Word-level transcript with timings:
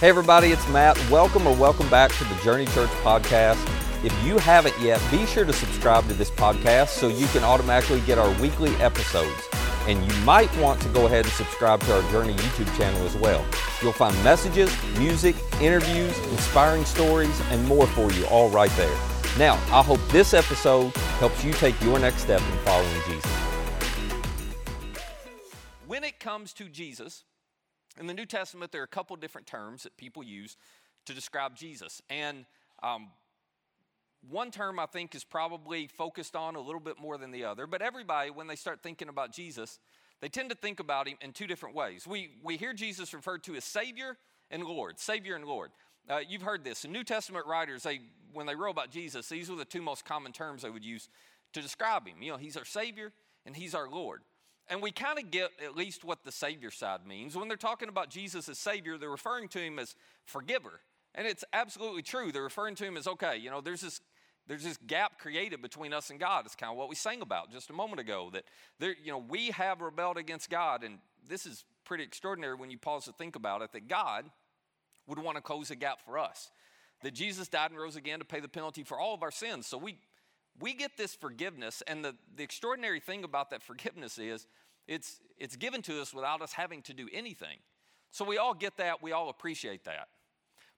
Hey, 0.00 0.10
everybody, 0.10 0.52
it's 0.52 0.68
Matt. 0.68 0.96
Welcome 1.10 1.44
or 1.44 1.56
welcome 1.56 1.90
back 1.90 2.12
to 2.12 2.24
the 2.24 2.36
Journey 2.44 2.66
Church 2.66 2.88
podcast. 3.02 3.58
If 4.04 4.14
you 4.24 4.38
haven't 4.38 4.78
yet, 4.80 5.02
be 5.10 5.26
sure 5.26 5.44
to 5.44 5.52
subscribe 5.52 6.06
to 6.06 6.14
this 6.14 6.30
podcast 6.30 6.90
so 6.90 7.08
you 7.08 7.26
can 7.26 7.42
automatically 7.42 8.00
get 8.02 8.16
our 8.16 8.30
weekly 8.40 8.72
episodes. 8.76 9.48
And 9.88 10.00
you 10.00 10.20
might 10.20 10.56
want 10.58 10.80
to 10.82 10.88
go 10.90 11.06
ahead 11.06 11.24
and 11.24 11.34
subscribe 11.34 11.80
to 11.80 11.96
our 11.96 12.12
Journey 12.12 12.34
YouTube 12.34 12.78
channel 12.78 13.04
as 13.04 13.16
well. 13.16 13.44
You'll 13.82 13.92
find 13.92 14.14
messages, 14.22 14.72
music, 15.00 15.34
interviews, 15.60 16.16
inspiring 16.28 16.84
stories, 16.84 17.42
and 17.50 17.66
more 17.66 17.88
for 17.88 18.12
you 18.12 18.24
all 18.26 18.50
right 18.50 18.70
there. 18.76 18.96
Now, 19.36 19.54
I 19.72 19.82
hope 19.82 19.98
this 20.10 20.32
episode 20.32 20.94
helps 21.18 21.42
you 21.42 21.52
take 21.54 21.74
your 21.82 21.98
next 21.98 22.22
step 22.22 22.40
in 22.40 22.58
following 22.58 23.02
Jesus. 23.08 23.32
When 25.88 26.04
it 26.04 26.20
comes 26.20 26.52
to 26.52 26.68
Jesus, 26.68 27.24
in 27.98 28.06
the 28.06 28.14
New 28.14 28.26
Testament, 28.26 28.72
there 28.72 28.80
are 28.80 28.84
a 28.84 28.88
couple 28.88 29.16
different 29.16 29.46
terms 29.46 29.82
that 29.82 29.96
people 29.96 30.22
use 30.22 30.56
to 31.06 31.14
describe 31.14 31.56
Jesus. 31.56 32.00
And 32.08 32.44
um, 32.82 33.08
one 34.28 34.50
term 34.50 34.78
I 34.78 34.86
think 34.86 35.14
is 35.14 35.24
probably 35.24 35.86
focused 35.86 36.36
on 36.36 36.56
a 36.56 36.60
little 36.60 36.80
bit 36.80 36.98
more 37.00 37.18
than 37.18 37.30
the 37.30 37.44
other, 37.44 37.66
but 37.66 37.82
everybody, 37.82 38.30
when 38.30 38.46
they 38.46 38.56
start 38.56 38.80
thinking 38.82 39.08
about 39.08 39.32
Jesus, 39.32 39.78
they 40.20 40.28
tend 40.28 40.50
to 40.50 40.56
think 40.56 40.80
about 40.80 41.08
him 41.08 41.16
in 41.20 41.32
two 41.32 41.46
different 41.46 41.74
ways. 41.74 42.06
We, 42.06 42.30
we 42.42 42.56
hear 42.56 42.72
Jesus 42.72 43.14
referred 43.14 43.44
to 43.44 43.54
as 43.54 43.64
Savior 43.64 44.16
and 44.50 44.64
Lord, 44.64 44.98
Savior 44.98 45.36
and 45.36 45.44
Lord. 45.44 45.70
Uh, 46.08 46.20
you've 46.26 46.42
heard 46.42 46.64
this. 46.64 46.82
The 46.82 46.88
New 46.88 47.04
Testament 47.04 47.46
writers, 47.46 47.82
they, 47.82 48.00
when 48.32 48.46
they 48.46 48.54
wrote 48.54 48.70
about 48.70 48.90
Jesus, 48.90 49.28
these 49.28 49.50
were 49.50 49.56
the 49.56 49.64
two 49.64 49.82
most 49.82 50.04
common 50.04 50.32
terms 50.32 50.62
they 50.62 50.70
would 50.70 50.84
use 50.84 51.08
to 51.52 51.60
describe 51.60 52.06
him. 52.06 52.22
You 52.22 52.32
know, 52.32 52.38
he's 52.38 52.56
our 52.56 52.64
Savior 52.64 53.12
and 53.46 53.54
he's 53.54 53.74
our 53.74 53.88
Lord. 53.88 54.22
And 54.70 54.82
we 54.82 54.90
kind 54.90 55.18
of 55.18 55.30
get 55.30 55.50
at 55.64 55.76
least 55.76 56.04
what 56.04 56.24
the 56.24 56.32
Savior 56.32 56.70
side 56.70 57.06
means. 57.06 57.36
When 57.36 57.48
they're 57.48 57.56
talking 57.56 57.88
about 57.88 58.10
Jesus 58.10 58.48
as 58.48 58.58
Savior, 58.58 58.98
they're 58.98 59.08
referring 59.08 59.48
to 59.48 59.58
him 59.58 59.78
as 59.78 59.94
forgiver. 60.24 60.80
And 61.14 61.26
it's 61.26 61.44
absolutely 61.52 62.02
true. 62.02 62.30
They're 62.32 62.42
referring 62.42 62.74
to 62.76 62.84
him 62.84 62.96
as, 62.96 63.06
okay, 63.06 63.36
you 63.36 63.50
know, 63.50 63.60
there's 63.60 63.80
this 63.80 64.00
there's 64.46 64.64
this 64.64 64.78
gap 64.86 65.18
created 65.18 65.60
between 65.60 65.92
us 65.92 66.08
and 66.08 66.18
God. 66.18 66.46
It's 66.46 66.54
kind 66.54 66.72
of 66.72 66.78
what 66.78 66.88
we 66.88 66.94
sang 66.94 67.20
about 67.20 67.52
just 67.52 67.68
a 67.68 67.74
moment 67.74 68.00
ago. 68.00 68.30
That 68.32 68.44
there, 68.78 68.94
you 69.02 69.12
know, 69.12 69.18
we 69.18 69.50
have 69.50 69.82
rebelled 69.82 70.16
against 70.16 70.48
God, 70.48 70.82
and 70.84 70.98
this 71.28 71.44
is 71.44 71.64
pretty 71.84 72.02
extraordinary 72.02 72.54
when 72.54 72.70
you 72.70 72.78
pause 72.78 73.04
to 73.04 73.12
think 73.12 73.36
about 73.36 73.60
it. 73.60 73.72
That 73.72 73.88
God 73.88 74.24
would 75.06 75.18
want 75.18 75.36
to 75.36 75.42
close 75.42 75.70
a 75.70 75.76
gap 75.76 76.00
for 76.02 76.18
us. 76.18 76.50
That 77.02 77.12
Jesus 77.12 77.48
died 77.48 77.70
and 77.70 77.78
rose 77.78 77.96
again 77.96 78.20
to 78.20 78.24
pay 78.24 78.40
the 78.40 78.48
penalty 78.48 78.84
for 78.84 78.98
all 78.98 79.12
of 79.12 79.22
our 79.22 79.30
sins. 79.30 79.66
So 79.66 79.76
we 79.76 79.98
we 80.60 80.72
get 80.72 80.96
this 80.96 81.14
forgiveness, 81.14 81.82
and 81.86 82.04
the, 82.04 82.16
the 82.34 82.42
extraordinary 82.42 83.00
thing 83.00 83.24
about 83.24 83.50
that 83.50 83.62
forgiveness 83.62 84.18
is 84.18 84.46
it's 84.88 85.20
it's 85.38 85.54
given 85.54 85.82
to 85.82 86.00
us 86.00 86.12
without 86.12 86.42
us 86.42 86.52
having 86.52 86.82
to 86.82 86.94
do 86.94 87.08
anything. 87.12 87.58
So 88.10 88.24
we 88.24 88.38
all 88.38 88.54
get 88.54 88.78
that, 88.78 89.02
we 89.02 89.12
all 89.12 89.28
appreciate 89.28 89.84
that. 89.84 90.08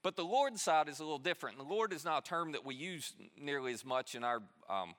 But 0.02 0.16
the 0.16 0.24
Lord 0.24 0.58
side 0.58 0.88
is 0.88 0.98
a 0.98 1.02
little 1.02 1.18
different. 1.18 1.58
And 1.58 1.66
the 1.66 1.72
Lord 1.72 1.92
is 1.92 2.04
not 2.04 2.26
a 2.26 2.28
term 2.28 2.52
that 2.52 2.64
we 2.64 2.74
use 2.74 3.12
nearly 3.40 3.72
as 3.72 3.84
much 3.84 4.14
in 4.14 4.24
our 4.24 4.42
um, 4.68 4.94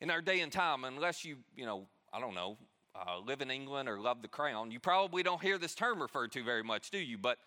in 0.00 0.10
our 0.10 0.20
day 0.20 0.40
and 0.40 0.52
time, 0.52 0.84
unless 0.84 1.24
you 1.24 1.36
you 1.54 1.64
know 1.64 1.86
I 2.12 2.20
don't 2.20 2.34
know 2.34 2.58
uh, 2.94 3.18
live 3.20 3.40
in 3.40 3.50
England 3.50 3.88
or 3.88 3.98
love 3.98 4.22
the 4.22 4.28
crown. 4.28 4.70
You 4.70 4.80
probably 4.80 5.22
don't 5.22 5.42
hear 5.42 5.58
this 5.58 5.74
term 5.74 6.00
referred 6.00 6.32
to 6.32 6.42
very 6.42 6.62
much, 6.62 6.90
do 6.90 6.98
you? 6.98 7.18
But 7.18 7.38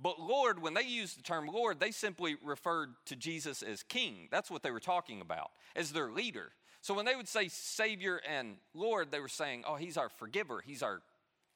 but 0.00 0.20
Lord, 0.20 0.60
when 0.60 0.74
they 0.74 0.82
used 0.82 1.18
the 1.18 1.22
term 1.22 1.46
Lord, 1.46 1.80
they 1.80 1.90
simply 1.90 2.36
referred 2.42 2.94
to 3.06 3.16
Jesus 3.16 3.62
as 3.62 3.82
King. 3.82 4.28
That's 4.30 4.50
what 4.50 4.62
they 4.62 4.70
were 4.70 4.80
talking 4.80 5.20
about, 5.20 5.50
as 5.76 5.92
their 5.92 6.10
leader. 6.10 6.52
So 6.82 6.94
when 6.94 7.06
they 7.06 7.14
would 7.14 7.28
say 7.28 7.48
Savior 7.48 8.20
and 8.28 8.56
Lord, 8.74 9.10
they 9.10 9.20
were 9.20 9.28
saying, 9.28 9.64
"Oh, 9.66 9.76
He's 9.76 9.96
our 9.96 10.08
forgiver. 10.08 10.60
He's 10.60 10.82
our 10.82 11.00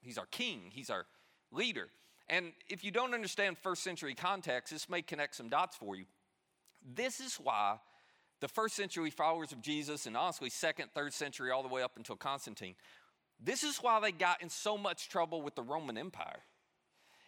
He's 0.01 0.19
our 0.19 0.27
King. 0.27 0.71
He's 0.73 0.89
our 0.89 1.07
leader." 1.51 1.89
And 2.29 2.53
if 2.69 2.83
you 2.83 2.91
don't 2.91 3.13
understand 3.13 3.59
first 3.59 3.83
century 3.83 4.15
context, 4.15 4.73
this 4.73 4.89
may 4.89 5.03
connect 5.03 5.37
some 5.37 5.49
dots 5.49 5.77
for 5.77 5.95
you. 5.95 6.07
This 6.83 7.21
is 7.21 7.37
why 7.37 7.79
the 8.41 8.49
first 8.49 8.77
century 8.77 9.11
followers 9.11 9.53
of 9.53 9.61
Jesus, 9.61 10.07
and 10.07 10.17
honestly, 10.17 10.51
second, 10.51 10.91
third 10.93 11.13
century, 11.13 11.51
all 11.51 11.63
the 11.63 11.69
way 11.69 11.83
up 11.83 11.97
until 11.97 12.17
Constantine, 12.17 12.75
this 13.41 13.63
is 13.63 13.79
why 13.79 14.01
they 14.01 14.13
got 14.13 14.43
in 14.43 14.49
so 14.49 14.79
much 14.79 15.09
trouble 15.09 15.43
with 15.43 15.55
the 15.55 15.63
Roman 15.63 15.99
Empire. 15.99 16.43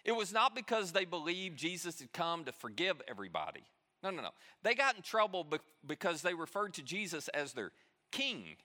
It 0.04 0.12
was 0.12 0.32
not 0.32 0.54
because 0.54 0.92
they 0.92 1.04
believed 1.04 1.58
Jesus 1.58 2.00
had 2.00 2.12
come 2.12 2.44
to 2.44 2.53
forgive 2.53 3.03
everybody. 3.08 3.64
No, 4.03 4.10
no, 4.10 4.22
no. 4.22 4.31
They 4.62 4.75
got 4.75 4.97
in 4.97 5.03
trouble 5.03 5.47
because 5.87 6.22
they 6.22 6.34
referred 6.34 6.75
to 6.75 6.82
Jesus 6.82 7.28
as 7.28 7.53
their 7.53 7.72
king, 8.10 8.56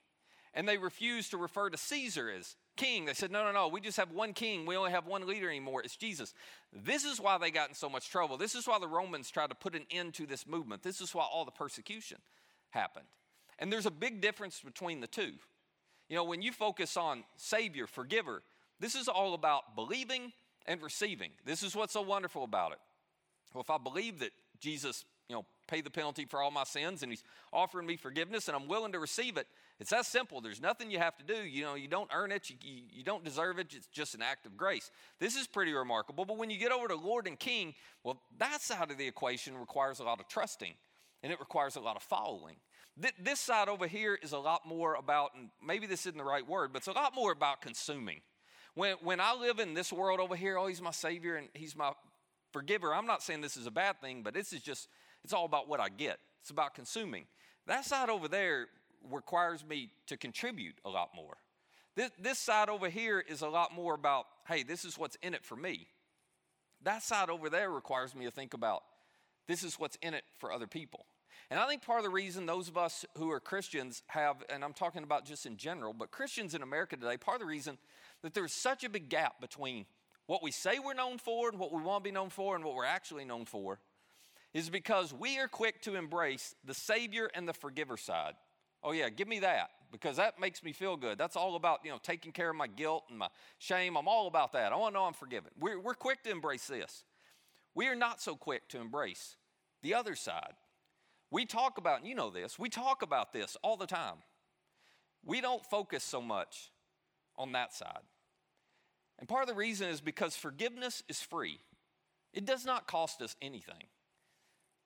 and 0.53 0.67
they 0.67 0.77
refused 0.77 1.31
to 1.31 1.37
refer 1.37 1.69
to 1.69 1.77
Caesar 1.77 2.29
as 2.29 2.55
king. 2.75 3.05
They 3.05 3.13
said, 3.13 3.31
no, 3.31 3.43
no, 3.43 3.51
no, 3.51 3.67
we 3.67 3.81
just 3.81 3.97
have 3.97 4.11
one 4.11 4.33
king. 4.33 4.65
We 4.65 4.75
only 4.75 4.91
have 4.91 5.05
one 5.07 5.27
leader 5.27 5.49
anymore. 5.49 5.81
It's 5.83 5.95
Jesus. 5.95 6.33
This 6.71 7.03
is 7.03 7.19
why 7.19 7.37
they 7.37 7.51
got 7.51 7.69
in 7.69 7.75
so 7.75 7.89
much 7.89 8.09
trouble. 8.09 8.37
This 8.37 8.55
is 8.55 8.67
why 8.67 8.79
the 8.79 8.87
Romans 8.87 9.29
tried 9.29 9.49
to 9.49 9.55
put 9.55 9.75
an 9.75 9.85
end 9.91 10.13
to 10.15 10.25
this 10.25 10.47
movement. 10.47 10.83
This 10.83 11.01
is 11.01 11.13
why 11.13 11.23
all 11.23 11.45
the 11.45 11.51
persecution 11.51 12.17
happened. 12.71 13.05
And 13.59 13.71
there's 13.71 13.85
a 13.85 13.91
big 13.91 14.21
difference 14.21 14.61
between 14.61 14.99
the 14.99 15.07
two. 15.07 15.33
You 16.09 16.15
know, 16.15 16.23
when 16.23 16.41
you 16.41 16.51
focus 16.51 16.97
on 16.97 17.23
Savior, 17.37 17.87
forgiver, 17.87 18.43
this 18.79 18.95
is 18.95 19.07
all 19.07 19.33
about 19.33 19.75
believing 19.75 20.33
and 20.65 20.81
receiving. 20.81 21.31
This 21.45 21.63
is 21.63 21.75
what's 21.75 21.93
so 21.93 22.01
wonderful 22.01 22.43
about 22.43 22.71
it. 22.71 22.79
Well, 23.53 23.61
if 23.61 23.69
I 23.69 23.77
believe 23.77 24.19
that 24.19 24.31
Jesus 24.59 25.05
you 25.29 25.35
know, 25.35 25.45
pay 25.67 25.81
the 25.81 25.89
penalty 25.89 26.25
for 26.25 26.41
all 26.41 26.51
my 26.51 26.63
sins 26.63 27.03
and 27.03 27.11
he's 27.11 27.23
offering 27.51 27.87
me 27.87 27.95
forgiveness 27.95 28.47
and 28.47 28.55
I'm 28.55 28.67
willing 28.67 28.91
to 28.91 28.99
receive 28.99 29.37
it. 29.37 29.47
It's 29.79 29.89
that 29.89 30.05
simple. 30.05 30.41
There's 30.41 30.61
nothing 30.61 30.91
you 30.91 30.99
have 30.99 31.17
to 31.17 31.23
do. 31.23 31.41
You 31.41 31.63
know, 31.63 31.75
you 31.75 31.87
don't 31.87 32.09
earn 32.13 32.31
it, 32.31 32.49
you, 32.49 32.57
you, 32.61 32.83
you, 32.91 33.03
don't 33.03 33.23
deserve 33.23 33.59
it. 33.59 33.73
It's 33.73 33.87
just 33.87 34.15
an 34.15 34.21
act 34.21 34.45
of 34.45 34.57
grace. 34.57 34.91
This 35.19 35.35
is 35.35 35.47
pretty 35.47 35.73
remarkable. 35.73 36.25
But 36.25 36.37
when 36.37 36.49
you 36.49 36.57
get 36.57 36.71
over 36.71 36.87
to 36.87 36.95
Lord 36.95 37.27
and 37.27 37.39
King, 37.39 37.73
well, 38.03 38.21
that 38.37 38.61
side 38.61 38.91
of 38.91 38.97
the 38.97 39.07
equation 39.07 39.57
requires 39.57 39.99
a 39.99 40.03
lot 40.03 40.19
of 40.19 40.27
trusting 40.27 40.73
and 41.23 41.31
it 41.31 41.39
requires 41.39 41.75
a 41.75 41.79
lot 41.79 41.95
of 41.95 42.03
following. 42.03 42.57
Th- 43.01 43.15
this 43.19 43.39
side 43.39 43.69
over 43.69 43.87
here 43.87 44.19
is 44.21 44.33
a 44.33 44.37
lot 44.37 44.67
more 44.67 44.95
about, 44.95 45.31
and 45.35 45.49
maybe 45.65 45.87
this 45.87 46.01
isn't 46.01 46.17
the 46.17 46.23
right 46.23 46.47
word, 46.47 46.73
but 46.73 46.79
it's 46.79 46.87
a 46.87 46.91
lot 46.91 47.15
more 47.15 47.31
about 47.31 47.61
consuming. 47.61 48.21
When, 48.75 48.97
when 49.01 49.19
I 49.19 49.33
live 49.35 49.59
in 49.59 49.73
this 49.73 49.93
world 49.93 50.19
over 50.19 50.35
here, 50.35 50.57
oh, 50.57 50.67
he's 50.67 50.81
my 50.81 50.91
Savior 50.91 51.35
and 51.35 51.47
he's 51.53 51.75
my 51.75 51.93
forgiver. 52.51 52.93
I'm 52.93 53.07
not 53.07 53.23
saying 53.23 53.41
this 53.41 53.57
is 53.57 53.67
a 53.67 53.71
bad 53.71 53.99
thing, 54.01 54.21
but 54.21 54.33
this 54.33 54.53
is 54.53 54.61
just 54.61 54.87
it's 55.23 55.33
all 55.33 55.45
about 55.45 55.67
what 55.67 55.79
I 55.79 55.89
get, 55.89 56.19
it's 56.41 56.49
about 56.49 56.75
consuming. 56.75 57.25
That 57.67 57.85
side 57.85 58.09
over 58.09 58.27
there 58.27 58.67
requires 59.09 59.65
me 59.65 59.89
to 60.07 60.17
contribute 60.17 60.75
a 60.85 60.89
lot 60.89 61.09
more. 61.15 61.37
This, 61.95 62.11
this 62.19 62.39
side 62.39 62.69
over 62.69 62.89
here 62.89 63.19
is 63.19 63.41
a 63.41 63.47
lot 63.47 63.73
more 63.73 63.93
about, 63.93 64.25
hey, 64.47 64.63
this 64.63 64.83
is 64.83 64.97
what's 64.97 65.17
in 65.21 65.33
it 65.33 65.45
for 65.45 65.55
me. 65.55 65.87
That 66.83 67.03
side 67.03 67.29
over 67.29 67.49
there 67.49 67.69
requires 67.69 68.15
me 68.15 68.25
to 68.25 68.31
think 68.31 68.53
about, 68.53 68.83
this 69.47 69.63
is 69.63 69.75
what's 69.79 69.97
in 70.01 70.13
it 70.13 70.23
for 70.39 70.51
other 70.51 70.67
people. 70.67 71.05
And 71.49 71.59
I 71.59 71.67
think 71.67 71.83
part 71.83 71.99
of 71.99 72.05
the 72.05 72.09
reason 72.09 72.45
those 72.45 72.67
of 72.67 72.77
us 72.77 73.05
who 73.17 73.29
are 73.31 73.39
Christians 73.39 74.01
have, 74.07 74.37
and 74.49 74.63
I'm 74.63 74.73
talking 74.73 75.03
about 75.03 75.25
just 75.25 75.45
in 75.45 75.55
general, 75.55 75.93
but 75.93 76.11
Christians 76.11 76.55
in 76.55 76.63
America 76.63 76.95
today, 76.95 77.17
part 77.17 77.35
of 77.35 77.41
the 77.41 77.47
reason 77.47 77.77
that 78.23 78.33
there's 78.33 78.53
such 78.53 78.83
a 78.83 78.89
big 78.89 79.09
gap 79.09 79.39
between 79.39 79.85
what 80.25 80.41
we 80.41 80.51
say 80.51 80.79
we're 80.79 80.93
known 80.93 81.17
for 81.17 81.49
and 81.49 81.59
what 81.59 81.71
we 81.71 81.81
want 81.81 82.03
to 82.03 82.07
be 82.07 82.13
known 82.13 82.29
for 82.29 82.55
and 82.55 82.63
what 82.63 82.75
we're 82.75 82.85
actually 82.85 83.25
known 83.25 83.45
for 83.45 83.79
is 84.53 84.69
because 84.69 85.13
we 85.13 85.39
are 85.39 85.47
quick 85.47 85.81
to 85.81 85.95
embrace 85.95 86.55
the 86.63 86.73
Savior 86.73 87.29
and 87.33 87.47
the 87.47 87.53
forgiver 87.53 87.97
side. 87.97 88.33
Oh, 88.83 88.91
yeah, 88.91 89.09
give 89.09 89.27
me 89.27 89.39
that 89.39 89.69
because 89.91 90.17
that 90.17 90.39
makes 90.39 90.63
me 90.63 90.73
feel 90.73 90.97
good. 90.97 91.17
That's 91.17 91.35
all 91.35 91.55
about, 91.55 91.79
you 91.83 91.91
know, 91.91 91.99
taking 92.01 92.31
care 92.31 92.49
of 92.49 92.55
my 92.55 92.67
guilt 92.67 93.03
and 93.09 93.17
my 93.17 93.29
shame. 93.59 93.95
I'm 93.95 94.07
all 94.07 94.27
about 94.27 94.53
that. 94.53 94.73
I 94.73 94.75
want 94.75 94.93
to 94.93 94.99
know 94.99 95.05
I'm 95.05 95.13
forgiven. 95.13 95.51
We're, 95.59 95.79
we're 95.79 95.93
quick 95.93 96.23
to 96.23 96.31
embrace 96.31 96.67
this. 96.67 97.03
We 97.75 97.87
are 97.87 97.95
not 97.95 98.21
so 98.21 98.35
quick 98.35 98.67
to 98.69 98.79
embrace 98.79 99.37
the 99.81 99.93
other 99.93 100.15
side. 100.15 100.53
We 101.31 101.45
talk 101.45 101.77
about, 101.77 101.99
and 101.99 102.07
you 102.07 102.13
know 102.13 102.29
this, 102.29 102.59
we 102.59 102.69
talk 102.69 103.01
about 103.01 103.33
this 103.33 103.57
all 103.63 103.77
the 103.77 103.87
time. 103.87 104.17
We 105.25 105.41
don't 105.41 105.65
focus 105.65 106.03
so 106.03 106.21
much 106.21 106.71
on 107.37 107.53
that 107.53 107.73
side. 107.73 108.01
And 109.17 109.27
part 109.27 109.43
of 109.43 109.47
the 109.47 109.55
reason 109.55 109.89
is 109.89 110.01
because 110.01 110.35
forgiveness 110.35 111.01
is 111.07 111.21
free, 111.21 111.59
it 112.33 112.45
does 112.45 112.65
not 112.65 112.87
cost 112.87 113.21
us 113.21 113.35
anything. 113.41 113.85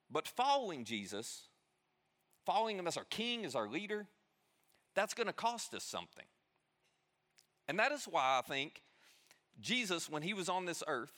But 0.09 0.27
following 0.27 0.85
Jesus, 0.85 1.43
following 2.45 2.77
him 2.77 2.87
as 2.87 2.97
our 2.97 3.05
king, 3.05 3.45
as 3.45 3.55
our 3.55 3.67
leader, 3.67 4.07
that's 4.95 5.13
going 5.13 5.27
to 5.27 5.33
cost 5.33 5.73
us 5.73 5.83
something. 5.83 6.25
And 7.67 7.77
that 7.79 7.91
is 7.91 8.05
why 8.05 8.39
I 8.39 8.41
think 8.47 8.81
Jesus, 9.59 10.09
when 10.09 10.21
he 10.21 10.33
was 10.33 10.49
on 10.49 10.65
this 10.65 10.83
earth, 10.87 11.11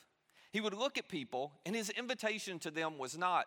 he 0.51 0.61
would 0.61 0.73
look 0.73 0.97
at 0.97 1.07
people, 1.07 1.53
and 1.65 1.75
his 1.75 1.89
invitation 1.91 2.57
to 2.59 2.71
them 2.71 2.97
was 2.97 3.17
not, 3.17 3.45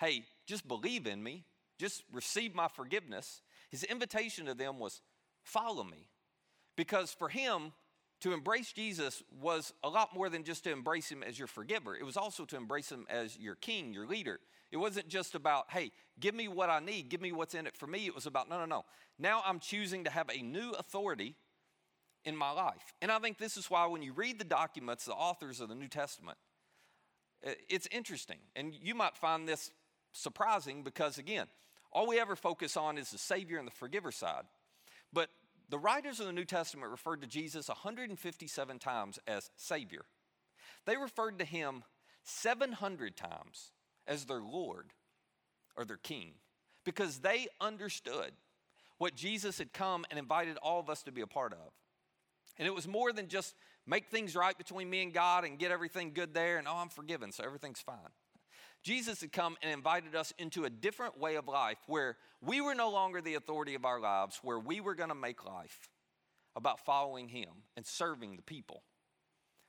hey, 0.00 0.24
just 0.46 0.66
believe 0.66 1.06
in 1.06 1.22
me, 1.22 1.44
just 1.78 2.02
receive 2.10 2.54
my 2.54 2.68
forgiveness. 2.68 3.42
His 3.70 3.84
invitation 3.84 4.46
to 4.46 4.54
them 4.54 4.78
was, 4.78 5.02
follow 5.42 5.84
me. 5.84 6.08
Because 6.76 7.12
for 7.12 7.28
him, 7.28 7.72
to 8.20 8.32
embrace 8.32 8.72
Jesus 8.72 9.22
was 9.40 9.72
a 9.84 9.88
lot 9.88 10.14
more 10.14 10.28
than 10.28 10.44
just 10.44 10.64
to 10.64 10.72
embrace 10.72 11.08
him 11.08 11.22
as 11.22 11.38
your 11.38 11.46
forgiver. 11.46 11.96
It 11.96 12.04
was 12.04 12.16
also 12.16 12.44
to 12.46 12.56
embrace 12.56 12.90
him 12.90 13.06
as 13.08 13.38
your 13.38 13.54
king, 13.54 13.92
your 13.92 14.06
leader. 14.06 14.40
It 14.72 14.76
wasn't 14.76 15.08
just 15.08 15.34
about, 15.34 15.70
hey, 15.70 15.92
give 16.18 16.34
me 16.34 16.48
what 16.48 16.68
I 16.68 16.80
need, 16.80 17.08
give 17.08 17.20
me 17.20 17.32
what's 17.32 17.54
in 17.54 17.66
it 17.66 17.76
for 17.76 17.86
me. 17.86 18.06
It 18.06 18.14
was 18.14 18.26
about, 18.26 18.48
no, 18.48 18.58
no, 18.58 18.66
no. 18.66 18.84
Now 19.18 19.42
I'm 19.46 19.60
choosing 19.60 20.04
to 20.04 20.10
have 20.10 20.28
a 20.30 20.42
new 20.42 20.72
authority 20.72 21.36
in 22.24 22.36
my 22.36 22.50
life. 22.50 22.92
And 23.00 23.10
I 23.12 23.18
think 23.20 23.38
this 23.38 23.56
is 23.56 23.70
why 23.70 23.86
when 23.86 24.02
you 24.02 24.12
read 24.12 24.38
the 24.38 24.44
documents, 24.44 25.04
the 25.04 25.12
authors 25.12 25.60
of 25.60 25.68
the 25.68 25.74
New 25.74 25.88
Testament, 25.88 26.36
It's 27.42 27.86
interesting. 27.90 28.38
And 28.56 28.74
you 28.82 28.94
might 28.94 29.16
find 29.16 29.46
this 29.46 29.70
surprising 30.12 30.82
because, 30.82 31.18
again, 31.18 31.46
all 31.92 32.06
we 32.06 32.18
ever 32.18 32.36
focus 32.36 32.76
on 32.76 32.98
is 32.98 33.10
the 33.10 33.18
Savior 33.18 33.58
and 33.58 33.66
the 33.66 33.72
forgiver 33.72 34.10
side. 34.10 34.44
But 35.12 35.28
the 35.68 35.78
writers 35.78 36.20
of 36.20 36.26
the 36.26 36.32
New 36.32 36.44
Testament 36.44 36.90
referred 36.90 37.20
to 37.22 37.28
Jesus 37.28 37.68
157 37.68 38.78
times 38.78 39.18
as 39.26 39.50
Savior. 39.56 40.02
They 40.86 40.96
referred 40.96 41.38
to 41.38 41.44
him 41.44 41.84
700 42.22 43.16
times 43.16 43.72
as 44.06 44.24
their 44.24 44.40
Lord 44.40 44.92
or 45.76 45.84
their 45.84 45.98
King 45.98 46.32
because 46.84 47.18
they 47.18 47.48
understood 47.60 48.32
what 48.96 49.14
Jesus 49.14 49.58
had 49.58 49.72
come 49.72 50.04
and 50.10 50.18
invited 50.18 50.56
all 50.58 50.80
of 50.80 50.90
us 50.90 51.02
to 51.04 51.12
be 51.12 51.20
a 51.20 51.26
part 51.26 51.52
of. 51.52 51.72
And 52.58 52.66
it 52.66 52.74
was 52.74 52.88
more 52.88 53.12
than 53.12 53.28
just 53.28 53.54
make 53.86 54.08
things 54.08 54.34
right 54.34 54.56
between 54.56 54.90
me 54.90 55.02
and 55.02 55.12
God 55.12 55.44
and 55.44 55.58
get 55.58 55.70
everything 55.70 56.12
good 56.12 56.34
there 56.34 56.58
and 56.58 56.66
oh, 56.66 56.76
I'm 56.76 56.88
forgiven, 56.88 57.30
so 57.30 57.44
everything's 57.44 57.80
fine. 57.80 57.96
Jesus 58.82 59.20
had 59.20 59.32
come 59.32 59.56
and 59.62 59.72
invited 59.72 60.14
us 60.14 60.32
into 60.38 60.64
a 60.64 60.70
different 60.70 61.18
way 61.18 61.36
of 61.36 61.48
life 61.48 61.78
where 61.86 62.16
we 62.40 62.60
were 62.60 62.74
no 62.74 62.90
longer 62.90 63.20
the 63.20 63.34
authority 63.34 63.74
of 63.74 63.84
our 63.84 64.00
lives, 64.00 64.38
where 64.42 64.58
we 64.58 64.80
were 64.80 64.94
going 64.94 65.08
to 65.08 65.14
make 65.14 65.44
life 65.44 65.88
about 66.56 66.84
following 66.84 67.28
Him 67.28 67.50
and 67.76 67.86
serving 67.86 68.36
the 68.36 68.42
people 68.42 68.82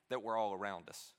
that 0.09 0.23
were 0.23 0.37
all 0.37 0.53
around 0.53 0.89
us. 0.89 1.13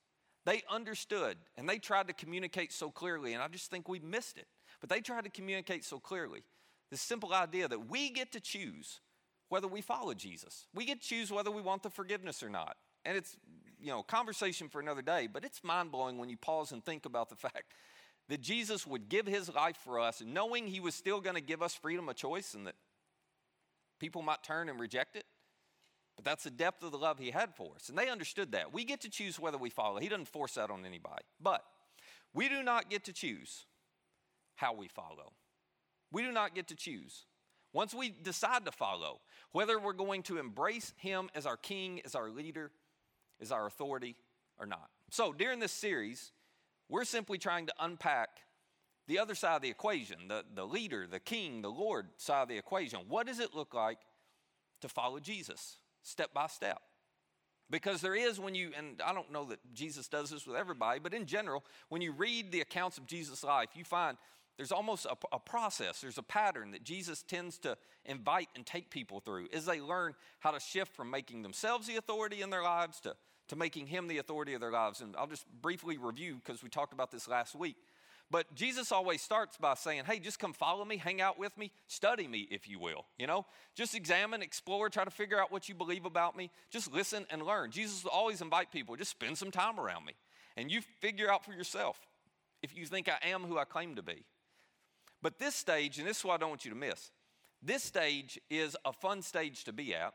They 0.46 0.62
understood 0.70 1.36
and 1.56 1.68
they 1.68 1.78
tried 1.78 2.08
to 2.08 2.14
communicate 2.14 2.72
so 2.72 2.90
clearly, 2.90 3.34
and 3.34 3.42
I 3.42 3.48
just 3.48 3.70
think 3.70 3.88
we 3.88 3.98
missed 3.98 4.38
it. 4.38 4.46
But 4.80 4.88
they 4.88 5.00
tried 5.00 5.24
to 5.24 5.30
communicate 5.30 5.84
so 5.84 5.98
clearly 5.98 6.42
the 6.90 6.96
simple 6.96 7.34
idea 7.34 7.68
that 7.68 7.90
we 7.90 8.10
get 8.10 8.32
to 8.32 8.40
choose 8.40 9.00
whether 9.48 9.68
we 9.68 9.80
follow 9.80 10.14
Jesus. 10.14 10.66
We 10.74 10.86
get 10.86 11.02
to 11.02 11.08
choose 11.08 11.30
whether 11.30 11.50
we 11.50 11.60
want 11.60 11.82
the 11.82 11.90
forgiveness 11.90 12.42
or 12.42 12.48
not. 12.48 12.76
And 13.04 13.16
it's, 13.16 13.36
you 13.80 13.88
know, 13.88 14.02
conversation 14.02 14.68
for 14.68 14.80
another 14.80 15.02
day, 15.02 15.28
but 15.32 15.44
it's 15.44 15.62
mind 15.64 15.90
blowing 15.90 16.18
when 16.18 16.28
you 16.28 16.36
pause 16.36 16.72
and 16.72 16.84
think 16.84 17.06
about 17.06 17.28
the 17.28 17.36
fact 17.48 17.72
that 18.28 18.40
Jesus 18.40 18.86
would 18.86 19.08
give 19.08 19.26
his 19.26 19.52
life 19.52 19.76
for 19.84 19.98
us, 19.98 20.22
knowing 20.24 20.66
he 20.66 20.80
was 20.80 20.94
still 20.94 21.20
going 21.20 21.34
to 21.34 21.40
give 21.40 21.62
us 21.62 21.74
freedom 21.74 22.08
of 22.08 22.16
choice 22.16 22.54
and 22.54 22.66
that 22.66 22.76
people 23.98 24.22
might 24.22 24.42
turn 24.42 24.68
and 24.68 24.78
reject 24.78 25.16
it. 25.16 25.24
But 26.16 26.24
that's 26.24 26.44
the 26.44 26.50
depth 26.50 26.82
of 26.82 26.92
the 26.92 26.98
love 26.98 27.18
he 27.18 27.30
had 27.30 27.54
for 27.54 27.74
us. 27.74 27.88
And 27.88 27.96
they 27.96 28.08
understood 28.08 28.52
that. 28.52 28.72
We 28.72 28.84
get 28.84 29.00
to 29.02 29.08
choose 29.08 29.40
whether 29.40 29.58
we 29.58 29.70
follow. 29.70 29.98
He 29.98 30.08
doesn't 30.08 30.28
force 30.28 30.54
that 30.54 30.70
on 30.70 30.84
anybody. 30.84 31.24
But 31.40 31.64
we 32.34 32.48
do 32.48 32.62
not 32.62 32.90
get 32.90 33.04
to 33.04 33.12
choose 33.12 33.64
how 34.56 34.74
we 34.74 34.88
follow. 34.88 35.32
We 36.12 36.22
do 36.22 36.30
not 36.30 36.54
get 36.54 36.68
to 36.68 36.76
choose. 36.76 37.24
Once 37.72 37.94
we 37.94 38.10
decide 38.10 38.64
to 38.64 38.72
follow, 38.72 39.20
whether 39.52 39.78
we're 39.78 39.92
going 39.92 40.22
to 40.24 40.38
embrace 40.38 40.92
him 40.96 41.30
as 41.34 41.46
our 41.46 41.56
king, 41.56 42.00
as 42.04 42.14
our 42.14 42.28
leader, 42.28 42.70
as 43.40 43.52
our 43.52 43.66
authority, 43.66 44.16
or 44.58 44.66
not. 44.66 44.90
So 45.10 45.32
during 45.32 45.58
this 45.58 45.72
series, 45.72 46.32
we're 46.88 47.04
simply 47.04 47.38
trying 47.38 47.66
to 47.66 47.74
unpack 47.80 48.28
the 49.06 49.18
other 49.18 49.34
side 49.34 49.56
of 49.56 49.62
the 49.62 49.70
equation 49.70 50.28
the, 50.28 50.44
the 50.54 50.64
leader, 50.64 51.06
the 51.06 51.20
king, 51.20 51.62
the 51.62 51.70
Lord 51.70 52.06
side 52.16 52.42
of 52.42 52.48
the 52.48 52.58
equation. 52.58 53.00
What 53.08 53.26
does 53.26 53.40
it 53.40 53.54
look 53.54 53.74
like 53.74 53.98
to 54.82 54.88
follow 54.88 55.18
Jesus 55.18 55.78
step 56.02 56.32
by 56.32 56.46
step? 56.46 56.80
Because 57.70 58.00
there 58.00 58.16
is, 58.16 58.40
when 58.40 58.54
you, 58.54 58.70
and 58.76 59.00
I 59.04 59.14
don't 59.14 59.30
know 59.30 59.44
that 59.46 59.58
Jesus 59.72 60.08
does 60.08 60.30
this 60.30 60.46
with 60.46 60.56
everybody, 60.56 60.98
but 60.98 61.14
in 61.14 61.26
general, 61.26 61.64
when 61.88 62.02
you 62.02 62.12
read 62.12 62.50
the 62.50 62.60
accounts 62.60 62.98
of 62.98 63.06
Jesus' 63.06 63.44
life, 63.44 63.70
you 63.74 63.84
find 63.84 64.16
there's 64.56 64.72
almost 64.72 65.06
a, 65.06 65.16
a, 65.32 65.38
process, 65.38 66.00
there's 66.00 66.18
a 66.18 66.22
pattern 66.22 66.72
that 66.72 66.84
Jesus 66.84 67.22
tends 67.22 67.58
to 67.58 67.78
invite 68.04 68.48
and 68.54 68.66
take 68.66 68.90
people 68.90 69.20
through 69.20 69.46
as 69.52 69.64
they 69.64 69.80
learn 69.80 70.14
how 70.40 70.50
to 70.50 70.60
shift 70.60 70.94
from 70.94 71.10
making 71.10 71.42
themselves 71.42 71.86
the 71.86 71.96
authority 71.96 72.42
in 72.42 72.50
their 72.50 72.62
lives 72.62 73.00
to, 73.00 73.14
to 73.50 73.56
making 73.56 73.86
Him 73.86 74.06
the 74.08 74.18
authority 74.18 74.54
of 74.54 74.60
their 74.60 74.70
lives. 74.70 75.00
And 75.00 75.14
I'll 75.16 75.26
just 75.26 75.44
briefly 75.60 75.98
review 75.98 76.36
because 76.36 76.62
we 76.62 76.68
talked 76.68 76.92
about 76.92 77.10
this 77.10 77.28
last 77.28 77.54
week. 77.54 77.76
But 78.30 78.54
Jesus 78.54 78.92
always 78.92 79.20
starts 79.20 79.56
by 79.56 79.74
saying, 79.74 80.04
Hey, 80.06 80.20
just 80.20 80.38
come 80.38 80.52
follow 80.52 80.84
me, 80.84 80.96
hang 80.96 81.20
out 81.20 81.36
with 81.36 81.58
me, 81.58 81.72
study 81.88 82.28
me, 82.28 82.46
if 82.50 82.68
you 82.68 82.78
will. 82.78 83.04
You 83.18 83.26
know, 83.26 83.44
just 83.74 83.96
examine, 83.96 84.40
explore, 84.40 84.88
try 84.88 85.04
to 85.04 85.10
figure 85.10 85.40
out 85.40 85.50
what 85.50 85.68
you 85.68 85.74
believe 85.74 86.04
about 86.04 86.36
me. 86.36 86.50
Just 86.70 86.92
listen 86.92 87.26
and 87.28 87.42
learn. 87.42 87.72
Jesus 87.72 88.04
will 88.04 88.12
always 88.12 88.40
invite 88.40 88.70
people, 88.70 88.94
just 88.94 89.10
spend 89.10 89.36
some 89.36 89.50
time 89.50 89.80
around 89.80 90.04
me. 90.04 90.14
And 90.56 90.70
you 90.70 90.80
figure 91.00 91.30
out 91.30 91.44
for 91.44 91.52
yourself 91.52 91.98
if 92.62 92.76
you 92.76 92.86
think 92.86 93.08
I 93.08 93.28
am 93.28 93.42
who 93.42 93.58
I 93.58 93.64
claim 93.64 93.96
to 93.96 94.02
be. 94.02 94.24
But 95.22 95.40
this 95.40 95.56
stage, 95.56 95.98
and 95.98 96.06
this 96.06 96.18
is 96.18 96.24
what 96.24 96.34
I 96.34 96.36
don't 96.38 96.50
want 96.50 96.64
you 96.64 96.70
to 96.70 96.76
miss, 96.76 97.10
this 97.62 97.82
stage 97.82 98.40
is 98.48 98.76
a 98.84 98.92
fun 98.92 99.22
stage 99.22 99.64
to 99.64 99.72
be 99.72 99.94
at 99.94 100.14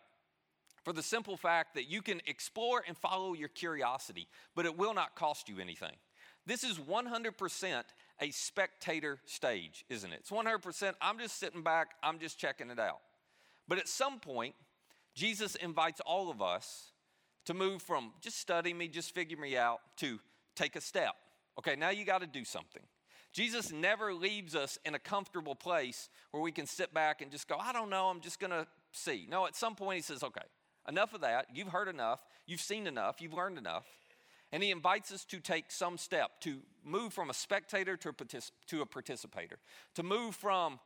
for 0.85 0.93
the 0.93 1.03
simple 1.03 1.35
fact 1.35 1.73
that 1.73 1.89
you 1.89 2.03
can 2.03 2.21
explore 2.27 2.83
and 2.87 2.95
follow 2.95 3.33
your 3.33 3.49
curiosity, 3.49 4.27
but 4.55 4.65
it 4.65 4.77
will 4.77 4.93
not 4.93 5.15
cost 5.15 5.49
you 5.49 5.59
anything. 5.59 5.95
This 6.45 6.63
is 6.63 6.77
100% 6.77 7.83
a 8.21 8.29
spectator 8.29 9.17
stage, 9.25 9.83
isn't 9.89 10.13
it? 10.13 10.19
It's 10.19 10.29
100%, 10.29 10.93
I'm 11.01 11.17
just 11.17 11.39
sitting 11.39 11.63
back, 11.63 11.95
I'm 12.03 12.19
just 12.19 12.37
checking 12.37 12.69
it 12.69 12.79
out. 12.79 12.99
But 13.67 13.79
at 13.79 13.87
some 13.87 14.19
point, 14.19 14.53
Jesus 15.15 15.55
invites 15.55 16.01
all 16.05 16.29
of 16.29 16.39
us 16.39 16.91
to 17.45 17.55
move 17.55 17.81
from 17.81 18.13
just 18.21 18.39
study 18.39 18.71
me, 18.71 18.87
just 18.87 19.13
figure 19.13 19.37
me 19.37 19.57
out, 19.57 19.79
to 19.97 20.19
take 20.55 20.75
a 20.75 20.81
step. 20.81 21.15
Okay, 21.57 21.75
now 21.75 21.89
you 21.89 22.05
got 22.05 22.21
to 22.21 22.27
do 22.27 22.45
something. 22.45 22.83
Jesus 23.33 23.71
never 23.71 24.13
leaves 24.13 24.55
us 24.55 24.77
in 24.85 24.93
a 24.93 24.99
comfortable 24.99 25.55
place 25.55 26.09
where 26.29 26.43
we 26.43 26.51
can 26.51 26.67
sit 26.67 26.93
back 26.93 27.21
and 27.21 27.31
just 27.31 27.47
go, 27.47 27.57
I 27.57 27.73
don't 27.73 27.89
know, 27.89 28.05
I'm 28.05 28.21
just 28.21 28.39
going 28.39 28.51
to 28.51 28.67
see. 28.91 29.25
No, 29.29 29.47
at 29.47 29.55
some 29.55 29.75
point 29.75 29.97
he 29.97 30.01
says, 30.03 30.23
okay, 30.23 30.45
enough 30.87 31.13
of 31.13 31.21
that. 31.21 31.47
You've 31.53 31.69
heard 31.69 31.87
enough, 31.87 32.19
you've 32.45 32.61
seen 32.61 32.87
enough, 32.87 33.21
you've 33.21 33.33
learned 33.33 33.57
enough. 33.57 33.85
And 34.51 34.61
he 34.63 34.71
invites 34.71 35.11
us 35.11 35.25
to 35.25 35.39
take 35.39 35.71
some 35.71 35.97
step, 35.97 36.39
to 36.41 36.59
move 36.83 37.13
from 37.13 37.29
a 37.29 37.33
spectator 37.33 37.97
to 37.97 38.09
a, 38.09 38.13
partic- 38.13 38.51
to 38.67 38.81
a 38.81 38.85
participator, 38.85 39.57
to 39.95 40.03
move 40.03 40.35
from, 40.35 40.79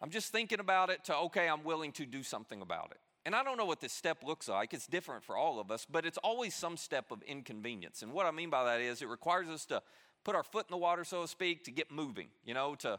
I'm 0.00 0.10
just 0.10 0.32
thinking 0.32 0.60
about 0.60 0.90
it, 0.90 1.04
to, 1.04 1.16
okay, 1.16 1.48
I'm 1.48 1.64
willing 1.64 1.92
to 1.92 2.06
do 2.06 2.22
something 2.22 2.60
about 2.60 2.90
it. 2.90 2.98
And 3.24 3.36
I 3.36 3.44
don't 3.44 3.56
know 3.56 3.64
what 3.64 3.80
this 3.80 3.92
step 3.92 4.24
looks 4.24 4.48
like. 4.48 4.74
It's 4.74 4.88
different 4.88 5.22
for 5.22 5.36
all 5.36 5.60
of 5.60 5.70
us, 5.70 5.86
but 5.88 6.04
it's 6.04 6.18
always 6.18 6.54
some 6.54 6.76
step 6.76 7.12
of 7.12 7.22
inconvenience. 7.22 8.02
And 8.02 8.12
what 8.12 8.26
I 8.26 8.32
mean 8.32 8.50
by 8.50 8.64
that 8.64 8.80
is 8.80 9.00
it 9.00 9.08
requires 9.08 9.48
us 9.48 9.64
to 9.66 9.80
put 10.24 10.34
our 10.34 10.42
foot 10.42 10.66
in 10.68 10.72
the 10.72 10.78
water, 10.78 11.04
so 11.04 11.22
to 11.22 11.28
speak, 11.28 11.64
to 11.64 11.70
get 11.70 11.90
moving, 11.90 12.28
you 12.44 12.52
know, 12.52 12.74
to, 12.76 12.98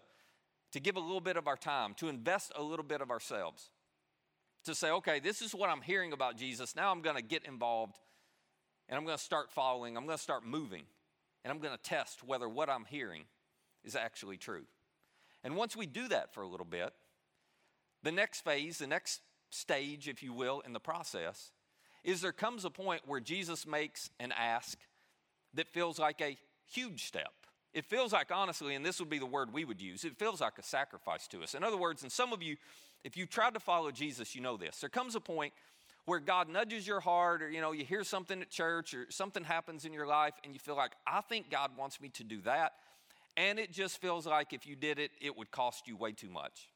to 0.72 0.80
give 0.80 0.96
a 0.96 1.00
little 1.00 1.22
bit 1.22 1.36
of 1.36 1.48
our 1.48 1.58
time, 1.58 1.94
to 1.96 2.08
invest 2.08 2.54
a 2.56 2.64
little 2.64 2.86
bit 2.86 3.02
of 3.02 3.12
ourselves, 3.12 3.70
to 4.64 4.76
say, 4.76 4.90
okay, 4.90 5.20
this 5.20 5.42
is 5.42 5.54
what 5.54 5.70
I'm 5.70 5.82
hearing 5.82 6.14
about 6.14 6.38
Jesus. 6.38 6.76
Now 6.76 6.92
I'm 6.92 7.02
going 7.02 7.16
to 7.16 7.22
get 7.22 7.46
involved 7.46 7.98
and 8.90 8.98
I'm 8.98 9.06
going 9.06 9.18
to 9.18 9.24
start 9.24 9.52
following, 9.52 9.96
I'm 9.98 10.06
going 10.06 10.18
to 10.18 10.24
start 10.24 10.46
moving, 10.46 10.84
and 11.44 11.52
I'm 11.52 11.60
going 11.60 11.76
to 11.76 11.82
test 11.82 12.24
whether 12.24 12.50
what 12.50 12.70
I'm 12.70 12.86
hearing 12.86 13.24
is 13.84 13.96
actually 13.96 14.38
true. 14.38 14.66
And 15.44 15.56
once 15.56 15.76
we 15.76 15.86
do 15.86 16.08
that 16.10 16.34
for 16.34 16.42
a 16.42 16.48
little 16.48 16.66
bit, 16.66 16.94
the 18.04 18.12
next 18.12 18.42
phase, 18.42 18.78
the 18.78 18.88
next 18.88 19.22
stage, 19.50 20.08
if 20.08 20.22
you 20.22 20.34
will, 20.34 20.62
in 20.66 20.74
the 20.74 20.80
process, 20.80 21.52
is 22.04 22.22
there 22.22 22.34
comes 22.34 22.66
a 22.66 22.70
point 22.70 23.02
where 23.06 23.20
Jesus 23.20 23.66
makes 23.66 24.10
an 24.20 24.34
ask 24.34 24.78
that 25.54 25.70
feels 25.70 26.00
like 26.00 26.22
a 26.22 26.38
huge 26.72 27.06
step. 27.06 27.32
It 27.74 27.86
feels 27.86 28.14
like, 28.14 28.32
honestly, 28.32 28.76
and 28.76 28.86
this 28.86 29.00
would 29.00 29.10
be 29.10 29.20
the 29.20 29.26
word 29.26 29.54
we 29.54 29.66
would 29.66 29.82
use, 29.82 30.04
it 30.04 30.18
feels 30.18 30.42
like 30.42 30.58
a 30.60 30.64
sacrifice 30.64 31.28
to 31.30 31.42
us. 31.42 31.56
In 31.56 31.64
other 31.64 31.78
words, 31.78 32.04
and 32.04 32.12
some 32.12 32.34
of 32.34 32.44
you, 32.44 32.58
if 33.04 33.18
you've 33.18 33.30
tried 33.30 33.54
to 33.54 33.60
follow 33.60 33.92
Jesus, 33.92 34.36
you 34.36 34.42
know 34.42 34.58
this. 34.58 34.80
There 34.80 34.90
comes 34.90 35.16
a 35.16 35.20
point 35.20 35.54
where 36.06 36.20
God 36.20 36.50
nudges 36.50 36.86
your 36.86 37.00
heart, 37.00 37.42
or 37.42 37.50
you 37.50 37.62
know, 37.62 37.72
you 37.72 37.86
hear 37.86 38.04
something 38.04 38.42
at 38.42 38.50
church, 38.50 38.94
or 38.94 39.06
something 39.10 39.44
happens 39.44 39.86
in 39.86 39.94
your 39.94 40.06
life, 40.08 40.34
and 40.44 40.54
you 40.54 40.60
feel 40.60 40.76
like, 40.76 40.92
I 41.08 41.22
think 41.22 41.50
God 41.50 41.72
wants 41.78 42.02
me 42.02 42.10
to 42.10 42.24
do 42.24 42.42
that. 42.42 42.74
And 43.36 43.58
it 43.58 43.72
just 43.72 44.00
feels 44.00 44.28
like 44.28 44.54
if 44.54 44.68
you 44.68 44.76
did 44.76 45.00
it, 45.00 45.12
it 45.22 45.36
would 45.38 45.50
cost 45.50 45.88
you 45.88 45.98
way 45.98 46.12
too 46.12 46.30
much. 46.30 46.70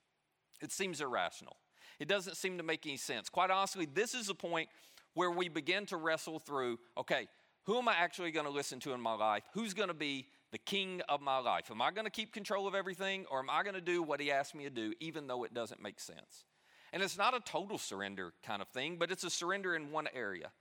It 0.61 0.71
seems 0.71 1.01
irrational. 1.01 1.57
It 1.99 2.07
doesn't 2.07 2.37
seem 2.37 2.57
to 2.57 2.63
make 2.63 2.85
any 2.85 2.97
sense. 2.97 3.29
Quite 3.29 3.51
honestly, 3.51 3.85
this 3.85 4.13
is 4.13 4.27
the 4.27 4.35
point 4.35 4.69
where 5.13 5.31
we 5.31 5.49
begin 5.49 5.85
to 5.87 5.97
wrestle 5.97 6.39
through 6.39 6.79
okay, 6.97 7.27
who 7.65 7.77
am 7.77 7.87
I 7.87 7.95
actually 7.97 8.31
going 8.31 8.45
to 8.45 8.51
listen 8.51 8.79
to 8.81 8.93
in 8.93 9.01
my 9.01 9.13
life? 9.13 9.43
Who's 9.53 9.73
going 9.73 9.89
to 9.89 9.93
be 9.93 10.27
the 10.51 10.57
king 10.57 11.01
of 11.09 11.21
my 11.21 11.39
life? 11.39 11.69
Am 11.71 11.81
I 11.81 11.91
going 11.91 12.05
to 12.05 12.11
keep 12.11 12.33
control 12.33 12.67
of 12.67 12.75
everything 12.75 13.25
or 13.29 13.39
am 13.39 13.49
I 13.49 13.63
going 13.63 13.75
to 13.75 13.81
do 13.81 14.01
what 14.03 14.19
he 14.19 14.31
asked 14.31 14.55
me 14.55 14.63
to 14.63 14.69
do 14.69 14.93
even 14.99 15.27
though 15.27 15.43
it 15.43 15.53
doesn't 15.53 15.81
make 15.81 15.99
sense? 15.99 16.45
And 16.93 17.03
it's 17.03 17.17
not 17.17 17.35
a 17.35 17.39
total 17.39 17.77
surrender 17.77 18.33
kind 18.43 18.61
of 18.61 18.69
thing, 18.69 18.97
but 18.97 19.11
it's 19.11 19.23
a 19.23 19.29
surrender 19.29 19.75
in 19.75 19.91
one 19.91 20.07
area 20.13 20.51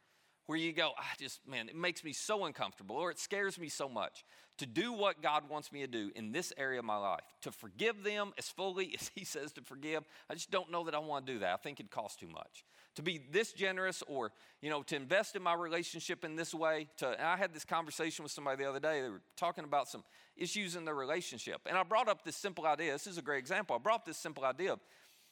where 0.46 0.58
you 0.58 0.72
go, 0.72 0.92
I 0.96 1.04
just, 1.18 1.46
man, 1.46 1.68
it 1.68 1.76
makes 1.76 2.04
me 2.04 2.12
so 2.12 2.44
uncomfortable 2.44 2.96
or 2.96 3.10
it 3.10 3.18
scares 3.18 3.58
me 3.58 3.68
so 3.68 3.88
much 3.88 4.24
to 4.58 4.66
do 4.66 4.92
what 4.92 5.20
God 5.20 5.48
wants 5.50 5.70
me 5.70 5.80
to 5.80 5.86
do 5.86 6.10
in 6.14 6.32
this 6.32 6.52
area 6.56 6.78
of 6.78 6.84
my 6.84 6.96
life, 6.96 7.24
to 7.42 7.52
forgive 7.52 8.02
them 8.04 8.32
as 8.38 8.48
fully 8.48 8.96
as 9.00 9.10
He 9.14 9.24
says 9.24 9.52
to 9.52 9.60
forgive. 9.62 10.04
I 10.30 10.34
just 10.34 10.50
don't 10.50 10.70
know 10.70 10.84
that 10.84 10.94
I 10.94 10.98
want 10.98 11.26
to 11.26 11.32
do 11.32 11.38
that. 11.40 11.52
I 11.52 11.56
think 11.56 11.80
it 11.80 11.90
costs 11.90 12.18
too 12.18 12.28
much. 12.28 12.64
To 12.94 13.02
be 13.02 13.20
this 13.30 13.52
generous 13.52 14.02
or, 14.06 14.32
you 14.62 14.70
know, 14.70 14.82
to 14.84 14.96
invest 14.96 15.36
in 15.36 15.42
my 15.42 15.52
relationship 15.52 16.24
in 16.24 16.34
this 16.34 16.54
way. 16.54 16.86
To, 16.98 17.22
I 17.22 17.36
had 17.36 17.52
this 17.52 17.64
conversation 17.64 18.22
with 18.22 18.32
somebody 18.32 18.62
the 18.62 18.70
other 18.70 18.80
day. 18.80 19.02
They 19.02 19.10
were 19.10 19.20
talking 19.36 19.64
about 19.64 19.88
some 19.88 20.02
issues 20.34 20.76
in 20.76 20.86
their 20.86 20.94
relationship. 20.94 21.60
And 21.66 21.76
I 21.76 21.82
brought 21.82 22.08
up 22.08 22.24
this 22.24 22.36
simple 22.36 22.66
idea. 22.66 22.92
This 22.92 23.06
is 23.06 23.18
a 23.18 23.22
great 23.22 23.38
example. 23.38 23.76
I 23.76 23.78
brought 23.78 23.96
up 23.96 24.06
this 24.06 24.16
simple 24.16 24.46
idea 24.46 24.72
of, 24.72 24.80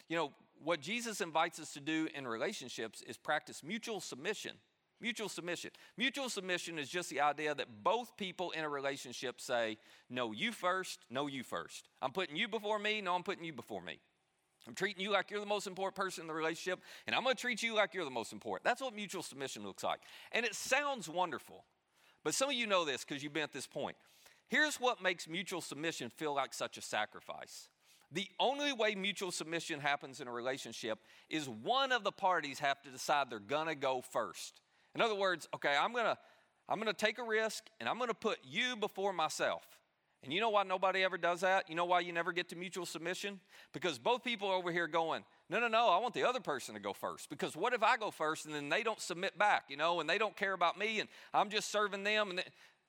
you 0.09 0.17
know, 0.17 0.33
what 0.63 0.81
Jesus 0.81 1.23
invites 1.23 1.59
us 1.59 1.73
to 1.73 1.81
do 1.81 2.09
in 2.15 2.29
relationships 2.29 3.03
is 3.07 3.17
practice 3.17 3.63
mutual 3.63 4.01
submission 4.01 4.53
Mutual 5.01 5.29
submission. 5.29 5.71
Mutual 5.97 6.29
submission 6.29 6.79
is 6.79 6.89
just 6.89 7.11
the 7.11 7.21
idea 7.21 7.55
that 7.55 7.83
both 7.83 8.17
people 8.17 8.53
in 8.53 8.65
a 8.65 8.69
relationship 8.69 9.41
say, 9.41 9.77
No, 10.09 10.33
you 10.33 10.53
first, 10.53 11.01
no, 11.11 11.27
you 11.27 11.43
first. 11.43 11.89
I'm 12.01 12.13
putting 12.13 12.37
you 12.37 12.49
before 12.49 12.79
me, 12.79 13.01
no, 13.01 13.15
I'm 13.15 13.23
putting 13.23 13.45
you 13.45 13.53
before 13.53 13.83
me. 13.83 13.99
I'm 14.67 14.75
treating 14.75 15.03
you 15.03 15.11
like 15.11 15.31
you're 15.31 15.41
the 15.41 15.47
most 15.47 15.67
important 15.67 15.95
person 15.95 16.23
in 16.23 16.29
the 16.29 16.35
relationship, 16.35 16.81
and 17.07 17.15
I'm 17.15 17.23
going 17.23 17.37
to 17.37 17.41
treat 17.41 17.63
you 17.63 17.75
like 17.75 17.93
you're 17.93 18.05
the 18.05 18.11
most 18.11 18.33
important. 18.33 18.65
That's 18.65 18.81
what 18.81 18.95
mutual 18.95 19.23
submission 19.23 19.63
looks 19.63 19.85
like. 19.85 20.01
And 20.33 20.47
it 20.47 20.55
sounds 20.55 21.09
wonderful, 21.09 21.65
but 22.23 22.35
some 22.35 22.49
of 22.49 22.55
you 22.55 22.67
know 22.67 22.85
this 22.85 23.05
because 23.05 23.23
you've 23.23 23.35
been 23.35 23.43
at 23.43 23.53
this 23.53 23.67
point. 23.67 23.97
Here's 24.49 24.77
what 24.77 25.03
makes 25.03 25.29
mutual 25.29 25.61
submission 25.61 26.11
feel 26.11 26.35
like 26.35 26.55
such 26.55 26.79
a 26.79 26.83
sacrifice. 26.83 27.69
The 28.13 28.29
only 28.39 28.73
way 28.73 28.95
mutual 28.95 29.33
submission 29.33 29.81
happens 29.81 30.21
in 30.21 30.29
a 30.29 30.33
relationship 30.33 31.01
is 31.29 31.49
one 31.49 31.93
of 31.93 32.05
the 32.05 32.13
parties 32.13 32.61
have 32.61 32.81
to 32.83 32.91
decide 32.91 33.29
they're 33.29 33.41
going 33.41 33.67
to 33.67 33.75
go 33.75 34.03
first. 34.13 34.61
In 34.95 35.01
other 35.01 35.15
words, 35.15 35.49
okay, 35.55 35.77
I'm 35.79 35.93
going 35.93 36.05
to 36.05 36.19
I'm 36.69 36.81
going 36.81 36.93
to 36.93 36.99
take 36.99 37.19
a 37.19 37.23
risk 37.23 37.65
and 37.79 37.89
I'm 37.89 37.99
going 37.99 38.09
to 38.09 38.15
put 38.15 38.39
you 38.43 38.77
before 38.77 39.13
myself. 39.13 39.63
And 40.23 40.33
you 40.33 40.41
know 40.41 40.49
why 40.49 40.63
nobody 40.63 41.05
ever 41.05 41.19
does 41.19 41.43
that? 41.43 41.69
You 41.69 41.75
know 41.75 41.85
why 41.85 42.01
you 42.01 42.11
never 42.11 42.33
get 42.33 42.49
to 42.49 42.57
mutual 42.57 42.87
submission? 42.87 43.41
Because 43.75 43.99
both 43.99 44.25
people 44.25 44.49
are 44.49 44.55
over 44.55 44.73
here 44.73 44.87
going, 44.87 45.23
no, 45.51 45.61
no, 45.61 45.69
no, 45.69 45.91
I 45.91 45.99
want 45.99 46.15
the 46.15 46.27
other 46.27 46.41
person 46.41 46.75
to 46.75 46.81
go 46.81 46.95
first. 46.95 47.29
Because 47.29 47.55
what 47.55 47.75
if 47.75 47.83
I 47.83 47.99
go 47.99 48.11
first 48.11 48.47
and 48.47 48.55
then 48.55 48.71
they 48.71 48.83
don't 48.83 49.01
submit 49.01 49.39
back, 49.39 49.65
you 49.69 49.77
know, 49.77 50.01
and 50.01 50.09
they 50.09 50.17
don't 50.17 50.35
care 50.35 50.55
about 50.55 50.79
me 50.79 51.01
and 51.01 51.11
I'm 51.35 51.51
just 51.51 51.71
serving 51.71 52.05
them? 52.05 52.31
And 52.31 52.43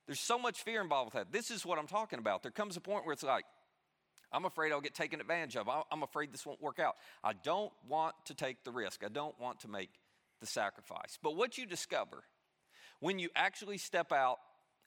there's 0.08 0.22
so 0.22 0.40
much 0.40 0.64
fear 0.64 0.82
involved 0.82 1.14
with 1.14 1.26
that. 1.26 1.34
This 1.34 1.52
is 1.52 1.66
what 1.66 1.78
I'm 1.78 1.88
talking 1.88 2.20
about. 2.20 2.42
There 2.42 2.52
comes 2.52 2.78
a 2.78 2.82
point 2.82 3.06
where 3.06 3.12
it's 3.12 3.24
like, 3.24 3.44
I'm 4.32 4.46
afraid 4.46 4.72
I'll 4.72 4.80
get 4.80 4.96
taken 4.96 5.20
advantage 5.20 5.58
of. 5.58 5.70
I'm 5.92 6.04
afraid 6.04 6.32
this 6.32 6.46
won't 6.46 6.62
work 6.62 6.80
out. 6.80 6.96
I 7.22 7.34
don't 7.34 7.72
want 7.90 8.16
to 8.26 8.34
take 8.34 8.64
the 8.64 8.72
risk. 8.72 9.04
I 9.04 9.10
don't 9.10 9.38
want 9.42 9.60
to 9.62 9.68
make 9.68 9.90
the 10.40 10.48
sacrifice. 10.48 11.18
But 11.22 11.36
what 11.36 11.58
you 11.58 11.66
discover 11.66 12.24
when 13.00 13.20
you 13.20 13.30
actually 13.36 13.78
step 13.78 14.12
out 14.12 14.38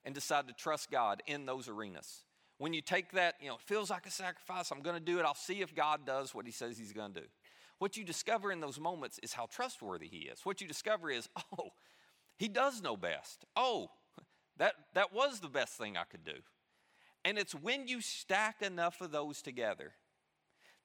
and 0.05 0.15
decide 0.15 0.49
to 0.49 0.55
trust 0.55 0.91
God 0.91 1.23
in 1.27 1.47
those 1.47 1.69
arenas, 1.69 2.25
when 2.59 2.73
you 2.73 2.81
take 2.81 3.13
that, 3.13 3.35
you 3.41 3.49
know, 3.49 3.55
it 3.55 3.63
feels 3.63 3.91
like 3.91 4.07
a 4.07 4.11
sacrifice, 4.11 4.71
I'm 4.71 4.83
going 4.83 4.97
to 4.97 5.01
do 5.01 5.19
it, 5.19 5.25
I'll 5.25 5.35
see 5.35 5.61
if 5.61 5.75
God 5.75 6.05
does 6.05 6.35
what 6.35 6.47
he 6.47 6.53
says 6.53 6.79
he's 6.79 6.93
going 6.93 7.15
to 7.15 7.21
do. 7.21 7.27
What 7.79 7.97
you 7.97 8.05
discover 8.05 8.51
in 8.51 8.61
those 8.61 8.81
moments 8.81 9.21
is 9.23 9.33
how 9.33 9.47
trustworthy 9.47 10.09
he 10.09 10.19
is. 10.19 10.41
What 10.45 10.61
you 10.61 10.67
discover 10.67 11.11
is, 11.11 11.29
oh, 11.59 11.69
he 12.37 12.49
does 12.49 12.83
know 12.83 12.97
best. 12.97 13.45
Oh, 13.55 13.91
that, 14.57 14.75
that 14.95 15.13
was 15.13 15.41
the 15.41 15.49
best 15.49 15.75
thing 15.75 15.97
I 15.97 16.05
could 16.05 16.25
do. 16.25 16.41
And 17.25 17.39
it's 17.39 17.55
when 17.55 17.87
you 17.87 18.01
stack 18.01 18.63
enough 18.63 19.01
of 19.01 19.13
those 19.13 19.43
together 19.43 19.93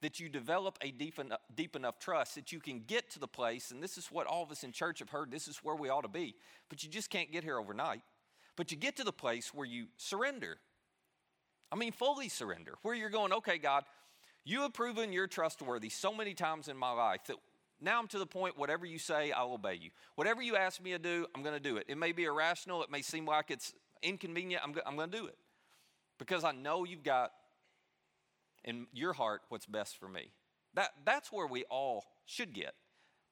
that 0.04 0.20
you 0.20 0.28
develop 0.28 0.78
a 0.82 0.90
deep 0.90 1.18
enough, 1.18 1.40
deep 1.54 1.74
enough 1.74 1.98
trust 1.98 2.34
that 2.36 2.52
you 2.52 2.60
can 2.60 2.80
get 2.86 3.10
to 3.10 3.18
the 3.18 3.26
place, 3.26 3.70
and 3.70 3.82
this 3.82 3.98
is 3.98 4.06
what 4.06 4.26
all 4.26 4.42
of 4.42 4.50
us 4.50 4.62
in 4.62 4.70
church 4.70 5.00
have 5.00 5.10
heard, 5.10 5.30
this 5.30 5.48
is 5.48 5.58
where 5.58 5.74
we 5.74 5.88
ought 5.88 6.02
to 6.02 6.08
be, 6.08 6.34
but 6.68 6.84
you 6.84 6.90
just 6.90 7.10
can't 7.10 7.32
get 7.32 7.42
here 7.42 7.58
overnight. 7.58 8.02
But 8.56 8.70
you 8.70 8.76
get 8.76 8.96
to 8.98 9.04
the 9.04 9.12
place 9.12 9.52
where 9.52 9.66
you 9.66 9.86
surrender 9.96 10.58
I 11.74 11.76
mean, 11.76 11.90
fully 11.90 12.28
surrender, 12.28 12.74
where 12.82 12.94
you're 12.94 13.10
going, 13.10 13.32
okay, 13.32 13.58
God, 13.58 13.82
you 14.44 14.60
have 14.60 14.72
proven 14.72 15.12
you're 15.12 15.26
trustworthy 15.26 15.88
so 15.88 16.14
many 16.14 16.32
times 16.32 16.68
in 16.68 16.76
my 16.76 16.92
life 16.92 17.22
that 17.26 17.36
now 17.80 17.98
I'm 17.98 18.06
to 18.08 18.18
the 18.20 18.26
point, 18.26 18.56
whatever 18.56 18.86
you 18.86 19.00
say, 19.00 19.32
I'll 19.32 19.54
obey 19.54 19.74
you. 19.74 19.90
Whatever 20.14 20.40
you 20.40 20.54
ask 20.54 20.80
me 20.80 20.92
to 20.92 21.00
do, 21.00 21.26
I'm 21.34 21.42
going 21.42 21.56
to 21.56 21.60
do 21.60 21.76
it. 21.76 21.86
It 21.88 21.98
may 21.98 22.12
be 22.12 22.24
irrational, 22.24 22.84
it 22.84 22.92
may 22.92 23.02
seem 23.02 23.26
like 23.26 23.50
it's 23.50 23.74
inconvenient, 24.04 24.62
I'm, 24.62 24.72
I'm 24.86 24.94
going 24.94 25.10
to 25.10 25.18
do 25.18 25.26
it 25.26 25.36
because 26.18 26.44
I 26.44 26.52
know 26.52 26.84
you've 26.84 27.02
got 27.02 27.32
in 28.64 28.86
your 28.92 29.12
heart 29.12 29.42
what's 29.48 29.66
best 29.66 29.98
for 29.98 30.08
me. 30.08 30.32
That, 30.74 30.90
that's 31.04 31.30
where 31.30 31.46
we 31.46 31.64
all 31.64 32.04
should 32.26 32.52
get. 32.52 32.74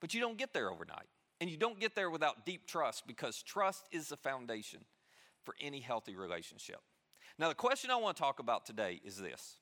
But 0.01 0.15
you 0.15 0.21
don't 0.21 0.39
get 0.39 0.53
there 0.53 0.71
overnight. 0.71 1.09
And 1.41 1.51
you 1.51 1.57
don't 1.57 1.81
get 1.81 1.97
there 1.97 2.11
without 2.11 2.47
deep 2.47 2.67
trust 2.67 3.07
because 3.07 3.43
trust 3.43 3.87
is 3.91 4.09
the 4.09 4.17
foundation 4.17 4.85
for 5.45 5.55
any 5.61 5.81
healthy 5.81 6.15
relationship. 6.15 6.81
Now, 7.39 7.49
the 7.49 7.55
question 7.55 7.91
I 7.91 7.97
want 7.97 8.17
to 8.17 8.23
talk 8.23 8.39
about 8.39 8.65
today 8.65 9.01
is 9.05 9.17
this 9.17 9.57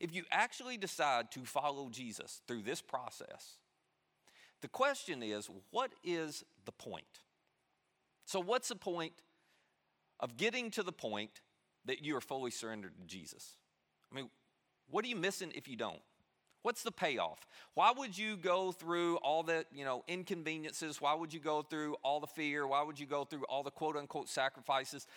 if 0.00 0.12
you 0.12 0.24
actually 0.32 0.76
decide 0.76 1.30
to 1.32 1.44
follow 1.44 1.88
Jesus 1.90 2.40
through 2.48 2.62
this 2.62 2.82
process, 2.82 3.58
the 4.60 4.68
question 4.68 5.22
is 5.22 5.48
what 5.70 5.92
is 6.02 6.44
the 6.64 6.72
point? 6.72 7.20
So, 8.24 8.40
what's 8.40 8.68
the 8.68 8.76
point 8.76 9.12
of 10.18 10.36
getting 10.36 10.70
to 10.72 10.82
the 10.82 10.92
point 10.92 11.40
that 11.84 12.02
you 12.02 12.16
are 12.16 12.20
fully 12.20 12.50
surrendered 12.50 12.94
to 12.98 13.06
Jesus? 13.06 13.56
I 14.10 14.16
mean, 14.16 14.30
what 14.92 15.04
are 15.04 15.08
you 15.08 15.16
missing 15.16 15.52
if 15.56 15.66
you 15.66 15.76
don't? 15.76 16.00
What's 16.62 16.82
the 16.84 16.92
payoff? 16.92 17.40
Why 17.74 17.92
would 17.96 18.16
you 18.16 18.36
go 18.36 18.70
through 18.70 19.16
all 19.16 19.42
the, 19.42 19.64
you 19.72 19.84
know, 19.84 20.04
inconveniences? 20.06 21.00
Why 21.00 21.14
would 21.14 21.34
you 21.34 21.40
go 21.40 21.62
through 21.62 21.96
all 22.04 22.20
the 22.20 22.28
fear? 22.28 22.66
Why 22.66 22.82
would 22.82 23.00
you 23.00 23.06
go 23.06 23.24
through 23.24 23.44
all 23.48 23.64
the 23.64 23.70
quote 23.70 23.96
unquote 23.96 24.28
sacrifices 24.28 25.08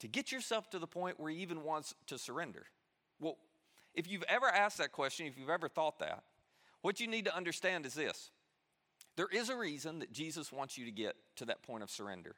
to 0.00 0.08
get 0.08 0.30
yourself 0.30 0.68
to 0.70 0.78
the 0.78 0.86
point 0.86 1.18
where 1.18 1.30
he 1.30 1.38
even 1.38 1.62
wants 1.62 1.94
to 2.08 2.18
surrender? 2.18 2.66
Well, 3.18 3.38
if 3.94 4.10
you've 4.10 4.24
ever 4.28 4.46
asked 4.46 4.78
that 4.78 4.92
question, 4.92 5.26
if 5.26 5.38
you've 5.38 5.48
ever 5.48 5.68
thought 5.68 6.00
that, 6.00 6.22
what 6.82 7.00
you 7.00 7.06
need 7.06 7.24
to 7.26 7.36
understand 7.36 7.86
is 7.86 7.94
this 7.94 8.30
there 9.16 9.28
is 9.32 9.48
a 9.48 9.56
reason 9.56 10.00
that 10.00 10.12
Jesus 10.12 10.52
wants 10.52 10.76
you 10.76 10.84
to 10.84 10.90
get 10.90 11.14
to 11.36 11.44
that 11.46 11.62
point 11.62 11.82
of 11.82 11.90
surrender. 11.90 12.34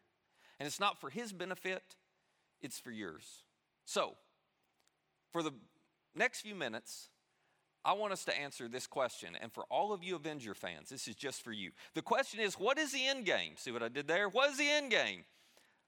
And 0.61 0.67
it's 0.67 0.81
not 0.81 1.01
for 1.01 1.11
his 1.11 1.33
benefit, 1.33 1.83
it's 2.61 2.79
for 2.79 2.91
yours. 2.91 3.45
So, 3.85 4.15
for 5.33 5.43
the 5.43 5.53
next 6.15 6.41
few 6.41 6.55
minutes, 6.55 7.09
I 7.85 7.95
want 7.95 8.13
us 8.13 8.25
to 8.25 8.39
answer 8.39 8.69
this 8.69 8.87
question. 8.87 9.37
And 9.41 9.53
for 9.53 9.65
all 9.71 9.93
of 9.93 10.05
you 10.05 10.17
Avenger 10.17 10.55
fans, 10.55 10.89
this 10.89 11.09
is 11.09 11.17
just 11.17 11.43
for 11.43 11.53
you. 11.53 11.73
The 11.95 12.03
question 12.03 12.41
is 12.41 12.55
what 12.55 12.79
is 12.79 12.93
the 12.93 13.07
end 13.07 13.27
game? 13.27 13.55
See 13.57 13.73
what 13.73 13.83
I 13.83 13.89
did 13.89 14.07
there? 14.07 14.29
What 14.29 14.51
is 14.51 14.59
the 14.59 14.69
end 14.69 14.91
game 14.91 15.25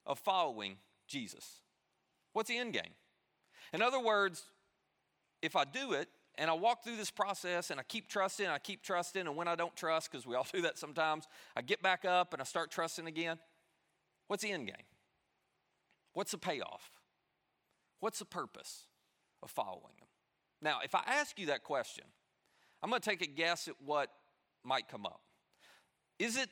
of 0.06 0.18
following 0.18 0.76
Jesus? 1.06 1.60
What's 2.32 2.48
the 2.48 2.58
end 2.58 2.72
game? 2.72 2.94
In 3.72 3.80
other 3.80 4.00
words, 4.00 4.42
if 5.40 5.56
I 5.56 5.64
do 5.64 5.92
it 5.92 6.08
and 6.36 6.50
I 6.50 6.54
walk 6.54 6.82
through 6.82 6.96
this 6.96 7.10
process 7.10 7.70
and 7.70 7.78
I 7.78 7.84
keep 7.84 8.08
trusting, 8.08 8.46
I 8.46 8.58
keep 8.58 8.82
trusting, 8.82 9.22
and 9.22 9.36
when 9.36 9.46
I 9.46 9.54
don't 9.54 9.74
trust, 9.76 10.10
because 10.10 10.26
we 10.26 10.34
all 10.34 10.46
do 10.52 10.62
that 10.62 10.78
sometimes, 10.78 11.28
I 11.56 11.62
get 11.62 11.80
back 11.80 12.04
up 12.04 12.32
and 12.32 12.42
I 12.42 12.44
start 12.44 12.70
trusting 12.70 13.06
again. 13.06 13.38
What's 14.26 14.42
the 14.42 14.50
end 14.50 14.66
game? 14.66 14.76
What's 16.12 16.32
the 16.32 16.38
payoff? 16.38 16.90
What's 18.00 18.18
the 18.18 18.24
purpose 18.24 18.86
of 19.42 19.50
following 19.50 19.94
Him? 19.98 20.08
Now, 20.64 20.78
if 20.82 20.94
I 20.94 21.02
ask 21.06 21.38
you 21.38 21.46
that 21.46 21.62
question, 21.62 22.04
I'm 22.82 22.88
going 22.88 23.00
to 23.00 23.08
take 23.08 23.20
a 23.20 23.26
guess 23.26 23.68
at 23.68 23.74
what 23.84 24.08
might 24.64 24.88
come 24.88 25.04
up. 25.04 25.20
Is 26.18 26.38
it 26.38 26.48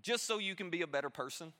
just 0.00 0.26
so 0.26 0.38
you 0.38 0.54
can 0.54 0.70
be 0.70 0.80
a 0.80 0.86
better 0.86 1.10
person? 1.10 1.52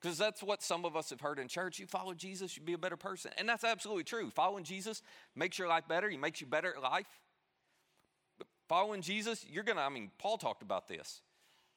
Because 0.00 0.16
that's 0.16 0.42
what 0.42 0.62
some 0.62 0.86
of 0.86 0.96
us 0.96 1.10
have 1.10 1.20
heard 1.20 1.38
in 1.38 1.46
church. 1.46 1.78
You 1.78 1.86
follow 1.86 2.14
Jesus, 2.14 2.56
you 2.56 2.62
be 2.62 2.72
a 2.72 2.78
better 2.78 2.96
person. 2.96 3.32
And 3.36 3.46
that's 3.46 3.64
absolutely 3.64 4.04
true. 4.04 4.30
Following 4.30 4.64
Jesus 4.64 5.02
makes 5.36 5.58
your 5.58 5.68
life 5.68 5.86
better, 5.86 6.08
he 6.08 6.16
makes 6.16 6.40
you 6.40 6.46
better 6.46 6.74
at 6.74 6.82
life. 6.82 7.20
But 8.38 8.46
following 8.66 9.02
Jesus, 9.02 9.44
you're 9.46 9.64
going 9.64 9.76
to, 9.76 9.82
I 9.82 9.90
mean, 9.90 10.10
Paul 10.18 10.38
talked 10.38 10.62
about 10.62 10.88
this. 10.88 11.20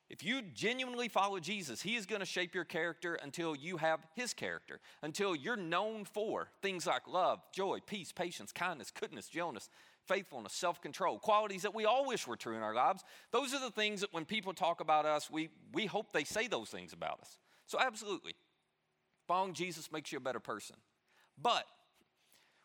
If 0.09 0.23
you 0.23 0.41
genuinely 0.53 1.07
follow 1.07 1.39
Jesus, 1.39 1.81
he 1.81 1.95
is 1.95 2.05
going 2.05 2.19
to 2.19 2.25
shape 2.25 2.53
your 2.53 2.65
character 2.65 3.15
until 3.15 3.55
you 3.55 3.77
have 3.77 4.05
his 4.13 4.33
character, 4.33 4.79
until 5.01 5.35
you're 5.35 5.57
known 5.57 6.05
for 6.05 6.49
things 6.61 6.85
like 6.85 7.07
love, 7.07 7.39
joy, 7.53 7.79
peace, 7.85 8.11
patience, 8.11 8.51
kindness, 8.51 8.91
goodness, 8.91 9.27
gentleness, 9.27 9.69
faithfulness, 10.07 10.53
self 10.53 10.81
control, 10.81 11.19
qualities 11.19 11.63
that 11.63 11.73
we 11.73 11.85
all 11.85 12.05
wish 12.05 12.27
were 12.27 12.35
true 12.35 12.55
in 12.55 12.61
our 12.61 12.75
lives. 12.75 13.03
Those 13.31 13.53
are 13.53 13.61
the 13.61 13.71
things 13.71 14.01
that 14.01 14.13
when 14.13 14.25
people 14.25 14.53
talk 14.53 14.81
about 14.81 15.05
us, 15.05 15.31
we, 15.31 15.49
we 15.73 15.85
hope 15.85 16.11
they 16.11 16.25
say 16.25 16.47
those 16.47 16.69
things 16.69 16.93
about 16.93 17.21
us. 17.21 17.37
So, 17.65 17.79
absolutely, 17.79 18.35
following 19.27 19.53
Jesus 19.53 19.91
makes 19.91 20.11
you 20.11 20.17
a 20.17 20.21
better 20.21 20.41
person. 20.41 20.75
But 21.41 21.65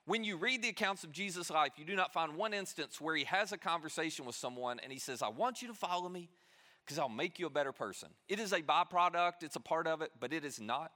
when 0.04 0.25
you 0.25 0.37
read 0.37 0.62
the 0.62 0.71
accounts 0.71 1.04
of 1.04 1.12
Jesus' 1.12 1.50
life, 1.50 1.73
you 1.76 1.85
do 1.85 1.95
not 1.95 2.12
find 2.12 2.35
one 2.35 2.52
instance 2.52 3.00
where 3.00 3.14
he 3.14 3.25
has 3.25 3.52
a 3.52 3.59
conversation 3.59 4.25
with 4.25 4.35
someone 4.35 4.80
and 4.83 4.92
he 4.92 4.99
says, 4.99 5.23
I 5.23 5.28
want 5.28 5.62
you 5.62 5.68
to 5.68 5.75
follow 5.75 6.09
me 6.09 6.30
because 6.88 6.99
I'll 6.99 7.11
make 7.11 7.38
you 7.38 7.47
a 7.47 7.50
better 7.50 7.73
person. 7.73 8.09
It 8.30 8.40
is 8.40 8.54
a 8.54 8.62
byproduct, 8.62 9.42
it's 9.42 9.57
a 9.57 9.61
part 9.61 9.87
of 9.87 10.00
it, 10.00 10.11
but 10.18 10.33
it 10.33 10.42
is 10.42 10.59
not 10.59 10.90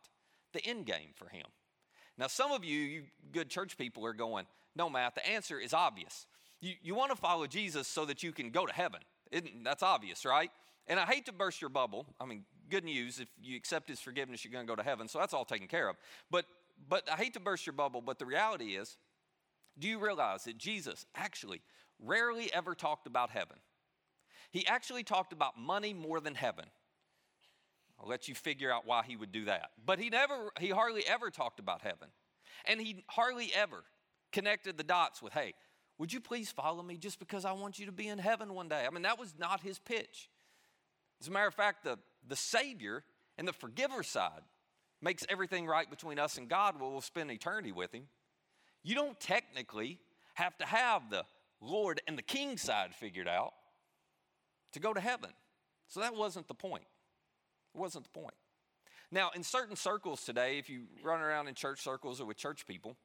the 0.55 0.65
end 0.65 0.87
game 0.87 1.11
for 1.15 1.29
him. 1.29 1.45
Now, 2.17 2.29
some 2.29 2.51
of 2.51 2.65
you, 2.65 2.79
you 2.79 3.03
good 3.31 3.51
church 3.51 3.77
people, 3.77 4.07
are 4.07 4.15
going, 4.15 4.47
No, 4.75 4.89
Matt, 4.89 5.15
the 5.15 5.29
answer 5.29 5.59
is 5.59 5.75
obvious. 5.75 6.27
You, 6.63 6.75
you 6.83 6.95
want 6.95 7.11
to 7.11 7.17
follow 7.17 7.47
Jesus 7.47 7.87
so 7.89 8.07
that 8.07 8.23
you 8.23 8.33
can 8.33 8.49
go 8.49 8.65
to 8.65 8.73
heaven. 8.73 9.01
that's 9.63 9.83
obvious, 9.83 10.25
right? 10.25 10.51
And 10.87 10.99
I 10.99 11.05
hate 11.05 11.27
to 11.27 11.33
burst 11.33 11.61
your 11.61 11.69
bubble. 11.69 12.07
I 12.19 12.25
mean, 12.25 12.45
good 12.71 12.85
news. 12.85 13.21
If 13.21 13.29
you 13.43 13.55
accept 13.57 13.87
his 13.89 14.01
forgiveness, 14.01 14.45
you're 14.45 14.53
going 14.53 14.67
to 14.67 14.71
go 14.71 14.77
to 14.77 14.83
heaven. 14.83 15.09
So 15.09 15.19
that's 15.19 15.35
all 15.35 15.45
taken 15.45 15.69
care 15.69 15.91
of. 15.91 15.97
But, 16.31 16.47
but 16.89 17.07
I 17.11 17.17
hate 17.17 17.35
to 17.35 17.41
burst 17.41 17.67
your 17.67 17.75
bubble, 17.75 18.01
but 18.01 18.19
the 18.19 18.27
reality 18.27 18.77
is 18.77 18.97
do 19.79 19.89
you 19.89 19.99
realize 19.99 20.45
that 20.45 20.57
Jesus 20.57 21.05
actually 21.15 21.61
rarely 21.99 22.53
ever 22.53 22.75
talked 22.75 23.07
about 23.07 23.31
heaven? 23.31 23.57
He 24.53 24.67
actually 24.67 25.03
talked 25.03 25.33
about 25.33 25.59
money 25.59 25.93
more 25.93 26.21
than 26.21 26.35
heaven. 26.35 26.67
I'll 27.99 28.09
let 28.09 28.29
you 28.29 28.35
figure 28.35 28.71
out 28.71 28.87
why 28.87 29.03
he 29.03 29.17
would 29.17 29.33
do 29.33 29.47
that. 29.47 29.71
But 29.85 29.99
he 29.99 30.11
never, 30.11 30.51
he 30.61 30.69
hardly 30.69 31.05
ever 31.07 31.31
talked 31.31 31.59
about 31.59 31.83
heaven. 31.83 32.09
And 32.67 32.81
he 32.81 33.05
hardly 33.09 33.51
ever 33.55 33.83
connected 34.31 34.77
the 34.77 34.85
dots 34.85 35.21
with, 35.21 35.33
hey, 35.33 35.55
would 35.99 36.13
you 36.13 36.21
please 36.21 36.51
follow 36.51 36.83
me 36.83 36.97
just 36.97 37.19
because 37.19 37.45
I 37.45 37.53
want 37.53 37.79
you 37.79 37.87
to 37.87 37.93
be 37.93 38.09
in 38.09 38.19
heaven 38.19 38.55
one 38.55 38.69
day? 38.69 38.85
I 38.87 38.91
mean, 38.91 39.03
that 39.03 39.19
was 39.19 39.35
not 39.39 39.61
his 39.61 39.79
pitch. 39.79 40.29
As 41.21 41.29
a 41.29 41.31
matter 41.31 41.47
of 41.47 41.55
fact, 41.55 41.85
the, 41.85 41.99
the 42.29 42.37
Savior 42.37 43.05
And 43.39 43.49
the 43.49 43.53
forgiver 43.53 44.03
side 44.03 44.43
makes 45.01 45.25
everything 45.29 45.67
right 45.67 45.89
between 45.89 46.19
us 46.19 46.39
and 46.39 46.49
God 46.49 46.81
where 46.81 46.91
we'll 46.91 47.01
spend 47.01 47.31
eternity 47.31 47.73
with 47.73 47.93
Him. 47.93 48.05
You 48.83 48.95
don't 48.95 49.19
technically 49.19 49.99
have 50.35 50.57
to 50.59 50.67
have 50.67 51.11
the 51.11 51.25
Lord 51.61 52.01
and 52.07 52.19
the 52.19 52.23
King 52.23 52.57
side 52.57 52.95
figured 52.95 53.29
out 53.29 53.53
to 54.73 54.81
go 54.81 54.93
to 54.93 55.01
heaven. 55.01 55.31
So 55.89 56.01
that 56.01 56.15
wasn't 56.15 56.49
the 56.49 56.55
point. 56.55 56.87
It 57.75 57.79
wasn't 57.79 58.05
the 58.05 58.11
point. 58.11 58.35
Now, 59.11 59.31
in 59.35 59.43
certain 59.43 59.77
circles 59.77 60.25
today, 60.25 60.59
if 60.59 60.71
you 60.71 60.85
run 61.03 61.21
around 61.21 61.49
in 61.49 61.55
church 61.55 61.81
circles 61.81 62.21
or 62.21 62.25
with 62.25 62.39
church 62.39 62.67
people, 62.67 62.97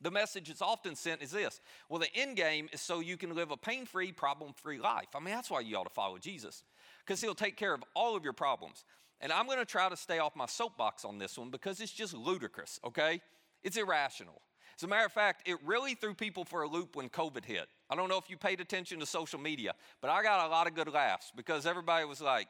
the 0.00 0.10
message 0.10 0.48
that's 0.48 0.62
often 0.62 0.94
sent 0.96 1.22
is 1.22 1.30
this 1.30 1.60
well, 1.88 2.00
the 2.00 2.14
end 2.14 2.36
game 2.36 2.68
is 2.72 2.80
so 2.80 3.00
you 3.00 3.16
can 3.16 3.34
live 3.34 3.50
a 3.50 3.56
pain 3.56 3.86
free, 3.86 4.12
problem 4.12 4.52
free 4.52 4.78
life. 4.78 5.08
I 5.14 5.20
mean, 5.20 5.34
that's 5.34 5.50
why 5.50 5.60
you 5.60 5.76
ought 5.76 5.84
to 5.84 5.94
follow 5.94 6.18
Jesus, 6.18 6.64
because 7.04 7.20
he'll 7.20 7.34
take 7.34 7.56
care 7.56 7.72
of 7.72 7.82
all 7.94 8.16
of 8.16 8.24
your 8.24 8.32
problems. 8.32 8.84
And 9.20 9.32
I'm 9.32 9.46
going 9.46 9.58
to 9.58 9.64
try 9.64 9.88
to 9.88 9.96
stay 9.96 10.18
off 10.18 10.34
my 10.34 10.46
soapbox 10.46 11.04
on 11.04 11.18
this 11.18 11.38
one 11.38 11.50
because 11.50 11.80
it's 11.80 11.92
just 11.92 12.12
ludicrous, 12.12 12.80
okay? 12.84 13.20
It's 13.62 13.76
irrational. 13.76 14.42
As 14.76 14.82
a 14.82 14.88
matter 14.88 15.06
of 15.06 15.12
fact, 15.12 15.48
it 15.48 15.56
really 15.64 15.94
threw 15.94 16.14
people 16.14 16.44
for 16.44 16.62
a 16.62 16.68
loop 16.68 16.96
when 16.96 17.08
COVID 17.08 17.44
hit. 17.44 17.68
I 17.90 17.94
don't 17.94 18.08
know 18.08 18.18
if 18.18 18.30
you 18.30 18.36
paid 18.36 18.60
attention 18.60 19.00
to 19.00 19.06
social 19.06 19.38
media, 19.38 19.74
but 20.00 20.10
I 20.10 20.22
got 20.22 20.46
a 20.46 20.50
lot 20.50 20.66
of 20.66 20.74
good 20.74 20.88
laughs 20.88 21.32
because 21.36 21.66
everybody 21.66 22.04
was 22.04 22.20
like, 22.20 22.48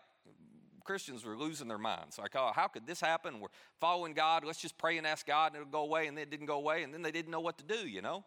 Christians 0.84 1.24
were 1.24 1.36
losing 1.36 1.68
their 1.68 1.78
minds. 1.78 2.18
Like, 2.18 2.34
oh, 2.34 2.50
how 2.54 2.66
could 2.66 2.86
this 2.86 3.00
happen? 3.00 3.40
We're 3.40 3.48
following 3.80 4.14
God. 4.14 4.44
Let's 4.44 4.60
just 4.60 4.76
pray 4.78 4.98
and 4.98 5.06
ask 5.06 5.26
God 5.26 5.52
and 5.52 5.60
it'll 5.60 5.70
go 5.70 5.82
away. 5.82 6.06
And 6.06 6.16
then 6.16 6.22
it 6.22 6.30
didn't 6.30 6.46
go 6.46 6.56
away. 6.56 6.82
And 6.82 6.92
then 6.92 7.02
they 7.02 7.12
didn't 7.12 7.30
know 7.30 7.40
what 7.40 7.58
to 7.58 7.64
do, 7.64 7.88
you 7.88 8.02
know? 8.02 8.24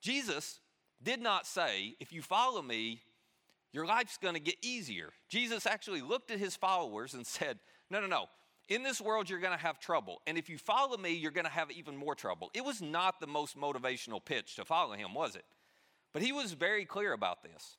Jesus 0.00 0.60
did 1.02 1.20
not 1.20 1.46
say, 1.46 1.94
if 2.00 2.12
you 2.12 2.22
follow 2.22 2.62
me, 2.62 3.00
your 3.72 3.86
life's 3.86 4.16
going 4.16 4.34
to 4.34 4.40
get 4.40 4.56
easier. 4.62 5.10
Jesus 5.28 5.66
actually 5.66 6.00
looked 6.00 6.30
at 6.30 6.38
his 6.38 6.56
followers 6.56 7.12
and 7.12 7.26
said, 7.26 7.58
no, 7.90 8.00
no, 8.00 8.06
no. 8.06 8.26
In 8.68 8.82
this 8.82 9.00
world, 9.00 9.30
you're 9.30 9.40
going 9.40 9.56
to 9.56 9.62
have 9.62 9.78
trouble. 9.78 10.20
And 10.26 10.36
if 10.36 10.48
you 10.48 10.58
follow 10.58 10.96
me, 10.96 11.12
you're 11.12 11.30
going 11.30 11.46
to 11.46 11.50
have 11.50 11.70
even 11.70 11.96
more 11.96 12.14
trouble. 12.14 12.50
It 12.52 12.64
was 12.64 12.82
not 12.82 13.20
the 13.20 13.26
most 13.26 13.56
motivational 13.56 14.24
pitch 14.24 14.56
to 14.56 14.64
follow 14.64 14.94
him, 14.94 15.14
was 15.14 15.36
it? 15.36 15.44
But 16.12 16.22
he 16.22 16.32
was 16.32 16.52
very 16.52 16.84
clear 16.84 17.12
about 17.12 17.42
this. 17.42 17.76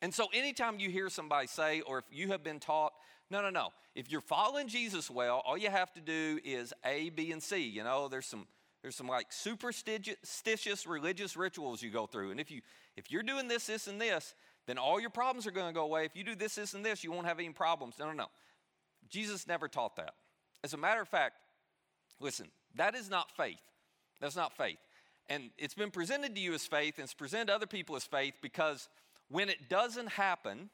And 0.00 0.14
so, 0.14 0.28
anytime 0.32 0.78
you 0.78 0.90
hear 0.90 1.10
somebody 1.10 1.48
say, 1.48 1.80
or 1.80 1.98
if 1.98 2.04
you 2.10 2.28
have 2.28 2.44
been 2.44 2.60
taught, 2.60 2.92
no, 3.30 3.42
no, 3.42 3.50
no, 3.50 3.70
if 3.94 4.10
you're 4.10 4.20
following 4.20 4.68
Jesus 4.68 5.10
well, 5.10 5.42
all 5.44 5.58
you 5.58 5.70
have 5.70 5.92
to 5.94 6.00
do 6.00 6.38
is 6.44 6.72
A, 6.84 7.10
B, 7.10 7.32
and 7.32 7.42
C. 7.42 7.62
You 7.62 7.84
know, 7.84 8.08
there's 8.08 8.26
some 8.26 8.46
there's 8.80 8.94
some 8.94 9.08
like 9.08 9.32
superstitious 9.32 10.86
religious 10.86 11.36
rituals 11.36 11.82
you 11.82 11.90
go 11.90 12.06
through, 12.06 12.30
and 12.30 12.40
if 12.40 12.50
you 12.50 12.62
if 12.96 13.10
you're 13.10 13.24
doing 13.24 13.48
this, 13.48 13.66
this, 13.66 13.88
and 13.88 14.00
this, 14.00 14.34
then 14.66 14.78
all 14.78 15.00
your 15.00 15.10
problems 15.10 15.46
are 15.46 15.50
going 15.50 15.66
to 15.66 15.74
go 15.74 15.82
away. 15.82 16.04
If 16.04 16.14
you 16.14 16.24
do 16.24 16.36
this, 16.36 16.54
this, 16.54 16.74
and 16.74 16.84
this, 16.84 17.02
you 17.02 17.10
won't 17.10 17.26
have 17.26 17.38
any 17.38 17.50
problems. 17.50 17.96
No, 17.98 18.06
no, 18.06 18.12
no. 18.12 18.26
Jesus 19.10 19.46
never 19.46 19.68
taught 19.68 19.96
that. 19.96 20.14
As 20.64 20.74
a 20.74 20.76
matter 20.76 21.00
of 21.00 21.08
fact, 21.08 21.36
listen, 22.20 22.48
that 22.74 22.94
is 22.94 23.08
not 23.08 23.30
faith. 23.30 23.60
That's 24.20 24.36
not 24.36 24.56
faith. 24.56 24.78
And 25.28 25.50
it's 25.58 25.74
been 25.74 25.90
presented 25.90 26.34
to 26.34 26.40
you 26.40 26.54
as 26.54 26.66
faith, 26.66 26.94
and 26.96 27.04
it's 27.04 27.14
presented 27.14 27.48
to 27.48 27.54
other 27.54 27.66
people 27.66 27.96
as 27.96 28.04
faith 28.04 28.34
because 28.40 28.88
when 29.28 29.48
it 29.48 29.68
doesn't 29.68 30.08
happen, 30.08 30.70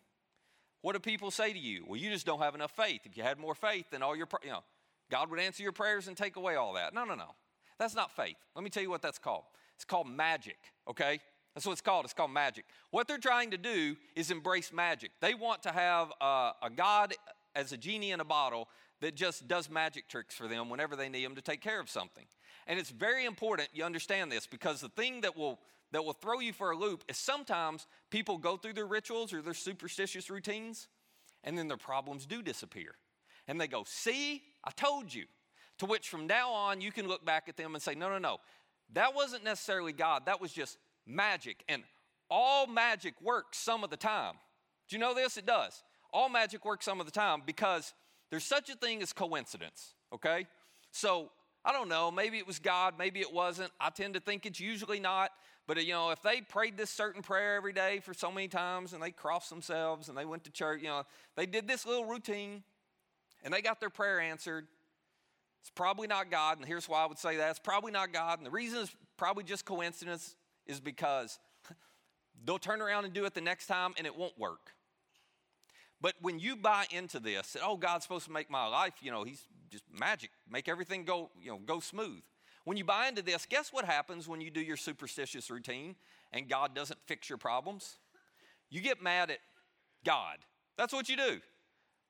what 0.80 0.92
do 0.92 1.00
people 1.00 1.30
say 1.30 1.52
to 1.52 1.58
you? 1.58 1.84
Well, 1.86 1.98
you 1.98 2.10
just 2.10 2.26
don't 2.26 2.40
have 2.40 2.54
enough 2.54 2.72
faith. 2.72 3.00
If 3.04 3.16
you 3.16 3.22
had 3.22 3.38
more 3.38 3.54
faith, 3.54 3.86
then 3.90 4.02
all 4.02 4.14
your, 4.14 4.28
you 4.42 4.50
know, 4.50 4.62
God 5.10 5.30
would 5.30 5.40
answer 5.40 5.62
your 5.62 5.72
prayers 5.72 6.08
and 6.08 6.16
take 6.16 6.36
away 6.36 6.54
all 6.54 6.74
that. 6.74 6.94
No, 6.94 7.04
no, 7.04 7.14
no. 7.14 7.34
That's 7.78 7.94
not 7.94 8.14
faith. 8.14 8.36
Let 8.54 8.62
me 8.62 8.70
tell 8.70 8.82
you 8.82 8.90
what 8.90 9.02
that's 9.02 9.18
called. 9.18 9.44
It's 9.74 9.84
called 9.84 10.08
magic, 10.08 10.58
okay? 10.88 11.20
That's 11.54 11.66
what 11.66 11.72
it's 11.72 11.80
called. 11.80 12.04
It's 12.04 12.14
called 12.14 12.30
magic. 12.30 12.64
What 12.90 13.08
they're 13.08 13.18
trying 13.18 13.50
to 13.52 13.56
do 13.56 13.96
is 14.14 14.30
embrace 14.30 14.72
magic. 14.72 15.10
They 15.20 15.34
want 15.34 15.62
to 15.64 15.72
have 15.72 16.12
a, 16.20 16.52
a 16.62 16.70
God 16.74 17.14
as 17.54 17.73
a 17.73 17.76
genie 17.76 18.12
in 18.12 18.20
a 18.20 18.25
bottle 18.25 18.68
that 19.00 19.14
just 19.14 19.49
does 19.49 19.68
magic 19.68 20.08
tricks 20.08 20.34
for 20.34 20.49
them 20.49 20.70
whenever 20.70 20.96
they 20.96 21.08
need 21.08 21.25
them 21.25 21.34
to 21.34 21.42
take 21.42 21.61
care 21.61 21.80
of 21.80 21.90
something. 21.90 22.25
And 22.66 22.78
it's 22.78 22.90
very 22.90 23.25
important 23.25 23.68
you 23.73 23.84
understand 23.84 24.32
this 24.32 24.46
because 24.46 24.80
the 24.80 24.88
thing 24.88 25.20
that 25.23 25.37
will 25.37 25.61
that 25.92 26.04
will 26.04 26.12
throw 26.12 26.40
you 26.40 26.52
for 26.52 26.73
a 26.73 26.76
loop 26.76 27.04
is 27.08 27.17
sometimes 27.17 27.86
people 28.10 28.36
go 28.36 28.56
through 28.56 28.73
their 28.73 28.86
rituals 28.86 29.32
or 29.32 29.40
their 29.40 29.54
superstitious 29.54 30.28
routines 30.28 30.88
and 31.45 31.56
then 31.56 31.69
their 31.69 31.76
problems 31.76 32.26
do 32.26 32.43
disappear. 32.43 32.97
And 33.47 33.60
they 33.60 33.69
go, 33.69 33.84
See, 33.86 34.43
I 34.64 34.71
told 34.71 35.12
you. 35.14 35.26
To 35.78 35.86
which 35.86 36.08
from 36.08 36.26
now 36.26 36.50
on 36.50 36.80
you 36.80 36.93
can 36.93 37.08
look 37.08 37.25
back 37.25 37.49
at 37.49 37.56
them 37.56 37.75
and 37.75 37.82
say, 37.82 37.95
No, 37.95 38.08
no, 38.08 38.19
no. 38.19 38.38
That 38.93 39.14
wasn't 39.14 39.45
necessarily 39.45 39.93
God, 39.93 40.26
that 40.26 40.40
was 40.40 40.52
just 40.52 40.78
magic. 41.06 41.62
And 41.69 41.82
all 42.30 42.67
magic 42.67 43.14
works 43.21 43.58
some 43.58 43.84
of 43.84 43.90
the 43.90 43.97
time. 43.97 44.34
Do 44.88 44.97
you 44.97 45.00
know 45.00 45.14
this? 45.14 45.36
It 45.36 45.47
does. 45.47 45.82
All 46.14 46.28
magic 46.28 46.64
works 46.64 46.84
some 46.84 47.00
of 47.00 47.06
the 47.06 47.12
time 47.12 47.42
because 47.44 47.92
there's 48.30 48.44
such 48.44 48.70
a 48.70 48.76
thing 48.76 49.02
as 49.02 49.12
coincidence, 49.12 49.94
okay? 50.12 50.46
So 50.92 51.30
I 51.64 51.72
don't 51.72 51.88
know, 51.88 52.10
maybe 52.10 52.38
it 52.38 52.46
was 52.46 52.60
God, 52.60 52.94
maybe 52.98 53.20
it 53.20 53.32
wasn't. 53.32 53.72
I 53.80 53.90
tend 53.90 54.14
to 54.14 54.20
think 54.20 54.46
it's 54.46 54.60
usually 54.60 55.00
not. 55.00 55.32
But 55.66 55.78
uh, 55.78 55.80
you 55.80 55.92
know, 55.92 56.10
if 56.10 56.22
they 56.22 56.40
prayed 56.40 56.76
this 56.76 56.90
certain 56.90 57.20
prayer 57.20 57.56
every 57.56 57.72
day 57.72 58.00
for 58.00 58.14
so 58.14 58.30
many 58.30 58.48
times 58.48 58.92
and 58.92 59.02
they 59.02 59.10
crossed 59.10 59.50
themselves 59.50 60.08
and 60.08 60.16
they 60.16 60.24
went 60.24 60.44
to 60.44 60.52
church, 60.52 60.82
you 60.82 60.88
know, 60.88 61.02
they 61.36 61.46
did 61.46 61.66
this 61.66 61.84
little 61.84 62.04
routine 62.04 62.62
and 63.42 63.52
they 63.52 63.60
got 63.60 63.80
their 63.80 63.90
prayer 63.90 64.20
answered. 64.20 64.68
It's 65.62 65.70
probably 65.70 66.06
not 66.06 66.30
God, 66.30 66.58
and 66.58 66.66
here's 66.66 66.88
why 66.88 67.02
I 67.02 67.06
would 67.06 67.18
say 67.18 67.38
that. 67.38 67.50
It's 67.50 67.58
probably 67.58 67.90
not 67.90 68.12
God, 68.12 68.38
and 68.38 68.46
the 68.46 68.50
reason 68.50 68.80
is 68.80 68.94
probably 69.16 69.44
just 69.44 69.64
coincidence 69.64 70.36
is 70.66 70.78
because 70.78 71.38
they'll 72.44 72.58
turn 72.58 72.82
around 72.82 73.06
and 73.06 73.14
do 73.14 73.24
it 73.24 73.34
the 73.34 73.40
next 73.40 73.66
time 73.66 73.94
and 73.96 74.06
it 74.06 74.14
won't 74.14 74.38
work. 74.38 74.74
But 76.04 76.17
when 76.21 76.38
you 76.38 76.54
buy 76.54 76.84
into 76.90 77.19
this, 77.19 77.54
that, 77.54 77.62
oh, 77.64 77.78
God's 77.78 78.02
supposed 78.02 78.26
to 78.26 78.30
make 78.30 78.50
my 78.50 78.67
life, 78.67 78.93
you 79.00 79.10
know, 79.10 79.25
He's 79.25 79.40
just 79.71 79.84
magic, 79.90 80.28
make 80.47 80.69
everything 80.69 81.06
go, 81.06 81.30
you 81.40 81.50
know, 81.50 81.58
go 81.64 81.80
smooth. 81.80 82.21
When 82.64 82.76
you 82.76 82.84
buy 82.84 83.08
into 83.08 83.23
this, 83.23 83.47
guess 83.47 83.73
what 83.73 83.86
happens 83.86 84.28
when 84.28 84.43
you 84.43 84.50
do 84.50 84.60
your 84.60 84.76
superstitious 84.76 85.50
routine 85.50 85.97
and 86.30 86.47
God 86.47 86.75
doesn't 86.75 86.99
fix 87.06 87.30
your 87.30 87.38
problems? 87.38 87.97
You 88.69 88.82
get 88.82 89.02
mad 89.02 89.30
at 89.30 89.38
God. 90.04 90.36
That's 90.76 90.93
what 90.93 91.08
you 91.08 91.17
do. 91.17 91.40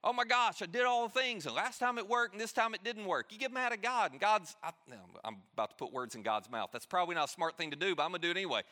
Oh 0.02 0.12
my 0.12 0.24
gosh, 0.24 0.60
I 0.60 0.66
did 0.66 0.82
all 0.82 1.06
the 1.06 1.20
things, 1.20 1.46
and 1.46 1.54
last 1.54 1.78
time 1.78 1.96
it 1.96 2.08
worked, 2.08 2.32
and 2.32 2.40
this 2.40 2.52
time 2.52 2.74
it 2.74 2.82
didn't 2.82 3.06
work. 3.06 3.26
You 3.30 3.38
get 3.38 3.52
mad 3.52 3.72
at 3.72 3.80
God, 3.80 4.10
and 4.10 4.20
God's, 4.20 4.56
I, 4.60 4.70
am 5.24 5.36
about 5.52 5.70
to 5.70 5.76
put 5.76 5.92
words 5.92 6.16
in 6.16 6.24
God's 6.24 6.50
mouth. 6.50 6.70
That's 6.72 6.84
probably 6.84 7.14
not 7.14 7.28
a 7.28 7.32
smart 7.32 7.56
thing 7.56 7.70
to 7.70 7.76
do, 7.76 7.94
but 7.94 8.02
I'm 8.02 8.10
gonna 8.10 8.22
do 8.22 8.30
it 8.30 8.36
anyway. 8.36 8.62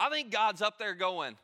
I 0.00 0.10
think 0.10 0.32
God's 0.32 0.62
up 0.62 0.80
there 0.80 0.96
going, 0.96 1.36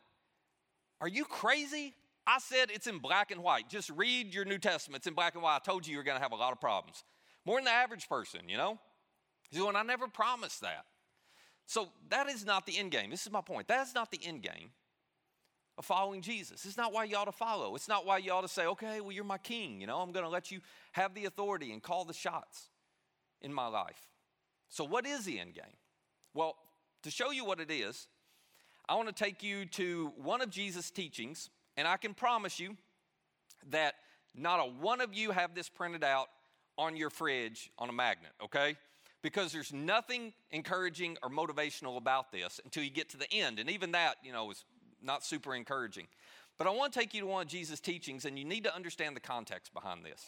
Are 1.00 1.06
you 1.06 1.24
crazy? 1.24 1.94
I 2.26 2.38
said 2.38 2.70
it's 2.70 2.86
in 2.86 2.98
black 2.98 3.30
and 3.30 3.42
white. 3.42 3.68
Just 3.68 3.90
read 3.90 4.34
your 4.34 4.44
New 4.44 4.58
Testament. 4.58 5.00
It's 5.00 5.06
in 5.06 5.14
black 5.14 5.34
and 5.34 5.42
white. 5.42 5.56
I 5.56 5.58
told 5.58 5.86
you 5.86 5.94
you're 5.94 6.04
gonna 6.04 6.20
have 6.20 6.32
a 6.32 6.36
lot 6.36 6.52
of 6.52 6.60
problems. 6.60 7.04
More 7.44 7.58
than 7.58 7.64
the 7.64 7.70
average 7.70 8.08
person, 8.08 8.40
you 8.48 8.56
know? 8.56 8.78
He's 9.50 9.60
going, 9.60 9.76
I 9.76 9.82
never 9.82 10.06
promised 10.06 10.60
that. 10.60 10.84
So 11.66 11.88
that 12.08 12.28
is 12.28 12.44
not 12.44 12.66
the 12.66 12.78
end 12.78 12.90
game. 12.90 13.10
This 13.10 13.26
is 13.26 13.32
my 13.32 13.40
point. 13.40 13.68
That's 13.68 13.94
not 13.94 14.10
the 14.10 14.20
end 14.22 14.42
game 14.42 14.70
of 15.78 15.84
following 15.84 16.20
Jesus. 16.20 16.64
It's 16.64 16.76
not 16.76 16.92
why 16.92 17.04
you 17.04 17.16
ought 17.16 17.24
to 17.24 17.32
follow. 17.32 17.74
It's 17.74 17.88
not 17.88 18.04
why 18.04 18.18
you 18.18 18.32
ought 18.32 18.42
to 18.42 18.48
say, 18.48 18.66
okay, 18.66 19.00
well, 19.00 19.12
you're 19.12 19.24
my 19.24 19.38
king. 19.38 19.80
You 19.80 19.86
know, 19.86 19.98
I'm 19.98 20.12
going 20.12 20.24
to 20.24 20.30
let 20.30 20.50
you 20.50 20.60
have 20.92 21.14
the 21.14 21.24
authority 21.24 21.72
and 21.72 21.82
call 21.82 22.04
the 22.04 22.12
shots 22.12 22.68
in 23.40 23.52
my 23.52 23.66
life. 23.66 24.08
So, 24.68 24.84
what 24.84 25.06
is 25.06 25.24
the 25.24 25.40
end 25.40 25.54
game? 25.54 25.76
Well, 26.34 26.56
to 27.02 27.10
show 27.10 27.30
you 27.30 27.44
what 27.44 27.60
it 27.60 27.70
is, 27.70 28.06
I 28.88 28.94
want 28.94 29.08
to 29.08 29.14
take 29.14 29.42
you 29.42 29.64
to 29.66 30.12
one 30.16 30.42
of 30.42 30.50
Jesus' 30.50 30.90
teachings, 30.90 31.50
and 31.80 31.88
I 31.88 31.96
can 31.96 32.14
promise 32.14 32.60
you 32.60 32.76
that 33.70 33.94
not 34.36 34.60
a 34.60 34.64
one 34.64 35.00
of 35.00 35.12
you 35.12 35.32
have 35.32 35.56
this 35.56 35.68
printed 35.68 36.04
out 36.04 36.28
on 36.78 36.96
your 36.96 37.10
fridge 37.10 37.70
on 37.76 37.88
a 37.88 37.92
magnet, 37.92 38.32
okay? 38.44 38.76
because 39.22 39.52
there's 39.52 39.72
nothing 39.72 40.32
encouraging 40.50 41.16
or 41.22 41.30
motivational 41.30 41.96
about 41.96 42.32
this 42.32 42.60
until 42.64 42.82
you 42.82 42.90
get 42.90 43.10
to 43.10 43.16
the 43.16 43.30
end. 43.32 43.58
And 43.58 43.70
even 43.70 43.92
that, 43.92 44.16
you 44.22 44.32
know, 44.32 44.50
is 44.50 44.64
not 45.02 45.24
super 45.24 45.54
encouraging. 45.54 46.06
But 46.58 46.66
I 46.66 46.70
want 46.70 46.92
to 46.92 46.98
take 46.98 47.14
you 47.14 47.20
to 47.22 47.26
one 47.26 47.42
of 47.42 47.48
Jesus' 47.48 47.80
teachings, 47.80 48.24
and 48.24 48.38
you 48.38 48.44
need 48.44 48.64
to 48.64 48.74
understand 48.74 49.16
the 49.16 49.20
context 49.20 49.72
behind 49.72 50.04
this. 50.04 50.24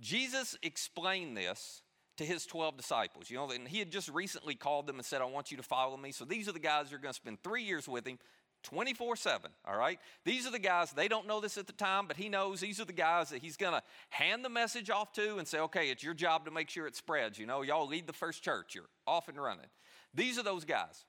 Jesus 0.00 0.56
explained 0.62 1.36
this 1.36 1.82
to 2.16 2.24
his 2.24 2.46
12 2.46 2.76
disciples. 2.76 3.30
You 3.30 3.36
know, 3.36 3.50
and 3.50 3.66
he 3.66 3.78
had 3.78 3.90
just 3.90 4.08
recently 4.08 4.54
called 4.54 4.86
them 4.86 4.96
and 4.96 5.04
said, 5.04 5.20
I 5.20 5.24
want 5.24 5.50
you 5.50 5.56
to 5.56 5.62
follow 5.62 5.96
me. 5.96 6.12
So 6.12 6.24
these 6.24 6.48
are 6.48 6.52
the 6.52 6.58
guys 6.58 6.90
who 6.90 6.96
are 6.96 7.00
going 7.00 7.12
to 7.12 7.16
spend 7.16 7.42
three 7.42 7.62
years 7.62 7.88
with 7.88 8.06
him 8.06 8.18
24 8.62 9.16
7, 9.16 9.50
all 9.66 9.76
right? 9.76 9.98
These 10.24 10.46
are 10.46 10.50
the 10.50 10.58
guys, 10.58 10.92
they 10.92 11.08
don't 11.08 11.26
know 11.26 11.40
this 11.40 11.56
at 11.56 11.66
the 11.66 11.72
time, 11.72 12.06
but 12.06 12.16
he 12.16 12.28
knows 12.28 12.60
these 12.60 12.80
are 12.80 12.84
the 12.84 12.92
guys 12.92 13.30
that 13.30 13.42
he's 13.42 13.56
gonna 13.56 13.82
hand 14.10 14.44
the 14.44 14.48
message 14.48 14.90
off 14.90 15.12
to 15.14 15.38
and 15.38 15.48
say, 15.48 15.58
okay, 15.60 15.90
it's 15.90 16.02
your 16.02 16.14
job 16.14 16.44
to 16.44 16.50
make 16.50 16.68
sure 16.68 16.86
it 16.86 16.96
spreads. 16.96 17.38
You 17.38 17.46
know, 17.46 17.62
y'all 17.62 17.86
lead 17.86 18.06
the 18.06 18.12
first 18.12 18.42
church, 18.42 18.74
you're 18.74 18.88
off 19.06 19.28
and 19.28 19.40
running. 19.40 19.66
These 20.14 20.38
are 20.38 20.42
those 20.42 20.64
guys. 20.64 21.04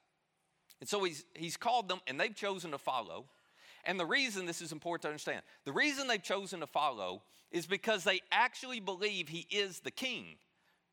And 0.79 0.89
so 0.89 1.03
he's, 1.03 1.25
he's 1.35 1.57
called 1.57 1.89
them 1.89 1.99
and 2.07 2.19
they've 2.19 2.35
chosen 2.35 2.71
to 2.71 2.77
follow. 2.77 3.25
And 3.83 3.99
the 3.99 4.05
reason 4.05 4.45
this 4.45 4.61
is 4.61 4.71
important 4.71 5.03
to 5.03 5.07
understand 5.07 5.41
the 5.65 5.71
reason 5.71 6.07
they've 6.07 6.21
chosen 6.21 6.59
to 6.59 6.67
follow 6.67 7.23
is 7.51 7.65
because 7.65 8.03
they 8.03 8.21
actually 8.31 8.79
believe 8.79 9.27
he 9.27 9.47
is 9.49 9.79
the 9.79 9.91
king. 9.91 10.35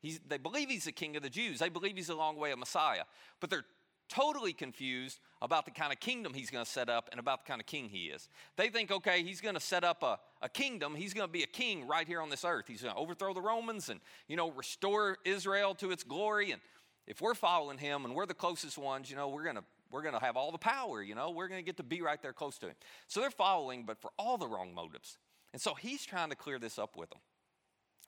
He's, 0.01 0.19
they 0.27 0.37
believe 0.37 0.69
he's 0.69 0.85
the 0.85 0.91
king 0.91 1.15
of 1.15 1.23
the 1.23 1.29
Jews. 1.29 1.59
They 1.59 1.69
believe 1.69 1.95
he's 1.95 2.09
a 2.09 2.15
long 2.15 2.37
way 2.37 2.51
of 2.51 2.59
Messiah. 2.59 3.03
But 3.39 3.49
they're 3.49 3.65
totally 4.09 4.53
confused 4.53 5.19
about 5.41 5.65
the 5.65 5.71
kind 5.71 5.93
of 5.93 5.99
kingdom 5.99 6.33
he's 6.33 6.49
going 6.49 6.63
to 6.65 6.69
set 6.69 6.89
up 6.89 7.09
and 7.11 7.19
about 7.19 7.45
the 7.45 7.49
kind 7.49 7.61
of 7.61 7.67
king 7.67 7.89
he 7.89 8.05
is. 8.05 8.27
They 8.57 8.69
think, 8.69 8.91
okay, 8.91 9.23
he's 9.23 9.41
going 9.41 9.55
to 9.55 9.61
set 9.61 9.83
up 9.83 10.03
a, 10.03 10.19
a 10.41 10.49
kingdom. 10.49 10.95
He's 10.95 11.13
going 11.13 11.27
to 11.27 11.31
be 11.31 11.43
a 11.43 11.47
king 11.47 11.87
right 11.87 12.07
here 12.07 12.21
on 12.21 12.29
this 12.29 12.43
earth. 12.43 12.65
He's 12.67 12.81
going 12.81 12.93
to 12.93 12.99
overthrow 12.99 13.33
the 13.33 13.41
Romans 13.41 13.89
and, 13.89 13.99
you 14.27 14.35
know, 14.35 14.51
restore 14.51 15.17
Israel 15.23 15.75
to 15.75 15.91
its 15.91 16.03
glory. 16.03 16.51
And 16.51 16.61
if 17.07 17.21
we're 17.21 17.35
following 17.35 17.77
him 17.77 18.05
and 18.05 18.13
we're 18.13 18.25
the 18.25 18.33
closest 18.33 18.77
ones, 18.77 19.09
you 19.09 19.15
know, 19.15 19.29
we're 19.29 19.43
going 19.43 19.55
to 19.55 19.63
we're 19.91 20.03
going 20.03 20.13
to 20.13 20.19
have 20.19 20.37
all 20.37 20.51
the 20.51 20.59
power, 20.59 21.01
you 21.01 21.15
know, 21.15 21.31
we're 21.31 21.47
going 21.47 21.59
to 21.59 21.65
get 21.65 21.77
to 21.77 21.83
be 21.83 22.03
right 22.03 22.21
there 22.21 22.33
close 22.33 22.59
to 22.59 22.67
him. 22.67 22.75
So 23.07 23.21
they're 23.21 23.31
following, 23.31 23.85
but 23.85 23.99
for 23.99 24.11
all 24.19 24.37
the 24.37 24.47
wrong 24.47 24.75
motives. 24.75 25.17
And 25.51 25.59
so 25.59 25.73
he's 25.73 26.05
trying 26.05 26.29
to 26.29 26.35
clear 26.35 26.59
this 26.59 26.77
up 26.77 26.95
with 26.95 27.09
them. 27.09 27.19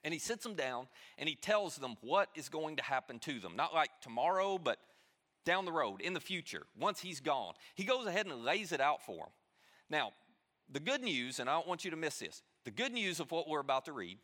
And 0.04 0.13
he 0.13 0.20
sits 0.20 0.44
them 0.44 0.56
down 0.56 0.88
and 1.17 1.28
he 1.28 1.36
tells 1.36 1.78
them 1.78 1.96
what 2.02 2.30
is 2.36 2.50
going 2.50 2.76
to 2.78 2.84
happen 2.84 3.20
to 3.20 3.39
them. 3.39 3.56
Not 3.56 3.74
like 3.74 3.89
tomorrow, 4.02 4.58
but 4.58 4.78
down 5.45 5.65
the 5.65 5.71
road, 5.71 6.01
in 6.01 6.13
the 6.13 6.19
future, 6.19 6.63
once 6.80 6.99
he's 6.99 7.19
gone. 7.19 7.54
He 7.75 7.84
goes 7.84 8.06
ahead 8.06 8.27
and 8.27 8.43
lays 8.43 8.71
it 8.71 8.82
out 8.82 9.04
for 9.06 9.17
them. 9.17 9.34
Now, 9.89 10.12
the 10.71 10.80
good 10.80 11.01
news, 11.01 11.39
and 11.39 11.49
I 11.49 11.54
don't 11.54 11.67
want 11.67 11.84
you 11.84 11.91
to 11.91 11.97
miss 11.97 12.19
this, 12.19 12.41
the 12.63 12.71
good 12.71 12.93
news 12.93 13.19
of 13.19 13.32
what 13.32 13.47
we're 13.47 13.60
about 13.60 13.86
to 13.86 13.93
read 13.93 14.19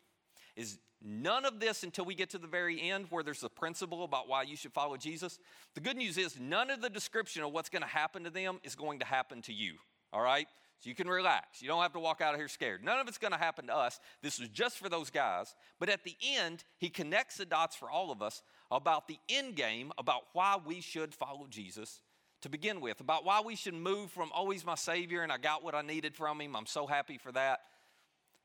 is 0.56 0.78
none 1.02 1.44
of 1.44 1.60
this 1.60 1.82
until 1.82 2.04
we 2.04 2.14
get 2.14 2.30
to 2.30 2.38
the 2.38 2.46
very 2.46 2.80
end 2.90 3.06
where 3.10 3.22
there's 3.22 3.40
the 3.40 3.48
principle 3.48 4.04
about 4.04 4.28
why 4.28 4.42
you 4.42 4.56
should 4.56 4.72
follow 4.72 4.96
Jesus. 4.96 5.38
The 5.74 5.80
good 5.80 5.96
news 5.96 6.18
is 6.18 6.38
none 6.38 6.70
of 6.70 6.80
the 6.80 6.90
description 6.90 7.42
of 7.42 7.52
what's 7.52 7.68
going 7.68 7.82
to 7.82 7.88
happen 7.88 8.24
to 8.24 8.30
them 8.30 8.58
is 8.62 8.74
going 8.74 8.98
to 9.00 9.04
happen 9.04 9.42
to 9.42 9.52
you, 9.52 9.74
all 10.12 10.22
right? 10.22 10.48
So 10.80 10.88
you 10.88 10.94
can 10.94 11.08
relax. 11.08 11.60
You 11.60 11.68
don't 11.68 11.82
have 11.82 11.92
to 11.94 12.00
walk 12.00 12.20
out 12.20 12.34
of 12.34 12.40
here 12.40 12.48
scared. 12.48 12.84
None 12.84 13.00
of 13.00 13.08
it's 13.08 13.18
going 13.18 13.32
to 13.32 13.38
happen 13.38 13.66
to 13.66 13.76
us. 13.76 13.98
This 14.22 14.38
was 14.38 14.48
just 14.48 14.78
for 14.78 14.88
those 14.88 15.10
guys. 15.10 15.54
But 15.80 15.88
at 15.88 16.04
the 16.04 16.14
end, 16.22 16.62
he 16.78 16.88
connects 16.88 17.36
the 17.36 17.44
dots 17.44 17.74
for 17.74 17.90
all 17.90 18.12
of 18.12 18.22
us 18.22 18.42
about 18.70 19.08
the 19.08 19.18
end 19.28 19.56
game, 19.56 19.92
about 19.98 20.22
why 20.32 20.56
we 20.64 20.80
should 20.80 21.14
follow 21.14 21.46
Jesus 21.48 22.02
to 22.42 22.48
begin 22.48 22.80
with, 22.80 23.00
about 23.00 23.24
why 23.24 23.40
we 23.40 23.56
should 23.56 23.74
move 23.74 24.10
from 24.10 24.30
always 24.32 24.62
oh, 24.62 24.66
my 24.66 24.74
Savior 24.74 25.22
and 25.22 25.32
I 25.32 25.38
got 25.38 25.64
what 25.64 25.74
I 25.74 25.82
needed 25.82 26.14
from 26.14 26.40
Him. 26.40 26.54
I'm 26.54 26.66
so 26.66 26.86
happy 26.86 27.18
for 27.18 27.32
that. 27.32 27.60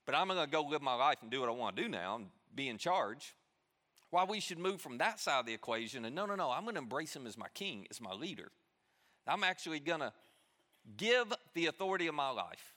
But 0.05 0.15
I'm 0.15 0.27
going 0.27 0.39
to 0.39 0.49
go 0.49 0.63
live 0.63 0.81
my 0.81 0.95
life 0.95 1.17
and 1.21 1.31
do 1.31 1.39
what 1.39 1.49
I 1.49 1.53
want 1.53 1.75
to 1.75 1.83
do 1.83 1.89
now 1.89 2.17
and 2.17 2.27
be 2.53 2.69
in 2.69 2.77
charge. 2.77 3.35
Why 4.09 4.25
we 4.25 4.39
should 4.39 4.59
move 4.59 4.81
from 4.81 4.97
that 4.97 5.19
side 5.19 5.39
of 5.39 5.45
the 5.45 5.53
equation 5.53 6.05
and 6.05 6.15
no, 6.15 6.25
no, 6.25 6.35
no, 6.35 6.51
I'm 6.51 6.63
going 6.63 6.75
to 6.75 6.81
embrace 6.81 7.15
Him 7.15 7.25
as 7.25 7.37
my 7.37 7.47
King, 7.53 7.87
as 7.89 8.01
my 8.01 8.13
leader. 8.13 8.51
I'm 9.27 9.43
actually 9.43 9.79
going 9.79 10.01
to 10.01 10.11
give 10.97 11.31
the 11.53 11.67
authority 11.67 12.07
of 12.07 12.15
my 12.15 12.29
life 12.29 12.75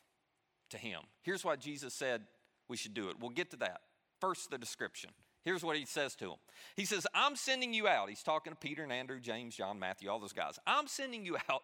to 0.70 0.78
Him. 0.78 1.00
Here's 1.22 1.44
why 1.44 1.56
Jesus 1.56 1.94
said 1.94 2.22
we 2.68 2.76
should 2.76 2.94
do 2.94 3.09
it. 3.09 3.16
We'll 3.20 3.30
get 3.30 3.50
to 3.50 3.56
that. 3.59 3.80
First, 4.20 4.50
the 4.50 4.59
description. 4.59 5.11
Here's 5.46 5.62
what 5.62 5.76
he 5.76 5.85
says 5.85 6.16
to 6.16 6.30
him. 6.32 6.38
He 6.74 6.85
says, 6.85 7.06
I'm 7.14 7.37
sending 7.37 7.72
you 7.72 7.87
out. 7.87 8.09
He's 8.09 8.24
talking 8.24 8.52
to 8.52 8.59
Peter 8.59 8.82
and 8.82 8.92
Andrew, 8.92 9.20
James, 9.20 9.54
John, 9.54 9.78
Matthew, 9.78 10.11
all 10.11 10.18
those 10.18 10.32
guys. 10.32 10.59
I'm 10.66 10.88
sending 10.88 11.24
you 11.24 11.37
out 11.48 11.62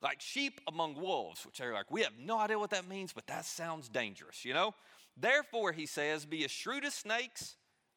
like 0.00 0.20
sheep 0.20 0.60
among 0.68 0.94
wolves, 0.94 1.44
which 1.44 1.58
they're 1.58 1.74
like, 1.74 1.90
we 1.90 2.02
have 2.02 2.12
no 2.24 2.38
idea 2.38 2.56
what 2.56 2.70
that 2.70 2.88
means, 2.88 3.12
but 3.12 3.26
that 3.26 3.44
sounds 3.44 3.88
dangerous, 3.88 4.44
you 4.44 4.54
know? 4.54 4.74
Therefore, 5.16 5.72
he 5.72 5.86
says, 5.86 6.24
be 6.24 6.44
as 6.44 6.52
shrewd 6.52 6.84
as 6.84 6.94
snakes. 6.94 7.56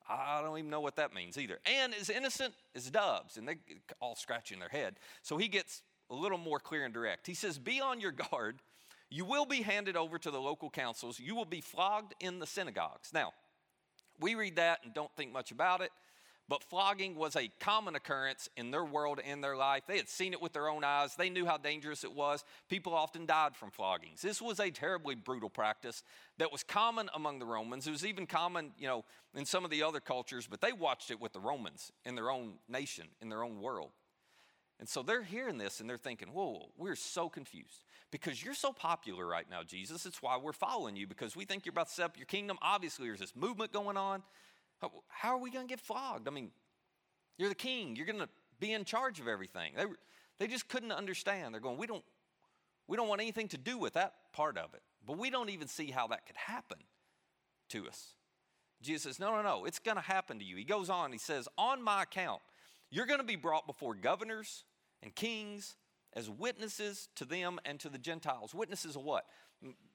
I 0.09 0.41
don't 0.41 0.57
even 0.57 0.71
know 0.71 0.81
what 0.81 0.95
that 0.95 1.13
means 1.13 1.37
either. 1.37 1.59
And 1.63 1.93
as 1.93 2.09
innocent 2.09 2.55
as 2.75 2.89
doves. 2.89 3.37
And 3.37 3.47
they're 3.47 3.59
all 4.01 4.15
scratching 4.15 4.57
their 4.57 4.69
head. 4.69 4.95
So 5.21 5.37
he 5.37 5.47
gets 5.47 5.83
a 6.09 6.15
little 6.15 6.39
more 6.39 6.59
clear 6.59 6.85
and 6.85 6.93
direct. 6.93 7.27
He 7.27 7.35
says, 7.35 7.59
Be 7.59 7.79
on 7.79 8.01
your 8.01 8.13
guard. 8.13 8.63
You 9.11 9.25
will 9.25 9.45
be 9.45 9.61
handed 9.61 9.95
over 9.95 10.17
to 10.17 10.31
the 10.31 10.41
local 10.41 10.71
councils. 10.71 11.19
You 11.19 11.35
will 11.35 11.45
be 11.45 11.61
flogged 11.61 12.15
in 12.19 12.39
the 12.39 12.47
synagogues. 12.47 13.11
Now, 13.13 13.33
we 14.19 14.35
read 14.35 14.57
that 14.57 14.79
and 14.83 14.93
don't 14.93 15.11
think 15.15 15.31
much 15.31 15.51
about 15.51 15.81
it, 15.81 15.91
but 16.49 16.63
flogging 16.63 17.15
was 17.15 17.35
a 17.35 17.51
common 17.59 17.95
occurrence 17.95 18.49
in 18.57 18.71
their 18.71 18.83
world 18.83 19.19
and 19.23 19.43
their 19.43 19.55
life. 19.55 19.83
They 19.87 19.97
had 19.97 20.09
seen 20.09 20.33
it 20.33 20.41
with 20.41 20.51
their 20.51 20.67
own 20.67 20.83
eyes, 20.83 21.15
they 21.15 21.29
knew 21.29 21.45
how 21.45 21.57
dangerous 21.57 22.03
it 22.03 22.11
was. 22.11 22.43
People 22.69 22.95
often 22.95 23.27
died 23.27 23.55
from 23.55 23.69
floggings. 23.69 24.21
This 24.21 24.41
was 24.41 24.59
a 24.59 24.71
terribly 24.71 25.13
brutal 25.13 25.49
practice 25.49 26.03
that 26.39 26.51
was 26.51 26.63
common 26.63 27.09
among 27.13 27.37
the 27.37 27.45
Romans. 27.45 27.87
It 27.87 27.91
was 27.91 28.05
even 28.05 28.25
common, 28.25 28.71
you 28.79 28.87
know, 28.87 29.05
in 29.35 29.45
some 29.45 29.63
of 29.63 29.69
the 29.69 29.83
other 29.83 29.99
cultures, 29.99 30.47
but 30.49 30.59
they 30.59 30.73
watched 30.73 31.11
it 31.11 31.21
with 31.21 31.33
the 31.33 31.39
Romans 31.39 31.91
in 32.03 32.15
their 32.15 32.31
own 32.31 32.53
nation, 32.67 33.05
in 33.21 33.29
their 33.29 33.43
own 33.43 33.61
world. 33.61 33.91
And 34.79 34.89
so 34.89 35.03
they're 35.03 35.23
hearing 35.23 35.57
this 35.57 35.81
and 35.81 35.89
they're 35.89 35.97
thinking, 35.97 36.29
whoa, 36.29 36.69
we're 36.77 36.95
so 36.95 37.29
confused 37.29 37.83
because 38.11 38.43
you're 38.43 38.53
so 38.53 38.71
popular 38.71 39.25
right 39.25 39.45
now, 39.49 39.63
Jesus. 39.63 40.05
It's 40.05 40.21
why 40.21 40.37
we're 40.37 40.53
following 40.53 40.95
you 40.95 41.07
because 41.07 41.35
we 41.35 41.45
think 41.45 41.65
you're 41.65 41.71
about 41.71 41.87
to 41.87 41.93
set 41.93 42.05
up 42.05 42.17
your 42.17 42.25
kingdom. 42.25 42.57
Obviously, 42.61 43.07
there's 43.07 43.19
this 43.19 43.35
movement 43.35 43.71
going 43.71 43.97
on. 43.97 44.23
How 45.07 45.35
are 45.35 45.37
we 45.37 45.51
going 45.51 45.67
to 45.67 45.69
get 45.69 45.79
flogged? 45.79 46.27
I 46.27 46.31
mean, 46.31 46.51
you're 47.37 47.49
the 47.49 47.55
king. 47.55 47.95
You're 47.95 48.05
going 48.05 48.19
to 48.19 48.29
be 48.59 48.73
in 48.73 48.85
charge 48.85 49.19
of 49.19 49.27
everything. 49.27 49.73
They, 49.75 49.85
they 50.39 50.47
just 50.47 50.67
couldn't 50.69 50.91
understand. 50.91 51.53
They're 51.53 51.61
going, 51.61 51.77
we 51.77 51.87
don't, 51.87 52.03
we 52.87 52.97
don't 52.97 53.07
want 53.07 53.21
anything 53.21 53.47
to 53.49 53.57
do 53.57 53.77
with 53.77 53.93
that 53.93 54.13
part 54.33 54.57
of 54.57 54.73
it. 54.73 54.81
But 55.05 55.17
we 55.17 55.29
don't 55.29 55.49
even 55.49 55.67
see 55.67 55.91
how 55.91 56.07
that 56.07 56.25
could 56.25 56.37
happen 56.37 56.77
to 57.69 57.87
us. 57.87 58.13
Jesus 58.81 59.03
says, 59.03 59.19
no, 59.19 59.35
no, 59.35 59.41
no, 59.41 59.65
it's 59.65 59.79
going 59.79 59.97
to 59.97 60.03
happen 60.03 60.39
to 60.39 60.45
you. 60.45 60.55
He 60.55 60.63
goes 60.63 60.89
on, 60.89 61.11
he 61.11 61.17
says, 61.17 61.47
on 61.57 61.83
my 61.83 62.03
account, 62.03 62.41
you're 62.89 63.05
going 63.05 63.19
to 63.19 63.25
be 63.25 63.35
brought 63.35 63.67
before 63.67 63.93
governors 63.93 64.63
and 65.03 65.13
kings 65.13 65.75
as 66.13 66.29
witnesses 66.29 67.09
to 67.15 67.25
them 67.25 67.59
and 67.65 67.79
to 67.79 67.89
the 67.89 67.97
Gentiles. 67.97 68.53
Witnesses 68.53 68.95
of 68.95 69.03
what? 69.03 69.25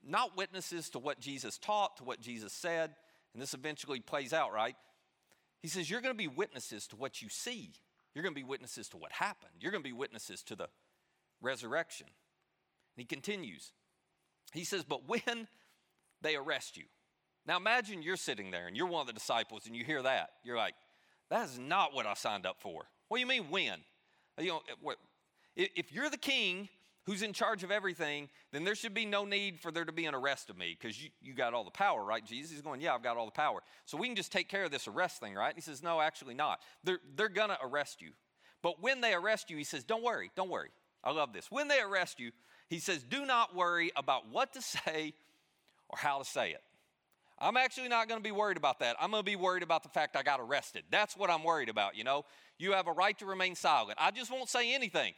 Not 0.07 0.37
witnesses 0.37 0.90
to 0.90 0.98
what 0.98 1.20
Jesus 1.20 1.59
taught, 1.59 1.96
to 1.98 2.05
what 2.05 2.20
Jesus 2.20 2.53
said, 2.53 2.94
and 3.33 3.42
this 3.42 3.55
eventually 3.55 4.00
plays 4.00 4.33
out, 4.33 4.53
right? 4.53 4.77
He 5.61 5.68
says, 5.68 5.90
You're 5.90 6.00
going 6.00 6.14
to 6.14 6.18
be 6.18 6.29
witnesses 6.29 6.87
to 6.88 6.96
what 6.96 7.20
you 7.20 7.29
see. 7.29 7.72
You're 8.14 8.22
going 8.22 8.35
to 8.35 8.40
be 8.40 8.44
witnesses 8.44 8.88
to 8.90 8.96
what 8.96 9.12
happened. 9.12 9.53
You're 9.61 9.72
going 9.72 9.83
to 9.83 9.88
be 9.88 9.92
witnesses 9.92 10.42
to 10.44 10.57
the 10.57 10.68
resurrection. 11.40 12.07
And 12.07 13.03
he 13.03 13.05
continues. 13.05 13.72
He 14.53 14.64
says, 14.64 14.85
But 14.85 15.09
when 15.09 15.48
they 16.22 16.37
arrest 16.37 16.77
you, 16.77 16.85
now 17.46 17.57
imagine 17.57 18.03
you're 18.03 18.16
sitting 18.16 18.50
there 18.50 18.68
and 18.68 18.77
you're 18.77 18.87
one 18.87 19.00
of 19.00 19.07
the 19.07 19.12
disciples 19.12 19.66
and 19.66 19.74
you 19.74 19.85
hear 19.85 20.03
that. 20.03 20.31
You're 20.44 20.57
like, 20.57 20.74
That 21.31 21.48
is 21.48 21.59
not 21.59 21.92
what 21.92 22.07
I 22.07 22.14
signed 22.14 22.46
up 22.46 22.61
for. 22.61 22.85
What 23.09 23.16
do 23.16 23.20
you 23.20 23.27
mean, 23.27 23.50
when? 23.50 23.79
You 24.38 24.48
know, 24.48 24.62
eh, 24.68 24.92
if 25.57 25.93
you're 25.93 26.11
the 26.11 26.17
king 26.17 26.69
who's 27.05 27.23
in 27.23 27.33
charge 27.33 27.62
of 27.62 27.71
everything, 27.71 28.29
then 28.53 28.64
there 28.64 28.75
should 28.75 28.95
be 28.95 29.05
no 29.05 29.25
need 29.25 29.61
for 29.61 29.71
there 29.71 29.85
to 29.85 29.93
be 29.93 30.07
an 30.07 30.14
arrest 30.14 30.49
of 30.51 30.57
me 30.57 30.77
because 30.79 31.03
you, 31.03 31.11
you 31.21 31.35
got 31.35 31.53
all 31.53 31.64
the 31.64 31.71
power, 31.71 32.03
right? 32.03 32.25
Jesus 32.25 32.53
is 32.53 32.62
going, 32.62 32.81
Yeah, 32.81 32.95
I've 32.95 33.03
got 33.03 33.17
all 33.17 33.27
the 33.27 33.33
power. 33.33 33.61
So 33.85 33.97
we 33.97 34.07
can 34.07 34.17
just 34.17 34.33
take 34.33 34.49
care 34.49 34.64
of 34.64 34.71
this 34.71 34.88
arrest 34.88 35.21
thing, 35.21 35.35
right? 35.35 35.49
And 35.49 35.57
he 35.57 35.62
says, 35.62 35.83
No, 35.83 36.01
actually 36.01 36.35
not. 36.35 36.61
They're, 36.83 37.01
they're 37.17 37.29
going 37.29 37.51
to 37.51 37.59
arrest 37.62 38.01
you. 38.01 38.12
But 38.62 38.83
when 38.83 39.01
they 39.01 39.12
arrest 39.12 39.51
you, 39.51 39.57
he 39.57 39.64
says, 39.64 39.85
Don't 39.85 40.03
worry, 40.03 40.31
don't 40.35 40.51
worry. 40.51 40.71
I 41.03 41.12
love 41.12 41.33
this. 41.33 41.51
When 41.51 41.69
they 41.69 41.81
arrest 41.81 42.19
you, 42.19 42.33
he 42.69 42.79
says, 42.79 43.03
Do 43.03 43.27
not 43.27 43.55
worry 43.55 43.93
about 43.97 44.31
what 44.31 44.55
to 44.55 44.62
say 44.62 45.12
or 45.88 45.99
how 45.99 46.19
to 46.19 46.25
say 46.25 46.51
it. 46.51 46.62
I'm 47.38 47.57
actually 47.57 47.88
not 47.88 48.09
going 48.09 48.21
to 48.21 48.25
be 48.25 48.33
worried 48.33 48.57
about 48.57 48.79
that. 48.79 48.97
I'm 49.01 49.11
going 49.11 49.23
to 49.23 49.31
be 49.31 49.37
worried 49.37 49.64
about 49.64 49.83
the 49.83 49.88
fact 49.88 50.17
I 50.17 50.23
got 50.23 50.40
arrested. 50.40 50.85
That's 50.90 51.17
what 51.17 51.31
I'm 51.31 51.43
worried 51.43 51.69
about, 51.69 51.97
you 51.97 52.05
know? 52.05 52.25
You 52.59 52.73
have 52.73 52.87
a 52.87 52.93
right 52.93 53.19
to 53.19 53.27
remain 53.27 53.57
silent. 53.57 53.99
I 54.01 54.12
just 54.12 54.31
won't 54.31 54.49
say 54.49 54.73
anything. 54.73 55.14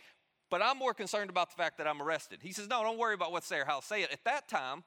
But 0.50 0.62
I'm 0.62 0.78
more 0.78 0.94
concerned 0.94 1.30
about 1.30 1.50
the 1.50 1.56
fact 1.56 1.78
that 1.78 1.86
I'm 1.86 2.00
arrested. 2.00 2.38
He 2.42 2.52
says, 2.52 2.68
No, 2.68 2.82
don't 2.82 2.98
worry 2.98 3.14
about 3.14 3.32
what's 3.32 3.48
there, 3.48 3.64
how 3.64 3.80
to 3.80 3.86
say 3.86 4.02
it. 4.02 4.12
At 4.12 4.24
that 4.24 4.48
time, 4.48 4.84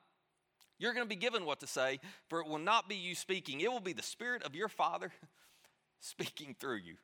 you're 0.78 0.94
going 0.94 1.06
to 1.06 1.10
be 1.10 1.20
given 1.20 1.46
what 1.46 1.60
to 1.60 1.68
say, 1.68 2.00
for 2.30 2.40
it 2.40 2.48
will 2.48 2.60
not 2.60 2.88
be 2.88 2.96
you 2.96 3.14
speaking. 3.14 3.60
It 3.60 3.72
will 3.72 3.82
be 3.82 3.94
the 3.94 4.02
Spirit 4.02 4.44
of 4.44 4.56
your 4.56 4.70
Father 4.70 5.12
speaking 6.00 6.56
through 6.60 6.78
you. 6.78 6.96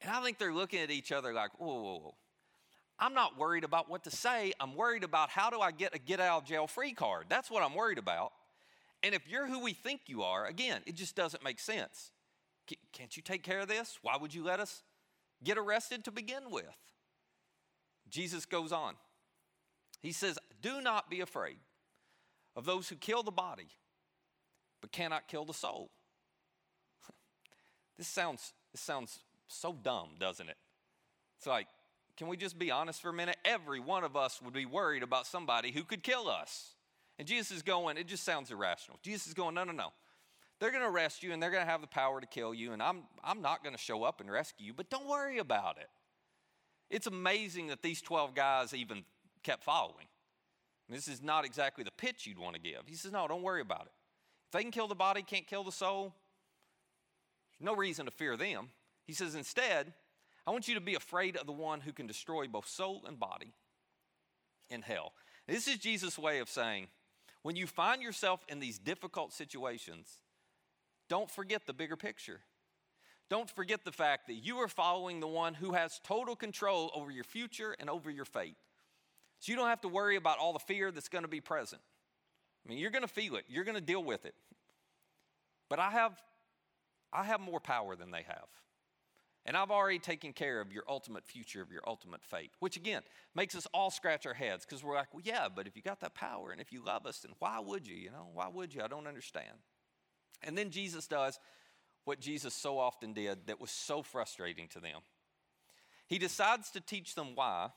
And 0.00 0.10
I 0.10 0.22
think 0.22 0.38
they're 0.38 0.54
looking 0.54 0.80
at 0.80 0.90
each 0.90 1.12
other 1.12 1.32
like, 1.32 1.58
whoa, 1.58 1.74
whoa, 1.74 1.98
whoa. 1.98 2.14
I'm 2.98 3.12
not 3.12 3.38
worried 3.38 3.64
about 3.64 3.90
what 3.90 4.04
to 4.04 4.10
say. 4.10 4.52
I'm 4.60 4.76
worried 4.76 5.04
about 5.04 5.28
how 5.28 5.50
do 5.50 5.60
I 5.60 5.72
get 5.72 5.94
a 5.94 5.98
get 5.98 6.20
out 6.20 6.42
of 6.42 6.48
jail 6.48 6.66
free 6.66 6.92
card. 6.92 7.26
That's 7.28 7.50
what 7.50 7.62
I'm 7.62 7.74
worried 7.74 7.98
about. 7.98 8.32
And 9.02 9.14
if 9.14 9.28
you're 9.28 9.46
who 9.46 9.60
we 9.60 9.74
think 9.74 10.02
you 10.06 10.22
are, 10.22 10.46
again, 10.46 10.80
it 10.86 10.94
just 10.94 11.14
doesn't 11.14 11.44
make 11.44 11.58
sense. 11.58 12.12
Can't 12.92 13.14
you 13.16 13.22
take 13.22 13.42
care 13.42 13.60
of 13.60 13.68
this? 13.68 13.98
Why 14.00 14.16
would 14.16 14.32
you 14.32 14.42
let 14.42 14.60
us 14.60 14.82
get 15.42 15.58
arrested 15.58 16.04
to 16.04 16.10
begin 16.10 16.50
with? 16.50 16.64
Jesus 18.14 18.46
goes 18.46 18.70
on. 18.70 18.94
He 20.00 20.12
says, 20.12 20.38
Do 20.62 20.80
not 20.80 21.10
be 21.10 21.20
afraid 21.20 21.58
of 22.54 22.64
those 22.64 22.88
who 22.88 22.94
kill 22.94 23.24
the 23.24 23.32
body, 23.32 23.66
but 24.80 24.92
cannot 24.92 25.26
kill 25.26 25.44
the 25.44 25.52
soul. 25.52 25.90
this 27.98 28.06
sounds 28.06 28.52
this 28.70 28.80
sounds 28.80 29.18
so 29.48 29.72
dumb, 29.72 30.10
doesn't 30.20 30.48
it? 30.48 30.56
It's 31.38 31.46
like, 31.46 31.66
can 32.16 32.28
we 32.28 32.36
just 32.36 32.56
be 32.56 32.70
honest 32.70 33.02
for 33.02 33.08
a 33.08 33.12
minute? 33.12 33.36
Every 33.44 33.80
one 33.80 34.04
of 34.04 34.16
us 34.16 34.40
would 34.40 34.54
be 34.54 34.66
worried 34.66 35.02
about 35.02 35.26
somebody 35.26 35.72
who 35.72 35.82
could 35.82 36.04
kill 36.04 36.28
us. 36.28 36.74
And 37.18 37.26
Jesus 37.26 37.56
is 37.56 37.62
going, 37.62 37.96
it 37.96 38.06
just 38.06 38.24
sounds 38.24 38.52
irrational. 38.52 38.98
Jesus 39.02 39.26
is 39.26 39.34
going, 39.34 39.56
no, 39.56 39.64
no, 39.64 39.72
no. 39.72 39.92
They're 40.60 40.70
going 40.70 40.82
to 40.82 40.88
arrest 40.88 41.24
you 41.24 41.32
and 41.32 41.42
they're 41.42 41.50
going 41.50 41.64
to 41.64 41.70
have 41.70 41.80
the 41.80 41.88
power 41.88 42.20
to 42.20 42.26
kill 42.26 42.54
you, 42.54 42.72
and 42.72 42.82
I'm, 42.82 43.02
I'm 43.24 43.42
not 43.42 43.64
going 43.64 43.74
to 43.74 43.80
show 43.80 44.04
up 44.04 44.20
and 44.20 44.30
rescue 44.30 44.66
you, 44.66 44.72
but 44.72 44.88
don't 44.88 45.08
worry 45.08 45.38
about 45.38 45.78
it. 45.78 45.88
It's 46.94 47.08
amazing 47.08 47.66
that 47.66 47.82
these 47.82 48.00
12 48.00 48.36
guys 48.36 48.72
even 48.72 49.02
kept 49.42 49.64
following. 49.64 50.06
This 50.88 51.08
is 51.08 51.20
not 51.20 51.44
exactly 51.44 51.82
the 51.82 51.90
pitch 51.90 52.24
you'd 52.24 52.38
want 52.38 52.54
to 52.54 52.60
give. 52.60 52.82
He 52.86 52.94
says, 52.94 53.10
No, 53.10 53.26
don't 53.26 53.42
worry 53.42 53.62
about 53.62 53.86
it. 53.86 53.92
If 54.46 54.52
they 54.52 54.62
can 54.62 54.70
kill 54.70 54.86
the 54.86 54.94
body, 54.94 55.22
can't 55.22 55.44
kill 55.44 55.64
the 55.64 55.72
soul, 55.72 56.14
there's 57.58 57.66
no 57.66 57.74
reason 57.74 58.04
to 58.04 58.12
fear 58.12 58.36
them. 58.36 58.68
He 59.08 59.12
says, 59.12 59.34
Instead, 59.34 59.92
I 60.46 60.52
want 60.52 60.68
you 60.68 60.76
to 60.76 60.80
be 60.80 60.94
afraid 60.94 61.36
of 61.36 61.46
the 61.46 61.52
one 61.52 61.80
who 61.80 61.92
can 61.92 62.06
destroy 62.06 62.46
both 62.46 62.68
soul 62.68 63.02
and 63.08 63.18
body 63.18 63.54
in 64.70 64.82
hell. 64.82 65.14
This 65.48 65.66
is 65.66 65.78
Jesus' 65.78 66.16
way 66.16 66.38
of 66.38 66.48
saying, 66.48 66.86
when 67.42 67.56
you 67.56 67.66
find 67.66 68.02
yourself 68.02 68.44
in 68.48 68.60
these 68.60 68.78
difficult 68.78 69.32
situations, 69.32 70.20
don't 71.08 71.30
forget 71.30 71.66
the 71.66 71.74
bigger 71.74 71.96
picture. 71.96 72.42
Don't 73.30 73.50
forget 73.50 73.84
the 73.84 73.92
fact 73.92 74.26
that 74.26 74.34
you 74.34 74.58
are 74.58 74.68
following 74.68 75.20
the 75.20 75.26
one 75.26 75.54
who 75.54 75.72
has 75.72 76.00
total 76.04 76.36
control 76.36 76.90
over 76.94 77.10
your 77.10 77.24
future 77.24 77.74
and 77.78 77.88
over 77.88 78.10
your 78.10 78.24
fate. 78.24 78.56
So 79.40 79.52
you 79.52 79.56
don't 79.56 79.68
have 79.68 79.80
to 79.82 79.88
worry 79.88 80.16
about 80.16 80.38
all 80.38 80.52
the 80.52 80.58
fear 80.58 80.90
that's 80.90 81.08
going 81.08 81.24
to 81.24 81.28
be 81.28 81.40
present. 81.40 81.82
I 82.64 82.68
mean, 82.68 82.78
you're 82.78 82.90
going 82.90 83.02
to 83.02 83.08
feel 83.08 83.36
it, 83.36 83.44
you're 83.48 83.64
going 83.64 83.76
to 83.76 83.80
deal 83.80 84.02
with 84.02 84.24
it. 84.24 84.34
But 85.68 85.78
I 85.78 85.90
have 85.90 86.20
I 87.12 87.22
have 87.22 87.40
more 87.40 87.60
power 87.60 87.94
than 87.94 88.10
they 88.10 88.22
have. 88.22 88.48
And 89.46 89.56
I've 89.56 89.70
already 89.70 89.98
taken 89.98 90.32
care 90.32 90.60
of 90.60 90.72
your 90.72 90.84
ultimate 90.88 91.24
future, 91.24 91.60
of 91.60 91.70
your 91.70 91.82
ultimate 91.86 92.24
fate, 92.24 92.50
which 92.60 92.76
again 92.76 93.02
makes 93.34 93.54
us 93.54 93.66
all 93.74 93.90
scratch 93.90 94.26
our 94.26 94.34
heads 94.34 94.64
because 94.64 94.82
we're 94.82 94.94
like, 94.94 95.12
well, 95.12 95.22
yeah, 95.24 95.48
but 95.54 95.66
if 95.66 95.76
you 95.76 95.82
got 95.82 96.00
that 96.00 96.14
power 96.14 96.50
and 96.50 96.60
if 96.60 96.72
you 96.72 96.82
love 96.82 97.06
us, 97.06 97.18
then 97.20 97.32
why 97.38 97.60
would 97.60 97.86
you? 97.86 97.94
You 97.94 98.10
know, 98.10 98.28
why 98.32 98.48
would 98.48 98.74
you? 98.74 98.82
I 98.82 98.88
don't 98.88 99.06
understand. 99.06 99.58
And 100.42 100.56
then 100.56 100.70
Jesus 100.70 101.06
does 101.06 101.38
what 102.04 102.20
Jesus 102.20 102.54
so 102.54 102.78
often 102.78 103.12
did 103.12 103.46
that 103.46 103.60
was 103.60 103.70
so 103.70 104.02
frustrating 104.02 104.68
to 104.68 104.80
them. 104.80 105.00
He 106.06 106.18
decides 106.18 106.70
to 106.72 106.80
teach 106.80 107.14
them 107.14 107.34
why, 107.34 107.70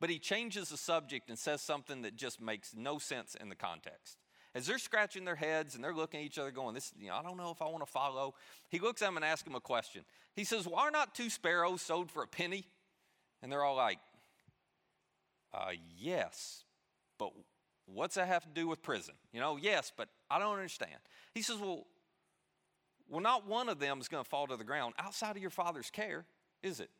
but 0.00 0.10
he 0.10 0.18
changes 0.18 0.70
the 0.70 0.76
subject 0.76 1.28
and 1.28 1.38
says 1.38 1.60
something 1.60 2.02
that 2.02 2.16
just 2.16 2.40
makes 2.40 2.74
no 2.74 2.98
sense 2.98 3.34
in 3.34 3.48
the 3.48 3.54
context. 3.54 4.18
As 4.54 4.66
they're 4.66 4.78
scratching 4.78 5.26
their 5.26 5.36
heads 5.36 5.74
and 5.74 5.84
they're 5.84 5.94
looking 5.94 6.20
at 6.20 6.26
each 6.26 6.38
other 6.38 6.50
going, 6.50 6.74
this, 6.74 6.90
you 6.98 7.08
know, 7.08 7.16
I 7.16 7.22
don't 7.22 7.36
know 7.36 7.50
if 7.50 7.60
I 7.60 7.66
want 7.66 7.84
to 7.84 7.92
follow. 7.92 8.34
He 8.70 8.78
looks 8.78 9.02
at 9.02 9.06
them 9.06 9.16
and 9.16 9.24
asks 9.24 9.42
them 9.42 9.54
a 9.54 9.60
question. 9.60 10.02
He 10.34 10.44
says, 10.44 10.66
Why 10.66 10.82
are 10.82 10.90
not 10.90 11.14
two 11.14 11.28
sparrows 11.28 11.82
sold 11.82 12.10
for 12.10 12.22
a 12.22 12.26
penny? 12.26 12.64
And 13.42 13.52
they're 13.52 13.62
all 13.62 13.76
like, 13.76 13.98
uh, 15.52 15.72
Yes, 15.98 16.64
but 17.18 17.32
what's 17.84 18.14
that 18.14 18.28
have 18.28 18.44
to 18.44 18.48
do 18.48 18.66
with 18.66 18.80
prison? 18.80 19.14
You 19.30 19.40
know, 19.40 19.58
yes, 19.58 19.92
but 19.94 20.08
I 20.30 20.38
don't 20.38 20.54
understand. 20.54 21.00
He 21.34 21.42
says, 21.42 21.58
Well, 21.58 21.86
well, 23.08 23.20
not 23.20 23.46
one 23.46 23.68
of 23.68 23.78
them 23.78 24.00
is 24.00 24.08
going 24.08 24.24
to 24.24 24.28
fall 24.28 24.46
to 24.46 24.56
the 24.56 24.64
ground 24.64 24.94
outside 24.98 25.36
of 25.36 25.42
your 25.42 25.50
father's 25.50 25.90
care, 25.90 26.24
is 26.62 26.80
it? 26.80 26.90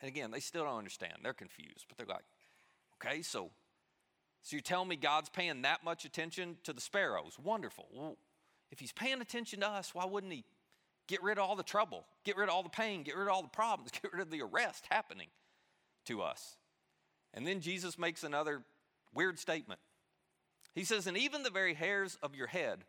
And 0.00 0.08
again, 0.08 0.30
they 0.30 0.40
still 0.40 0.64
don't 0.64 0.78
understand. 0.78 1.14
They're 1.22 1.32
confused, 1.32 1.86
but 1.88 1.98
they're 1.98 2.06
like, 2.06 2.24
okay, 2.96 3.22
so 3.22 3.50
so 4.42 4.56
you're 4.56 4.62
telling 4.62 4.88
me 4.88 4.96
God's 4.96 5.28
paying 5.28 5.62
that 5.62 5.84
much 5.84 6.04
attention 6.04 6.56
to 6.64 6.72
the 6.72 6.80
sparrows? 6.80 7.38
Wonderful. 7.42 7.86
Well, 7.92 8.16
if 8.70 8.78
he's 8.78 8.92
paying 8.92 9.20
attention 9.20 9.60
to 9.60 9.68
us, 9.68 9.94
why 9.94 10.04
wouldn't 10.04 10.32
he 10.32 10.44
get 11.06 11.22
rid 11.22 11.38
of 11.38 11.44
all 11.44 11.56
the 11.56 11.62
trouble, 11.62 12.06
get 12.24 12.36
rid 12.36 12.48
of 12.48 12.54
all 12.54 12.62
the 12.62 12.68
pain, 12.68 13.02
get 13.02 13.16
rid 13.16 13.28
of 13.28 13.34
all 13.34 13.42
the 13.42 13.48
problems, 13.48 13.90
get 14.02 14.12
rid 14.12 14.22
of 14.22 14.30
the 14.30 14.42
arrest 14.42 14.86
happening 14.90 15.28
to 16.06 16.22
us? 16.22 16.56
And 17.34 17.46
then 17.46 17.60
Jesus 17.60 17.98
makes 17.98 18.24
another 18.24 18.62
weird 19.14 19.38
statement. 19.38 19.80
He 20.74 20.84
says, 20.84 21.06
And 21.06 21.18
even 21.18 21.42
the 21.42 21.50
very 21.50 21.74
hairs 21.74 22.16
of 22.22 22.34
your 22.34 22.46
head 22.46 22.84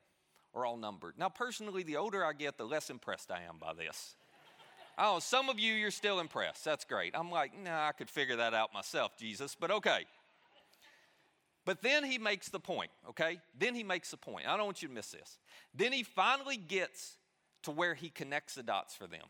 are 0.54 0.66
all 0.66 0.78
numbered. 0.78 1.16
Now, 1.18 1.30
personally, 1.30 1.84
the 1.84 1.98
older 1.98 2.26
I 2.26 2.34
get, 2.34 2.58
the 2.58 2.66
less 2.66 2.90
impressed 2.90 3.32
I 3.32 3.44
am 3.44 3.58
by 3.60 3.74
this. 3.74 4.16
oh, 4.98 5.20
some 5.20 5.50
of 5.50 5.60
you, 5.60 5.74
you're 5.74 5.92
still 5.92 6.20
impressed. 6.20 6.66
That's 6.66 6.86
great. 6.86 7.14
I'm 7.18 7.32
like, 7.32 7.52
nah, 7.58 7.88
I 7.88 7.92
could 7.92 8.10
figure 8.10 8.38
that 8.38 8.54
out 8.54 8.74
myself, 8.74 9.18
Jesus, 9.18 9.56
but 9.60 9.72
okay. 9.72 10.06
But 11.66 11.82
then 11.82 12.04
he 12.04 12.18
makes 12.18 12.50
the 12.50 12.60
point, 12.60 12.92
okay? 13.10 13.40
Then 13.58 13.76
he 13.76 13.84
makes 13.84 14.12
the 14.12 14.18
point. 14.18 14.48
I 14.48 14.58
don't 14.58 14.66
want 14.66 14.82
you 14.82 14.88
to 14.88 14.94
miss 14.94 15.12
this. 15.12 15.38
Then 15.76 15.92
he 15.92 16.04
finally 16.04 16.58
gets 16.58 17.18
to 17.64 17.72
where 17.72 17.94
he 17.94 18.10
connects 18.10 18.56
the 18.56 18.64
dots 18.64 18.96
for 18.96 19.06
them. 19.06 19.26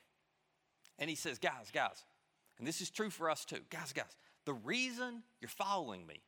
And 0.97 1.09
he 1.09 1.15
says, 1.15 1.39
guys, 1.39 1.71
guys, 1.73 2.03
and 2.57 2.67
this 2.67 2.79
is 2.79 2.89
true 2.89 3.09
for 3.09 3.29
us 3.29 3.43
too. 3.43 3.59
Guys, 3.69 3.91
guys, 3.91 4.15
the 4.45 4.53
reason 4.53 5.23
you're 5.41 5.49
following 5.49 6.05
me 6.07 6.21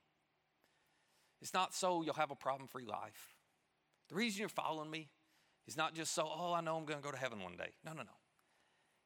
is 1.42 1.54
not 1.54 1.74
so 1.74 2.02
you'll 2.04 2.14
have 2.16 2.32
a 2.32 2.36
problem 2.36 2.68
free 2.68 2.86
life. 2.86 3.36
The 4.14 4.18
reason 4.20 4.42
you're 4.42 4.50
following 4.50 4.92
me 4.92 5.10
is 5.66 5.76
not 5.76 5.96
just 5.96 6.14
so, 6.14 6.30
oh, 6.32 6.54
I 6.54 6.62
know 6.62 6.78
I'm 6.78 6.86
going 6.86 7.00
to 7.00 7.04
go 7.04 7.10
to 7.10 7.18
heaven 7.18 7.42
one 7.42 7.58
day. 7.58 7.72
No, 7.84 7.94
no, 7.94 8.04
no. 8.04 8.12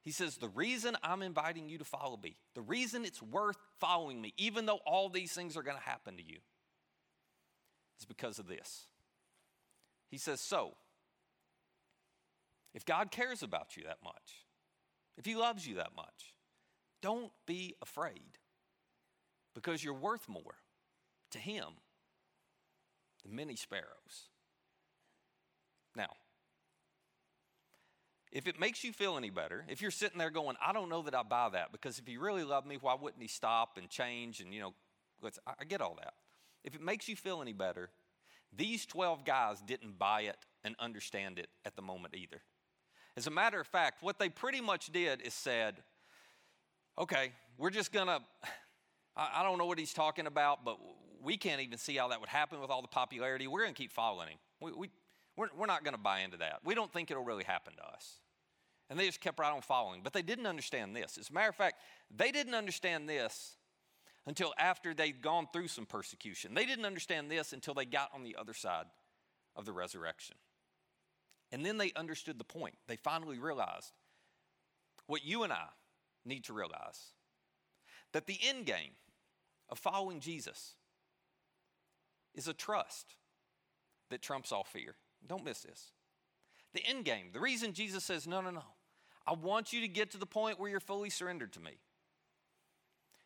He 0.04 0.12
says, 0.12 0.36
the 0.36 0.50
reason 0.50 0.98
I'm 1.02 1.22
inviting 1.22 1.70
you 1.70 1.78
to 1.78 1.86
follow 1.86 2.20
me, 2.22 2.36
the 2.56 2.62
reason 2.62 3.06
it's 3.06 3.22
worth 3.22 3.56
following 3.80 4.22
me, 4.22 4.34
even 4.36 4.66
though 4.66 4.82
all 4.86 5.08
these 5.08 5.32
things 5.32 5.56
are 5.56 5.64
going 5.64 5.78
to 5.78 5.84
happen 5.84 6.18
to 6.18 6.24
you, 6.24 6.40
is 8.02 8.06
because 8.06 8.38
of 8.38 8.50
this. 8.50 8.88
He 10.10 10.18
says, 10.18 10.42
So, 10.42 10.74
if 12.74 12.84
God 12.84 13.10
cares 13.10 13.42
about 13.42 13.78
you 13.78 13.84
that 13.84 14.00
much, 14.04 14.46
if 15.18 15.26
He 15.26 15.38
loves 15.38 15.66
you 15.66 15.76
that 15.76 15.96
much, 15.96 16.34
don't 17.02 17.32
be 17.46 17.76
afraid 17.82 18.40
because 19.56 19.86
you're 19.86 19.94
worth 19.94 20.28
more 20.28 20.56
to 21.32 21.40
Him 21.40 21.68
than 23.24 23.34
many 23.34 23.56
sparrows. 23.56 24.32
Now, 25.98 26.10
if 28.32 28.48
it 28.48 28.60
makes 28.60 28.84
you 28.84 28.94
feel 28.94 29.18
any 29.18 29.32
better, 29.32 29.66
if 29.68 29.82
you're 29.82 29.92
sitting 29.92 30.20
there 30.20 30.30
going, 30.30 30.56
I 30.66 30.72
don't 30.72 30.90
know 30.90 31.02
that 31.02 31.16
I 31.16 31.24
buy 31.24 31.50
that 31.54 31.72
because 31.72 31.98
if 31.98 32.06
he 32.06 32.18
really 32.18 32.44
loved 32.44 32.68
me, 32.68 32.78
why 32.80 32.96
wouldn't 33.00 33.22
he 33.22 33.28
stop 33.28 33.78
and 33.78 33.90
change? 33.90 34.40
And, 34.40 34.54
you 34.54 34.60
know, 34.60 34.74
I 35.48 35.66
get 35.66 35.82
all 35.82 35.96
that. 35.96 36.14
If 36.64 36.76
it 36.76 36.82
makes 36.82 37.08
you 37.08 37.16
feel 37.16 37.42
any 37.42 37.54
better, 37.54 37.90
these 38.56 38.86
12 38.86 39.26
guys 39.26 39.60
didn't 39.62 39.98
buy 39.98 40.22
it 40.22 40.38
and 40.64 40.76
understand 40.80 41.40
it 41.40 41.48
at 41.66 41.76
the 41.76 41.82
moment 41.82 42.14
either. 42.16 42.42
As 43.16 43.26
a 43.26 43.32
matter 43.32 43.60
of 43.60 43.66
fact, 43.66 44.04
what 44.04 44.20
they 44.20 44.30
pretty 44.30 44.62
much 44.62 44.92
did 44.92 45.22
is 45.22 45.34
said, 45.34 45.76
okay, 47.00 47.32
we're 47.58 47.72
just 47.72 47.92
gonna, 47.92 48.20
I, 49.16 49.42
don't 49.42 49.58
know 49.58 49.66
what 49.66 49.80
he's 49.80 49.94
talking 49.94 50.28
about, 50.28 50.64
but 50.64 50.78
we 51.24 51.38
can't 51.38 51.62
even 51.62 51.80
see 51.80 51.96
how 51.96 52.10
that 52.10 52.20
would 52.20 52.30
happen 52.30 52.60
with 52.62 52.70
all 52.70 52.84
the 52.84 52.88
popularity. 52.88 53.48
We're 53.48 53.64
gonna 53.64 53.74
keep 53.74 53.92
following 53.92 54.30
him. 54.30 54.38
We, 54.62 54.72
we, 54.72 54.90
we're, 55.38 55.48
we're 55.56 55.68
not 55.68 55.86
gonna 55.86 55.98
buy 55.98 56.22
into 56.22 56.38
that. 56.38 56.60
We 56.66 56.76
don't 56.76 56.92
think 56.92 57.10
it'll 57.12 57.24
really 57.24 57.46
happen 57.46 57.74
to 57.78 57.86
us. 57.86 58.16
And 58.90 59.00
they 59.00 59.06
just 59.06 59.22
kept 59.22 59.40
right 59.40 59.52
on 59.52 59.62
following. 59.62 60.02
But 60.04 60.14
they 60.14 60.22
didn't 60.22 60.48
understand 60.48 60.96
this. 60.96 61.18
As 61.18 61.30
a 61.30 61.34
matter 61.34 61.50
of 61.50 61.56
fact, 61.56 61.78
they 62.16 62.32
didn't 62.32 62.56
understand 62.56 63.08
this 63.08 63.56
until 64.26 64.54
after 64.58 64.94
they'd 64.94 65.22
gone 65.22 65.48
through 65.52 65.68
some 65.68 65.86
persecution. 65.86 66.54
They 66.54 66.66
didn't 66.66 66.86
understand 66.86 67.30
this 67.30 67.54
until 67.54 67.74
they 67.74 67.86
got 67.86 68.10
on 68.14 68.24
the 68.24 68.36
other 68.38 68.54
side 68.54 68.86
of 69.56 69.66
the 69.66 69.74
resurrection. 69.74 70.36
And 71.52 71.66
then 71.66 71.78
they 71.78 71.92
understood 71.96 72.38
the 72.38 72.44
point. 72.44 72.76
They 72.88 72.98
finally 72.98 73.40
realized 73.40 73.92
what 75.08 75.26
you 75.26 75.44
and 75.44 75.54
I 75.54 75.68
need 76.26 76.44
to 76.46 76.54
realize 76.54 77.14
that 78.12 78.28
the 78.28 78.38
end 78.44 78.66
game 78.66 78.92
of 79.70 79.80
following 79.80 80.20
Jesus 80.20 80.76
is 82.36 82.48
a 82.48 82.54
trust 82.54 83.16
that 84.10 84.22
trumps 84.22 84.52
all 84.52 84.64
fear. 84.64 84.96
Don't 85.26 85.44
miss 85.44 85.62
this. 85.62 85.92
The 86.74 86.86
end 86.86 87.06
game, 87.06 87.30
the 87.34 87.40
reason 87.40 87.74
Jesus 87.74 88.04
says, 88.04 88.28
No, 88.28 88.42
no, 88.42 88.52
no, 88.52 88.64
I 89.26 89.34
want 89.34 89.74
you 89.74 89.82
to 89.82 89.88
get 89.88 90.12
to 90.12 90.18
the 90.18 90.26
point 90.26 90.60
where 90.60 90.70
you're 90.70 90.80
fully 90.80 91.10
surrendered 91.10 91.54
to 91.54 91.60
me. 91.60 91.80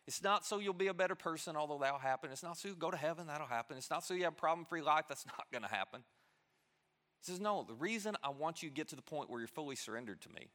It's 0.06 0.22
not 0.22 0.44
so 0.44 0.58
you'll 0.58 0.74
be 0.74 0.88
a 0.88 0.94
better 0.94 1.14
person, 1.14 1.56
although 1.56 1.78
that'll 1.78 1.98
happen. 1.98 2.30
It's 2.32 2.42
not 2.42 2.58
so 2.58 2.68
you 2.68 2.74
go 2.74 2.90
to 2.90 2.96
heaven, 2.96 3.28
that'll 3.28 3.46
happen. 3.46 3.76
It's 3.76 3.90
not 3.90 4.04
so 4.04 4.14
you 4.14 4.24
have 4.24 4.32
a 4.32 4.36
problem 4.36 4.66
free 4.66 4.82
life, 4.82 5.04
that's 5.08 5.26
not 5.38 5.46
going 5.52 5.62
to 5.62 5.68
happen. 5.68 6.02
He 7.20 7.30
says, 7.30 7.40
No, 7.40 7.64
the 7.66 7.74
reason 7.74 8.16
I 8.22 8.30
want 8.30 8.62
you 8.62 8.68
to 8.68 8.74
get 8.74 8.88
to 8.88 8.96
the 8.96 9.02
point 9.02 9.30
where 9.30 9.38
you're 9.38 9.48
fully 9.48 9.76
surrendered 9.76 10.20
to 10.22 10.28
me 10.30 10.48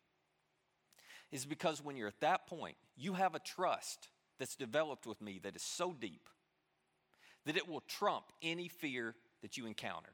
is 1.31 1.45
because 1.45 1.83
when 1.83 1.97
you're 1.97 2.07
at 2.07 2.19
that 2.21 2.47
point, 2.47 2.77
you 2.95 3.13
have 3.13 3.35
a 3.35 3.39
trust 3.39 4.09
that's 4.39 4.55
developed 4.55 5.05
with 5.05 5.21
me 5.21 5.39
that 5.43 5.55
is 5.55 5.61
so 5.61 5.93
deep 5.93 6.29
that 7.45 7.57
it 7.57 7.67
will 7.67 7.81
trump 7.81 8.25
any 8.41 8.67
fear 8.67 9.15
that 9.41 9.57
you 9.57 9.65
encounter 9.65 10.11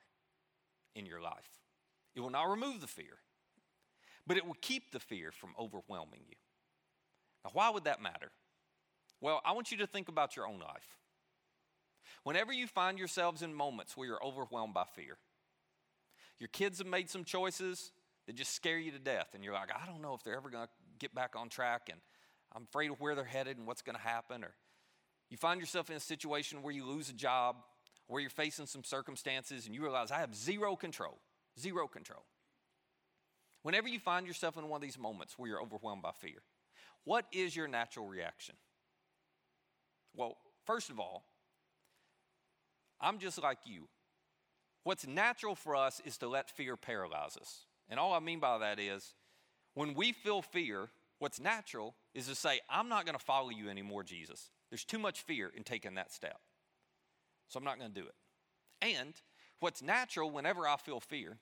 in 0.95 1.05
your 1.05 1.21
life. 1.21 1.59
It 2.15 2.21
will 2.21 2.29
not 2.29 2.49
remove 2.49 2.81
the 2.81 2.87
fear, 2.87 3.17
but 4.27 4.37
it 4.37 4.45
will 4.45 4.57
keep 4.61 4.91
the 4.91 4.99
fear 4.99 5.31
from 5.31 5.55
overwhelming 5.59 6.21
you. 6.29 6.35
Now, 7.43 7.51
why 7.53 7.69
would 7.69 7.85
that 7.85 8.01
matter? 8.01 8.31
Well, 9.19 9.41
I 9.45 9.53
want 9.53 9.71
you 9.71 9.77
to 9.77 9.87
think 9.87 10.09
about 10.09 10.35
your 10.35 10.47
own 10.47 10.59
life. 10.59 10.97
Whenever 12.23 12.53
you 12.53 12.67
find 12.67 12.97
yourselves 12.97 13.41
in 13.41 13.53
moments 13.53 13.97
where 13.97 14.07
you're 14.07 14.23
overwhelmed 14.23 14.73
by 14.73 14.85
fear, 14.95 15.17
your 16.39 16.49
kids 16.49 16.77
have 16.77 16.87
made 16.87 17.09
some 17.09 17.23
choices 17.23 17.91
that 18.27 18.35
just 18.35 18.53
scare 18.53 18.77
you 18.77 18.91
to 18.91 18.99
death, 18.99 19.29
and 19.33 19.43
you're 19.43 19.53
like, 19.53 19.69
I 19.71 19.85
don't 19.85 20.01
know 20.01 20.13
if 20.13 20.23
they're 20.23 20.37
ever 20.37 20.49
going 20.49 20.65
to 20.65 20.71
get 20.99 21.13
back 21.13 21.35
on 21.35 21.49
track, 21.49 21.89
and 21.91 21.99
I'm 22.55 22.63
afraid 22.63 22.91
of 22.91 23.01
where 23.01 23.15
they're 23.15 23.23
headed 23.23 23.57
and 23.57 23.67
what's 23.67 23.81
going 23.81 23.95
to 23.95 24.01
happen. 24.01 24.43
Or 24.43 24.53
you 25.29 25.37
find 25.37 25.59
yourself 25.59 25.89
in 25.89 25.95
a 25.95 26.01
situation 26.01 26.61
where 26.61 26.73
you 26.73 26.85
lose 26.85 27.09
a 27.09 27.13
job, 27.13 27.57
where 28.07 28.21
you're 28.21 28.29
facing 28.29 28.65
some 28.65 28.83
circumstances, 28.83 29.65
and 29.65 29.73
you 29.73 29.81
realize, 29.81 30.11
I 30.11 30.19
have 30.19 30.35
zero 30.35 30.75
control, 30.75 31.19
zero 31.59 31.87
control. 31.87 32.23
Whenever 33.63 33.87
you 33.87 33.99
find 33.99 34.27
yourself 34.27 34.57
in 34.57 34.67
one 34.67 34.77
of 34.77 34.81
these 34.81 34.99
moments 34.99 35.37
where 35.37 35.49
you're 35.49 35.61
overwhelmed 35.61 36.01
by 36.01 36.11
fear, 36.11 36.43
what 37.05 37.25
is 37.31 37.55
your 37.55 37.67
natural 37.67 38.07
reaction? 38.07 38.55
Well, 40.15 40.37
first 40.65 40.89
of 40.89 40.99
all, 40.99 41.23
I'm 42.99 43.19
just 43.19 43.41
like 43.41 43.59
you. 43.65 43.87
What's 44.83 45.07
natural 45.07 45.55
for 45.55 45.75
us 45.75 46.01
is 46.05 46.17
to 46.17 46.27
let 46.27 46.49
fear 46.49 46.75
paralyze 46.75 47.37
us. 47.37 47.65
And 47.89 47.99
all 47.99 48.13
I 48.13 48.19
mean 48.19 48.39
by 48.39 48.57
that 48.57 48.79
is 48.79 49.13
when 49.73 49.93
we 49.93 50.11
feel 50.11 50.41
fear, 50.41 50.89
What's 51.23 51.39
natural 51.39 51.95
is 52.13 52.27
to 52.27 52.35
say, 52.35 52.59
I'm 52.69 52.89
not 52.89 53.05
going 53.05 53.17
to 53.17 53.23
follow 53.23 53.49
you 53.49 53.69
anymore, 53.69 54.03
Jesus. 54.03 54.49
There's 54.69 54.83
too 54.83 54.99
much 54.99 55.21
fear 55.21 55.49
in 55.55 55.63
taking 55.63 55.95
that 55.95 56.11
step. 56.11 56.37
So 57.47 57.57
I'm 57.57 57.63
not 57.63 57.79
going 57.79 57.91
to 57.91 58.01
do 58.01 58.07
it. 58.07 58.15
And 58.81 59.13
what's 59.59 59.81
natural 59.81 60.31
whenever 60.31 60.67
I 60.67 60.77
feel 60.77 60.99
fear 60.99 61.37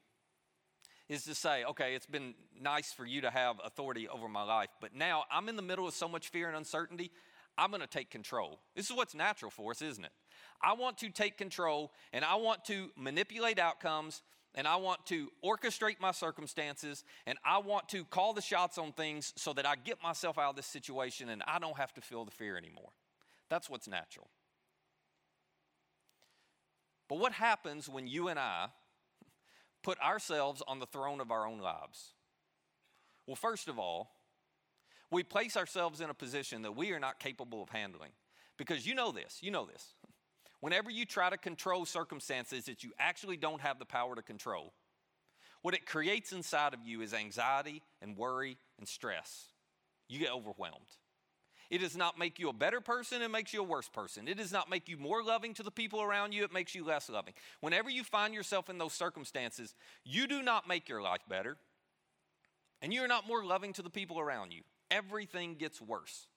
is 1.10 1.24
to 1.26 1.36
say, 1.36 1.64
okay, 1.66 1.96
it's 1.96 2.06
been 2.06 2.34
nice 2.60 2.94
for 2.94 3.06
you 3.06 3.22
to 3.22 3.30
have 3.30 3.58
authority 3.66 4.08
over 4.08 4.30
my 4.30 4.44
life, 4.44 4.70
but 4.80 4.96
now 4.96 5.26
I'm 5.32 5.50
in 5.50 5.56
the 5.56 5.62
middle 5.62 5.88
of 5.88 5.94
so 5.94 6.08
much 6.08 6.30
fear 6.30 6.48
and 6.48 6.56
uncertainty, 6.56 7.12
I'm 7.58 7.70
going 7.70 7.82
to 7.82 7.88
take 7.88 8.10
control. 8.10 8.60
This 8.76 8.90
is 8.90 8.96
what's 8.96 9.14
natural 9.14 9.52
for 9.52 9.72
us, 9.72 9.82
isn't 9.82 10.06
it? 10.06 10.12
I 10.64 10.74
want 10.74 10.98
to 11.00 11.10
take 11.10 11.38
control 11.38 11.92
and 12.14 12.24
I 12.24 12.36
want 12.36 12.64
to 12.66 12.92
manipulate 12.96 13.60
outcomes 13.60 14.22
and 14.56 14.68
I 14.68 14.78
want 14.78 15.06
to 15.08 15.30
orchestrate 15.44 16.00
my 16.00 16.12
circumstances 16.12 17.04
and 17.26 17.38
I 17.44 17.58
want 17.58 17.90
to 17.90 18.06
call 18.06 18.34
the 18.34 18.42
shots 18.42 18.78
on 18.78 18.94
things 18.94 19.34
so 19.36 19.54
that 19.54 19.66
I 19.66 19.76
get 19.76 20.02
myself 20.02 20.38
out 20.38 20.52
of 20.52 20.56
this 20.56 20.66
situation 20.66 21.30
and 21.30 21.44
I 21.48 21.60
don't 21.60 21.78
have 21.78 21.94
to 21.96 22.02
feel 22.02 22.26
the 22.26 22.32
fear 22.32 22.58
anymore. 22.58 22.92
That's 23.50 23.70
what's 23.70 23.88
natural. 23.88 24.30
But 27.12 27.20
what 27.20 27.34
happens 27.34 27.90
when 27.90 28.08
you 28.08 28.30
and 28.30 28.40
I 28.40 28.68
put 29.84 30.00
ourselves 30.00 30.64
on 30.66 30.80
the 30.80 30.86
throne 30.86 31.20
of 31.20 31.30
our 31.30 31.46
own 31.46 31.60
lives? 31.60 32.14
Well, 33.28 33.36
first 33.36 33.68
of 33.68 33.78
all, 33.78 34.12
we 35.12 35.24
place 35.24 35.58
ourselves 35.58 36.00
in 36.00 36.10
a 36.10 36.14
position 36.14 36.62
that 36.62 36.78
we 36.78 36.94
are 36.94 37.02
not 37.02 37.20
capable 37.20 37.62
of 37.62 37.68
handling. 37.68 38.12
Because 38.58 38.88
you 38.88 38.96
know 38.96 39.12
this, 39.12 39.40
you 39.42 39.52
know 39.52 39.66
this. 39.66 39.94
Whenever 40.62 40.90
you 40.90 41.06
try 41.06 41.30
to 41.30 41.38
control 41.38 41.84
circumstances 41.84 42.64
that 42.64 42.82
you 42.82 42.94
actually 42.98 43.36
don't 43.36 43.60
have 43.60 43.78
the 43.78 43.84
power 43.84 44.16
to 44.16 44.22
control, 44.22 44.72
what 45.64 45.74
it 45.74 45.86
creates 45.86 46.32
inside 46.32 46.74
of 46.74 46.80
you 46.86 47.02
is 47.02 47.14
anxiety 47.14 47.82
and 48.02 48.16
worry 48.16 48.58
and 48.80 48.88
stress. 48.88 49.48
You 50.08 50.18
get 50.18 50.32
overwhelmed. 50.32 50.88
It 51.72 51.80
does 51.80 51.96
not 51.96 52.20
make 52.20 52.38
you 52.38 52.50
a 52.50 52.54
better 52.54 52.82
person, 52.82 53.22
it 53.22 53.32
makes 53.32 53.54
you 53.54 53.62
a 53.62 53.64
worse 53.64 53.88
person. 53.88 54.28
It 54.28 54.36
does 54.36 54.52
not 54.52 54.70
make 54.70 54.90
you 54.90 54.98
more 54.98 55.24
loving 55.24 55.54
to 55.54 55.64
the 55.64 55.72
people 55.72 56.02
around 56.02 56.34
you, 56.34 56.44
it 56.44 56.52
makes 56.54 56.76
you 56.76 56.84
less 56.84 57.10
loving. 57.10 57.34
Whenever 57.62 57.90
you 57.90 58.04
find 58.04 58.34
yourself 58.34 58.70
in 58.70 58.78
those 58.78 58.92
circumstances, 58.92 59.74
you 60.04 60.28
do 60.28 60.44
not 60.44 60.68
make 60.68 60.90
your 60.90 61.02
life 61.02 61.22
better, 61.30 61.56
and 62.82 62.94
you 62.94 63.02
are 63.02 63.08
not 63.08 63.26
more 63.26 63.46
loving 63.46 63.72
to 63.72 63.82
the 63.82 63.90
people 63.90 64.20
around 64.20 64.52
you. 64.52 64.64
Everything 64.92 65.56
gets 65.56 65.82
worse. 65.82 66.28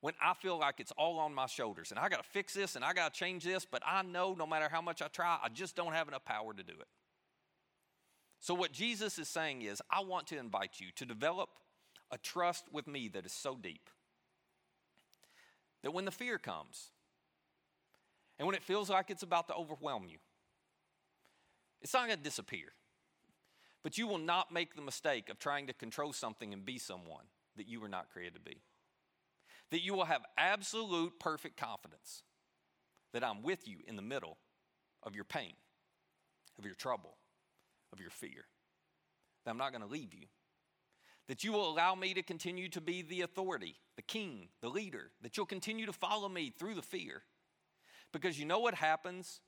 When 0.00 0.14
I 0.20 0.34
feel 0.34 0.58
like 0.58 0.80
it's 0.80 0.92
all 0.98 1.20
on 1.20 1.32
my 1.32 1.46
shoulders 1.46 1.92
and 1.92 2.00
I 2.00 2.08
got 2.08 2.24
to 2.24 2.28
fix 2.28 2.52
this 2.52 2.74
and 2.74 2.84
I 2.84 2.94
got 2.94 3.14
to 3.14 3.20
change 3.20 3.44
this, 3.44 3.64
but 3.64 3.80
I 3.86 4.02
know 4.02 4.34
no 4.36 4.48
matter 4.48 4.68
how 4.68 4.82
much 4.82 5.00
I 5.00 5.06
try, 5.06 5.38
I 5.40 5.50
just 5.50 5.76
don't 5.76 5.92
have 5.92 6.08
enough 6.08 6.24
power 6.24 6.52
to 6.52 6.62
do 6.64 6.72
it. 6.72 6.88
So, 8.40 8.54
what 8.54 8.72
Jesus 8.72 9.20
is 9.20 9.28
saying 9.28 9.62
is, 9.62 9.80
I 9.88 10.00
want 10.00 10.26
to 10.28 10.36
invite 10.36 10.80
you 10.80 10.88
to 10.96 11.06
develop 11.06 11.50
a 12.10 12.18
trust 12.18 12.64
with 12.72 12.88
me 12.88 13.06
that 13.14 13.24
is 13.24 13.32
so 13.32 13.54
deep 13.54 13.88
that 15.82 15.92
when 15.92 16.04
the 16.04 16.10
fear 16.10 16.38
comes 16.38 16.90
and 18.38 18.46
when 18.46 18.54
it 18.54 18.62
feels 18.62 18.90
like 18.90 19.10
it's 19.10 19.22
about 19.22 19.48
to 19.48 19.54
overwhelm 19.54 20.06
you, 20.08 20.18
it's 21.80 21.92
not 21.92 22.06
going 22.06 22.18
to 22.18 22.24
disappear. 22.24 22.72
But 23.82 23.98
you 23.98 24.06
will 24.06 24.18
not 24.18 24.52
make 24.52 24.76
the 24.76 24.82
mistake 24.82 25.28
of 25.28 25.38
trying 25.38 25.66
to 25.66 25.72
control 25.72 26.12
something 26.12 26.52
and 26.52 26.64
be 26.64 26.78
someone 26.78 27.24
that 27.56 27.68
you 27.68 27.80
were 27.80 27.88
not 27.88 28.10
created 28.12 28.34
to 28.34 28.40
be. 28.40 28.62
That 29.70 29.82
you 29.82 29.94
will 29.94 30.04
have 30.04 30.22
absolute 30.38 31.18
perfect 31.18 31.56
confidence 31.56 32.22
that 33.12 33.24
I'm 33.24 33.42
with 33.42 33.66
you 33.66 33.78
in 33.86 33.96
the 33.96 34.02
middle 34.02 34.38
of 35.02 35.14
your 35.16 35.24
pain, 35.24 35.54
of 36.58 36.64
your 36.64 36.74
trouble, 36.74 37.16
of 37.92 38.00
your 38.00 38.10
fear. 38.10 38.46
That 39.44 39.50
I'm 39.50 39.58
not 39.58 39.72
going 39.72 39.82
to 39.82 39.88
leave 39.88 40.14
you 40.14 40.26
that 41.32 41.42
you 41.42 41.50
will 41.50 41.66
allow 41.66 41.94
me 41.94 42.12
to 42.12 42.22
continue 42.22 42.68
to 42.68 42.78
be 42.78 43.00
the 43.00 43.22
authority, 43.22 43.76
the 43.96 44.02
king, 44.02 44.48
the 44.60 44.68
leader, 44.68 45.10
that 45.22 45.34
you'll 45.34 45.46
continue 45.46 45.86
to 45.86 45.92
follow 45.94 46.28
me 46.28 46.52
through 46.58 46.74
the 46.74 46.82
fear. 46.82 47.22
Because 48.12 48.38
you 48.38 48.44
know 48.44 48.58
what 48.58 48.74
happens 48.74 49.40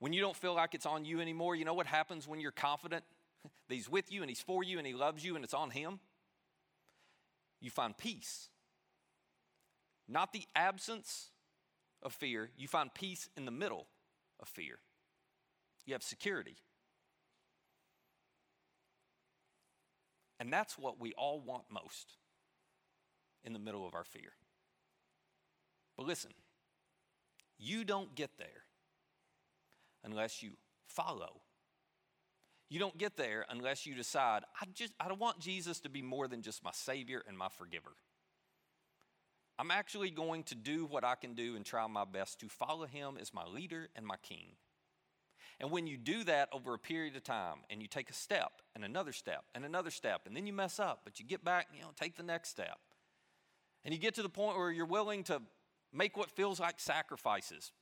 when 0.00 0.12
you 0.12 0.20
don't 0.20 0.34
feel 0.34 0.54
like 0.54 0.74
it's 0.74 0.86
on 0.86 1.04
you 1.04 1.20
anymore? 1.20 1.54
You 1.54 1.64
know 1.64 1.72
what 1.72 1.86
happens 1.86 2.26
when 2.26 2.40
you're 2.40 2.50
confident 2.50 3.04
that 3.44 3.74
He's 3.76 3.88
with 3.88 4.10
you 4.10 4.22
and 4.22 4.28
He's 4.28 4.40
for 4.40 4.64
you 4.64 4.78
and 4.78 4.84
He 4.84 4.92
loves 4.92 5.24
you 5.24 5.36
and 5.36 5.44
it's 5.44 5.54
on 5.54 5.70
Him? 5.70 6.00
You 7.60 7.70
find 7.70 7.96
peace. 7.96 8.48
Not 10.08 10.32
the 10.32 10.46
absence 10.56 11.28
of 12.02 12.12
fear, 12.12 12.50
you 12.56 12.66
find 12.66 12.92
peace 12.92 13.28
in 13.36 13.44
the 13.44 13.52
middle 13.52 13.86
of 14.40 14.48
fear. 14.48 14.80
You 15.86 15.94
have 15.94 16.02
security. 16.02 16.56
And 20.40 20.52
that's 20.52 20.78
what 20.78 21.00
we 21.00 21.12
all 21.14 21.40
want 21.40 21.64
most 21.70 22.14
in 23.44 23.52
the 23.52 23.58
middle 23.58 23.86
of 23.86 23.94
our 23.94 24.04
fear. 24.04 24.32
But 25.96 26.06
listen, 26.06 26.30
you 27.58 27.84
don't 27.84 28.14
get 28.14 28.30
there 28.38 28.64
unless 30.04 30.42
you 30.42 30.52
follow. 30.86 31.40
You 32.68 32.78
don't 32.78 32.98
get 32.98 33.16
there 33.16 33.46
unless 33.48 33.86
you 33.86 33.94
decide, 33.94 34.44
I 34.60 34.66
just 34.74 34.92
I 35.00 35.08
don't 35.08 35.20
want 35.20 35.40
Jesus 35.40 35.80
to 35.80 35.88
be 35.88 36.02
more 36.02 36.28
than 36.28 36.42
just 36.42 36.62
my 36.62 36.70
savior 36.72 37.22
and 37.26 37.36
my 37.36 37.48
forgiver. 37.48 37.92
I'm 39.58 39.70
actually 39.72 40.10
going 40.10 40.44
to 40.44 40.54
do 40.54 40.86
what 40.86 41.02
I 41.02 41.16
can 41.16 41.34
do 41.34 41.56
and 41.56 41.64
try 41.64 41.84
my 41.88 42.04
best 42.04 42.38
to 42.40 42.48
follow 42.48 42.86
him 42.86 43.16
as 43.20 43.34
my 43.34 43.44
leader 43.44 43.88
and 43.96 44.06
my 44.06 44.16
king. 44.22 44.52
And 45.60 45.70
when 45.70 45.86
you 45.86 45.96
do 45.96 46.22
that 46.24 46.48
over 46.52 46.74
a 46.74 46.78
period 46.78 47.16
of 47.16 47.24
time 47.24 47.58
and 47.68 47.82
you 47.82 47.88
take 47.88 48.10
a 48.10 48.14
step 48.14 48.62
and 48.76 48.84
another 48.84 49.12
step 49.12 49.44
and 49.54 49.64
another 49.64 49.90
step, 49.90 50.22
and 50.26 50.36
then 50.36 50.46
you 50.46 50.52
mess 50.52 50.78
up, 50.78 51.00
but 51.04 51.18
you 51.18 51.26
get 51.26 51.44
back, 51.44 51.68
you 51.74 51.82
know, 51.82 51.90
take 51.98 52.16
the 52.16 52.22
next 52.22 52.50
step. 52.50 52.78
And 53.84 53.92
you 53.92 53.98
get 53.98 54.14
to 54.14 54.22
the 54.22 54.28
point 54.28 54.56
where 54.56 54.70
you're 54.70 54.86
willing 54.86 55.24
to 55.24 55.42
make 55.92 56.16
what 56.16 56.30
feels 56.30 56.60
like 56.60 56.78
sacrifices. 56.78 57.72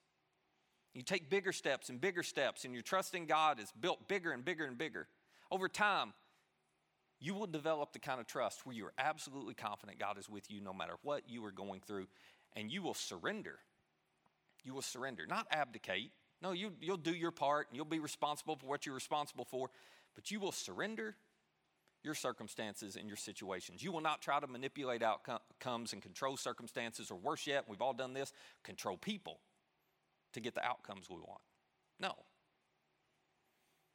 You 0.95 1.03
take 1.03 1.29
bigger 1.29 1.53
steps 1.53 1.91
and 1.91 2.01
bigger 2.01 2.23
steps, 2.23 2.65
and 2.65 2.73
your 2.73 2.83
trust 2.83 3.15
in 3.15 3.27
God 3.27 3.61
is 3.61 3.71
built 3.79 4.09
bigger 4.09 4.33
and 4.33 4.43
bigger 4.43 4.65
and 4.65 4.79
bigger. 4.79 5.09
Over 5.51 5.69
time, 5.69 6.15
you 7.21 7.35
will 7.35 7.47
develop 7.47 7.93
the 7.93 7.99
kind 7.99 8.21
of 8.21 8.27
trust 8.27 8.65
where 8.65 8.75
you're 8.75 8.93
absolutely 8.99 9.55
confident 9.55 9.99
God 9.99 10.19
is 10.19 10.29
with 10.29 10.51
you 10.51 10.61
no 10.61 10.73
matter 10.73 10.95
what 11.03 11.29
you 11.29 11.45
are 11.45 11.53
going 11.53 11.81
through, 11.87 12.07
and 12.55 12.71
you 12.71 12.83
will 12.83 12.95
surrender. 12.95 13.59
You 14.65 14.73
will 14.73 14.83
surrender, 14.83 15.27
not 15.27 15.47
abdicate, 15.51 16.12
no, 16.42 16.53
you, 16.53 16.72
you'll 16.81 16.96
do 16.96 17.14
your 17.14 17.31
part 17.31 17.68
and 17.68 17.77
you'll 17.77 17.85
be 17.87 17.99
responsible 17.99 18.57
for 18.57 18.66
what 18.66 18.85
you're 18.85 18.94
responsible 18.94 19.44
for, 19.44 19.70
but 20.14 20.31
you 20.31 20.38
will 20.38 20.53
surrender 20.53 21.16
your 22.03 22.14
circumstances 22.14 22.96
and 22.96 23.09
your 23.09 23.16
situations. 23.16 23.83
You 23.83 23.90
will 23.90 24.01
not 24.01 24.22
try 24.22 24.38
to 24.38 24.46
manipulate 24.46 25.03
outcomes 25.03 25.92
and 25.92 26.03
control 26.03 26.37
circumstances, 26.37 27.11
or 27.11 27.16
worse 27.16 27.46
yet, 27.46 27.64
we've 27.68 27.83
all 27.83 27.94
done 27.94 28.12
this, 28.12 28.33
control 28.62 28.96
people 28.96 29.40
to 30.33 30.40
get 30.40 30.55
the 30.55 30.64
outcomes 30.64 31.09
we 31.09 31.16
want. 31.16 31.40
No. 31.99 32.14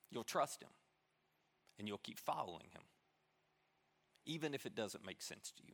You'll 0.09 0.23
trust 0.23 0.61
Him 0.61 0.69
and 1.79 1.87
you'll 1.87 1.99
keep 1.99 2.19
following 2.19 2.67
Him, 2.73 2.81
even 4.25 4.53
if 4.53 4.65
it 4.65 4.75
doesn't 4.75 5.05
make 5.05 5.21
sense 5.21 5.53
to 5.55 5.63
you. 5.65 5.73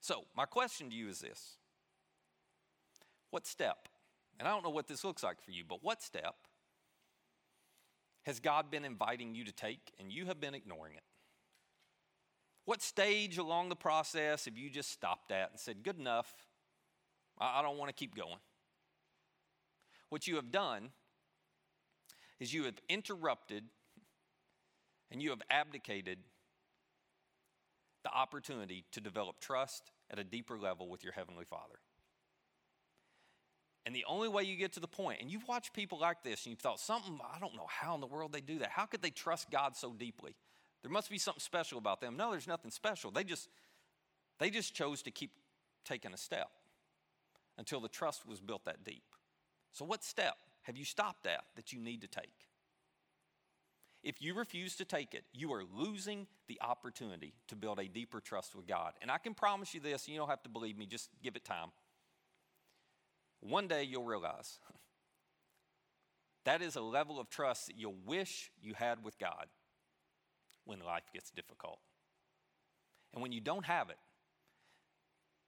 So, 0.00 0.24
my 0.36 0.44
question 0.44 0.88
to 0.90 0.96
you 0.96 1.08
is 1.08 1.18
this 1.20 1.58
What 3.30 3.46
step 3.46 3.88
and 4.38 4.46
I 4.46 4.52
don't 4.52 4.62
know 4.62 4.70
what 4.70 4.88
this 4.88 5.04
looks 5.04 5.22
like 5.22 5.40
for 5.40 5.50
you, 5.50 5.64
but 5.68 5.82
what 5.82 6.02
step 6.02 6.34
has 8.24 8.40
God 8.40 8.70
been 8.70 8.84
inviting 8.84 9.34
you 9.34 9.44
to 9.44 9.52
take 9.52 9.92
and 9.98 10.12
you 10.12 10.26
have 10.26 10.40
been 10.40 10.54
ignoring 10.54 10.94
it? 10.94 11.02
What 12.64 12.82
stage 12.82 13.38
along 13.38 13.70
the 13.70 13.76
process 13.76 14.44
have 14.44 14.58
you 14.58 14.68
just 14.68 14.90
stopped 14.90 15.32
at 15.32 15.50
and 15.50 15.58
said, 15.58 15.82
good 15.82 15.98
enough, 15.98 16.30
I 17.38 17.62
don't 17.62 17.78
want 17.78 17.88
to 17.88 17.94
keep 17.94 18.14
going? 18.14 18.38
What 20.10 20.26
you 20.26 20.36
have 20.36 20.52
done 20.52 20.90
is 22.38 22.52
you 22.52 22.64
have 22.64 22.78
interrupted 22.88 23.64
and 25.10 25.22
you 25.22 25.30
have 25.30 25.42
abdicated 25.50 26.18
the 28.04 28.10
opportunity 28.10 28.84
to 28.92 29.00
develop 29.00 29.40
trust 29.40 29.90
at 30.10 30.18
a 30.18 30.24
deeper 30.24 30.58
level 30.58 30.88
with 30.88 31.02
your 31.02 31.12
Heavenly 31.12 31.44
Father. 31.44 31.78
And 33.88 33.96
the 33.96 34.04
only 34.06 34.28
way 34.28 34.42
you 34.42 34.54
get 34.54 34.74
to 34.74 34.80
the 34.80 34.86
point, 34.86 35.22
and 35.22 35.30
you've 35.30 35.48
watched 35.48 35.72
people 35.72 35.98
like 35.98 36.22
this 36.22 36.44
and 36.44 36.50
you've 36.50 36.60
thought, 36.60 36.78
something, 36.78 37.18
I 37.34 37.38
don't 37.38 37.56
know 37.56 37.66
how 37.66 37.94
in 37.94 38.02
the 38.02 38.06
world 38.06 38.34
they 38.34 38.42
do 38.42 38.58
that. 38.58 38.68
How 38.68 38.84
could 38.84 39.00
they 39.00 39.08
trust 39.08 39.50
God 39.50 39.78
so 39.78 39.94
deeply? 39.94 40.36
There 40.82 40.90
must 40.90 41.08
be 41.08 41.16
something 41.16 41.40
special 41.40 41.78
about 41.78 42.02
them. 42.02 42.14
No, 42.14 42.30
there's 42.30 42.46
nothing 42.46 42.70
special. 42.70 43.10
They 43.10 43.24
just, 43.24 43.48
they 44.40 44.50
just 44.50 44.74
chose 44.74 45.00
to 45.04 45.10
keep 45.10 45.30
taking 45.86 46.12
a 46.12 46.18
step 46.18 46.50
until 47.56 47.80
the 47.80 47.88
trust 47.88 48.28
was 48.28 48.42
built 48.42 48.66
that 48.66 48.84
deep. 48.84 49.04
So, 49.72 49.86
what 49.86 50.04
step 50.04 50.36
have 50.64 50.76
you 50.76 50.84
stopped 50.84 51.26
at 51.26 51.44
that 51.56 51.72
you 51.72 51.80
need 51.80 52.02
to 52.02 52.08
take? 52.08 52.46
If 54.02 54.20
you 54.20 54.34
refuse 54.34 54.76
to 54.76 54.84
take 54.84 55.14
it, 55.14 55.24
you 55.32 55.50
are 55.54 55.64
losing 55.74 56.26
the 56.46 56.60
opportunity 56.60 57.32
to 57.46 57.56
build 57.56 57.78
a 57.78 57.88
deeper 57.88 58.20
trust 58.20 58.54
with 58.54 58.66
God. 58.66 58.92
And 59.00 59.10
I 59.10 59.16
can 59.16 59.32
promise 59.32 59.72
you 59.72 59.80
this, 59.80 60.06
you 60.08 60.18
don't 60.18 60.28
have 60.28 60.42
to 60.42 60.50
believe 60.50 60.76
me, 60.76 60.84
just 60.84 61.08
give 61.22 61.36
it 61.36 61.46
time. 61.46 61.70
One 63.40 63.68
day 63.68 63.84
you'll 63.84 64.04
realize 64.04 64.58
that 66.44 66.62
is 66.62 66.76
a 66.76 66.80
level 66.80 67.20
of 67.20 67.28
trust 67.28 67.66
that 67.66 67.76
you'll 67.76 67.98
wish 68.06 68.50
you 68.60 68.74
had 68.74 69.04
with 69.04 69.18
God 69.18 69.46
when 70.64 70.80
life 70.80 71.04
gets 71.12 71.30
difficult. 71.30 71.78
And 73.12 73.22
when 73.22 73.32
you 73.32 73.40
don't 73.40 73.66
have 73.66 73.90
it, 73.90 73.98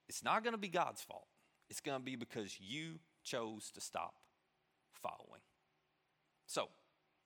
it's 0.09 0.24
not 0.24 0.43
going 0.43 0.55
to 0.55 0.59
be 0.59 0.68
God's 0.68 1.03
fault. 1.03 1.26
It's 1.68 1.80
going 1.80 1.99
to 1.99 2.05
be 2.05 2.16
because 2.16 2.59
you 2.61 2.99
chose 3.22 3.70
to 3.74 3.80
stop 3.80 4.14
following. 5.03 5.41
So, 6.47 6.68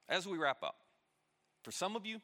as 0.08 0.26
we 0.26 0.36
wrap 0.36 0.62
up, 0.62 0.76
for 1.62 1.72
some 1.72 1.96
of 1.96 2.04
you, 2.04 2.20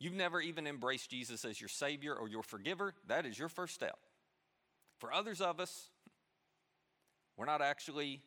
you've 0.00 0.14
never 0.14 0.40
even 0.40 0.66
embraced 0.66 1.10
Jesus 1.10 1.44
as 1.44 1.60
your 1.60 1.68
Savior 1.68 2.14
or 2.14 2.28
your 2.28 2.42
forgiver. 2.42 2.94
That 3.06 3.24
is 3.24 3.38
your 3.38 3.48
first 3.48 3.74
step. 3.74 3.98
For 4.98 5.12
others 5.12 5.40
of 5.40 5.60
us, 5.60 5.90
we're 7.36 7.46
not 7.46 7.62
actually 7.62 8.22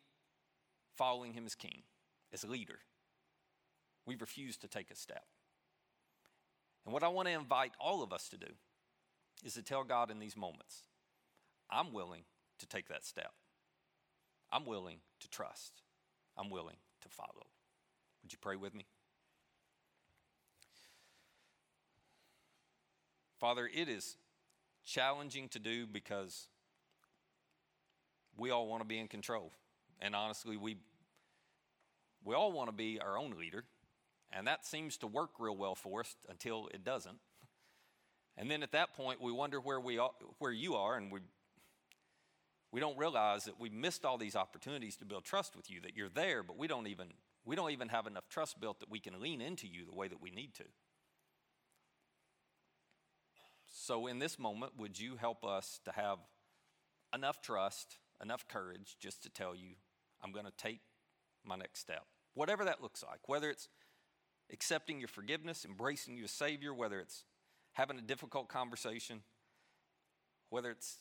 following 0.96 1.34
Him 1.34 1.46
as 1.46 1.56
King, 1.56 1.84
as 2.34 2.44
leader. 2.44 2.80
We've 4.06 4.22
refused 4.22 4.62
to 4.62 4.68
take 4.68 4.92
a 4.92 4.96
step. 4.96 5.26
And 6.86 6.94
what 6.94 7.04
I 7.04 7.08
want 7.08 7.28
to 7.28 7.34
invite 7.34 7.74
all 7.80 8.04
of 8.04 8.14
us 8.14 8.30
to 8.30 8.38
do 8.38 8.54
is 9.44 9.56
to 9.56 9.64
tell 9.64 9.84
God 9.84 10.12
in 10.12 10.20
these 10.20 10.38
moments, 10.38 10.84
I'm 11.70 11.94
willing 11.94 12.24
to 12.60 12.68
take 12.68 12.88
that 12.90 13.06
step. 13.06 13.34
I'm 14.52 14.66
willing 14.66 15.00
to 15.20 15.30
trust. 15.30 15.82
I'm 16.38 16.50
willing 16.50 16.78
to 17.02 17.10
follow. 17.10 17.48
Would 18.22 18.32
you 18.32 18.38
pray 18.40 18.56
with 18.56 18.74
me? 18.74 18.86
Father, 23.40 23.70
it 23.74 23.90
is 23.90 24.18
challenging 24.86 25.50
to 25.50 25.60
do 25.60 25.86
because 25.86 26.48
we 28.38 28.52
all 28.52 28.68
want 28.68 28.82
to 28.82 28.88
be 28.88 29.00
in 29.00 29.08
control. 29.08 29.52
And 30.02 30.16
honestly, 30.16 30.58
we, 30.58 30.78
we 32.24 32.36
all 32.36 32.52
want 32.52 32.70
to 32.70 32.76
be 32.76 33.00
our 33.00 33.18
own 33.18 33.32
leader. 33.40 33.64
And 34.32 34.48
that 34.48 34.66
seems 34.66 34.98
to 34.98 35.08
work 35.08 35.32
real 35.40 35.56
well 35.56 35.76
for 35.76 36.02
us 36.02 36.16
until 36.30 36.70
it 36.74 36.84
doesn't. 36.84 37.18
And 38.38 38.52
then 38.52 38.64
at 38.64 38.74
that 38.74 38.94
point, 38.94 39.22
we 39.22 39.32
wonder 39.32 39.60
where, 39.60 39.80
we 39.80 39.98
are, 39.98 40.12
where 40.40 40.52
you 40.52 40.76
are, 40.76 40.98
and 40.98 41.12
we, 41.12 41.20
we 42.72 42.82
don't 42.82 42.98
realize 42.98 43.46
that 43.46 43.60
we 43.60 43.70
missed 43.70 44.04
all 44.04 44.18
these 44.18 44.36
opportunities 44.36 44.98
to 44.98 45.06
build 45.06 45.24
trust 45.24 45.56
with 45.56 45.70
you, 45.72 45.80
that 45.82 45.96
you're 45.96 46.10
there, 46.10 46.44
but 46.44 46.58
we 46.58 46.68
don't 46.68 46.88
even, 46.88 47.08
we 47.46 47.56
don't 47.56 47.72
even 47.72 47.88
have 47.88 48.08
enough 48.08 48.28
trust 48.30 48.60
built 48.60 48.82
that 48.82 48.92
we 48.92 49.00
can 49.00 49.22
lean 49.22 49.40
into 49.40 49.68
you 49.68 49.86
the 49.86 49.96
way 49.96 50.10
that 50.10 50.22
we 50.22 50.32
need 50.32 50.54
to. 50.56 50.66
So, 53.72 54.08
in 54.08 54.20
this 54.20 54.38
moment, 54.38 54.74
would 54.78 55.00
you 55.00 55.16
help 55.16 55.46
us 55.46 55.80
to 55.86 55.92
have 55.92 56.18
enough 57.14 57.42
trust, 57.42 57.98
enough 58.22 58.48
courage 58.48 58.98
just 59.00 59.24
to 59.24 59.30
tell 59.30 59.56
you, 59.56 59.76
I'm 60.24 60.32
going 60.32 60.46
to 60.46 60.52
take 60.58 60.82
my 61.44 61.56
next 61.56 61.80
step? 61.80 62.06
Whatever 62.34 62.66
that 62.66 62.82
looks 62.82 63.04
like, 63.04 63.28
whether 63.28 63.50
it's 63.50 63.70
accepting 64.52 65.00
your 65.00 65.08
forgiveness, 65.08 65.66
embracing 65.66 66.18
you 66.18 66.26
as 66.26 66.32
Savior, 66.32 66.74
whether 66.74 67.00
it's 67.00 67.24
having 67.74 67.98
a 67.98 68.02
difficult 68.02 68.48
conversation, 68.48 69.22
whether 70.50 70.72
it's 70.72 71.00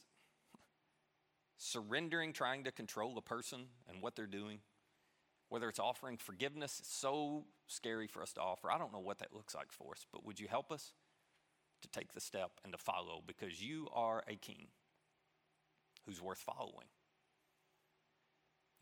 surrendering, 1.58 2.32
trying 2.32 2.64
to 2.64 2.72
control 2.72 3.14
the 3.14 3.20
person 3.20 3.66
and 3.88 4.02
what 4.02 4.16
they're 4.16 4.26
doing, 4.26 4.58
whether 5.48 5.68
it's 5.68 5.78
offering 5.78 6.16
forgiveness, 6.16 6.78
it's 6.80 6.94
so 6.94 7.44
scary 7.66 8.06
for 8.06 8.22
us 8.22 8.32
to 8.32 8.40
offer. 8.40 8.70
I 8.70 8.78
don't 8.78 8.92
know 8.92 9.00
what 9.00 9.18
that 9.18 9.34
looks 9.34 9.54
like 9.54 9.70
for 9.70 9.92
us, 9.92 10.06
but 10.12 10.24
would 10.24 10.40
you 10.40 10.48
help 10.48 10.72
us? 10.72 10.92
to 11.84 12.00
take 12.00 12.12
the 12.12 12.20
step 12.20 12.52
and 12.64 12.72
to 12.72 12.78
follow 12.78 13.22
because 13.26 13.62
you 13.62 13.88
are 13.92 14.24
a 14.26 14.36
king 14.36 14.68
who's 16.06 16.20
worth 16.20 16.38
following. 16.38 16.88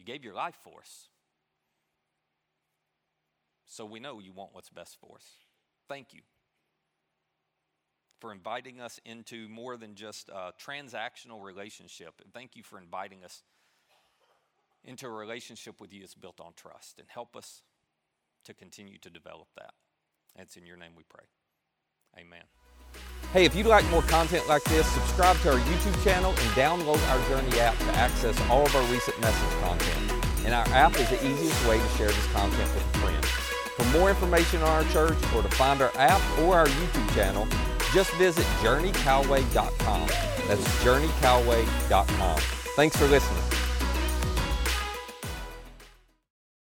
You 0.03 0.13
gave 0.13 0.25
your 0.25 0.35
life 0.35 0.59
for 0.65 0.81
us. 0.81 1.07
So 3.67 3.85
we 3.87 4.01
know 4.01 4.19
you 4.19 4.33
want 4.33 4.51
what's 4.53 4.69
best 4.69 4.99
for 5.01 5.15
us. 5.15 5.25
Thank 5.89 6.13
you 6.13 6.23
for 8.19 8.33
inviting 8.33 8.81
us 8.81 8.99
into 9.05 9.49
more 9.49 9.77
than 9.77 9.95
just 9.95 10.29
a 10.29 10.53
transactional 10.61 11.41
relationship. 11.41 12.15
And 12.23 12.35
thank 12.35 12.57
you 12.57 12.65
for 12.65 12.81
inviting 12.81 13.25
us 13.25 13.45
into 14.83 15.07
a 15.07 15.11
relationship 15.11 15.81
with 15.81 15.93
you 15.93 16.01
that's 16.01 16.15
built 16.15 16.41
on 16.41 16.53
trust. 16.57 16.99
And 16.99 17.07
help 17.09 17.37
us 17.37 17.63
to 18.45 18.55
continue 18.55 18.99
to 18.99 19.11
develop 19.11 19.47
that. 19.57 19.75
And 20.35 20.47
it's 20.47 20.57
in 20.57 20.67
your 20.67 20.77
name 20.77 20.93
we 20.97 21.05
pray. 21.05 21.27
Amen. 22.19 22.62
Hey, 23.33 23.47
if 23.47 23.55
you'd 23.55 23.65
like 23.65 23.89
more 23.89 24.03
content 24.03 24.47
like 24.47 24.63
this, 24.65 24.87
subscribe 24.89 25.39
to 25.39 25.53
our 25.53 25.59
YouTube 25.59 26.05
channel 26.05 26.33
and 26.33 26.51
download 26.51 27.01
our 27.09 27.29
Journey 27.31 27.59
app 27.61 27.79
to 27.79 27.91
access 27.97 28.39
all 28.51 28.67
of 28.67 28.77
our 28.77 28.83
recent 28.93 29.19
message 29.23 29.61
content. 29.61 30.45
And 30.45 30.53
our 30.53 30.67
app 30.69 31.01
is 31.01 31.09
the 31.09 31.27
easiest 31.27 31.67
way 31.67 31.79
to 31.79 31.89
share 31.97 32.09
this 32.09 32.27
content 32.33 32.75
with 32.75 32.97
friends. 32.97 33.25
For 33.25 33.85
more 33.99 34.11
information 34.11 34.61
on 34.61 34.69
our 34.69 34.85
church 34.93 35.17
or 35.35 35.41
to 35.41 35.49
find 35.49 35.81
our 35.81 35.93
app 35.95 36.21
or 36.41 36.57
our 36.57 36.67
YouTube 36.67 37.15
channel, 37.15 37.49
just 37.95 38.13
visit 38.17 38.45
journeycalway.com. 38.61 40.09
That's 40.47 40.85
journeycalway.com. 40.85 42.37
Thanks 42.77 42.97
for 42.97 43.07
listening. 43.07 43.52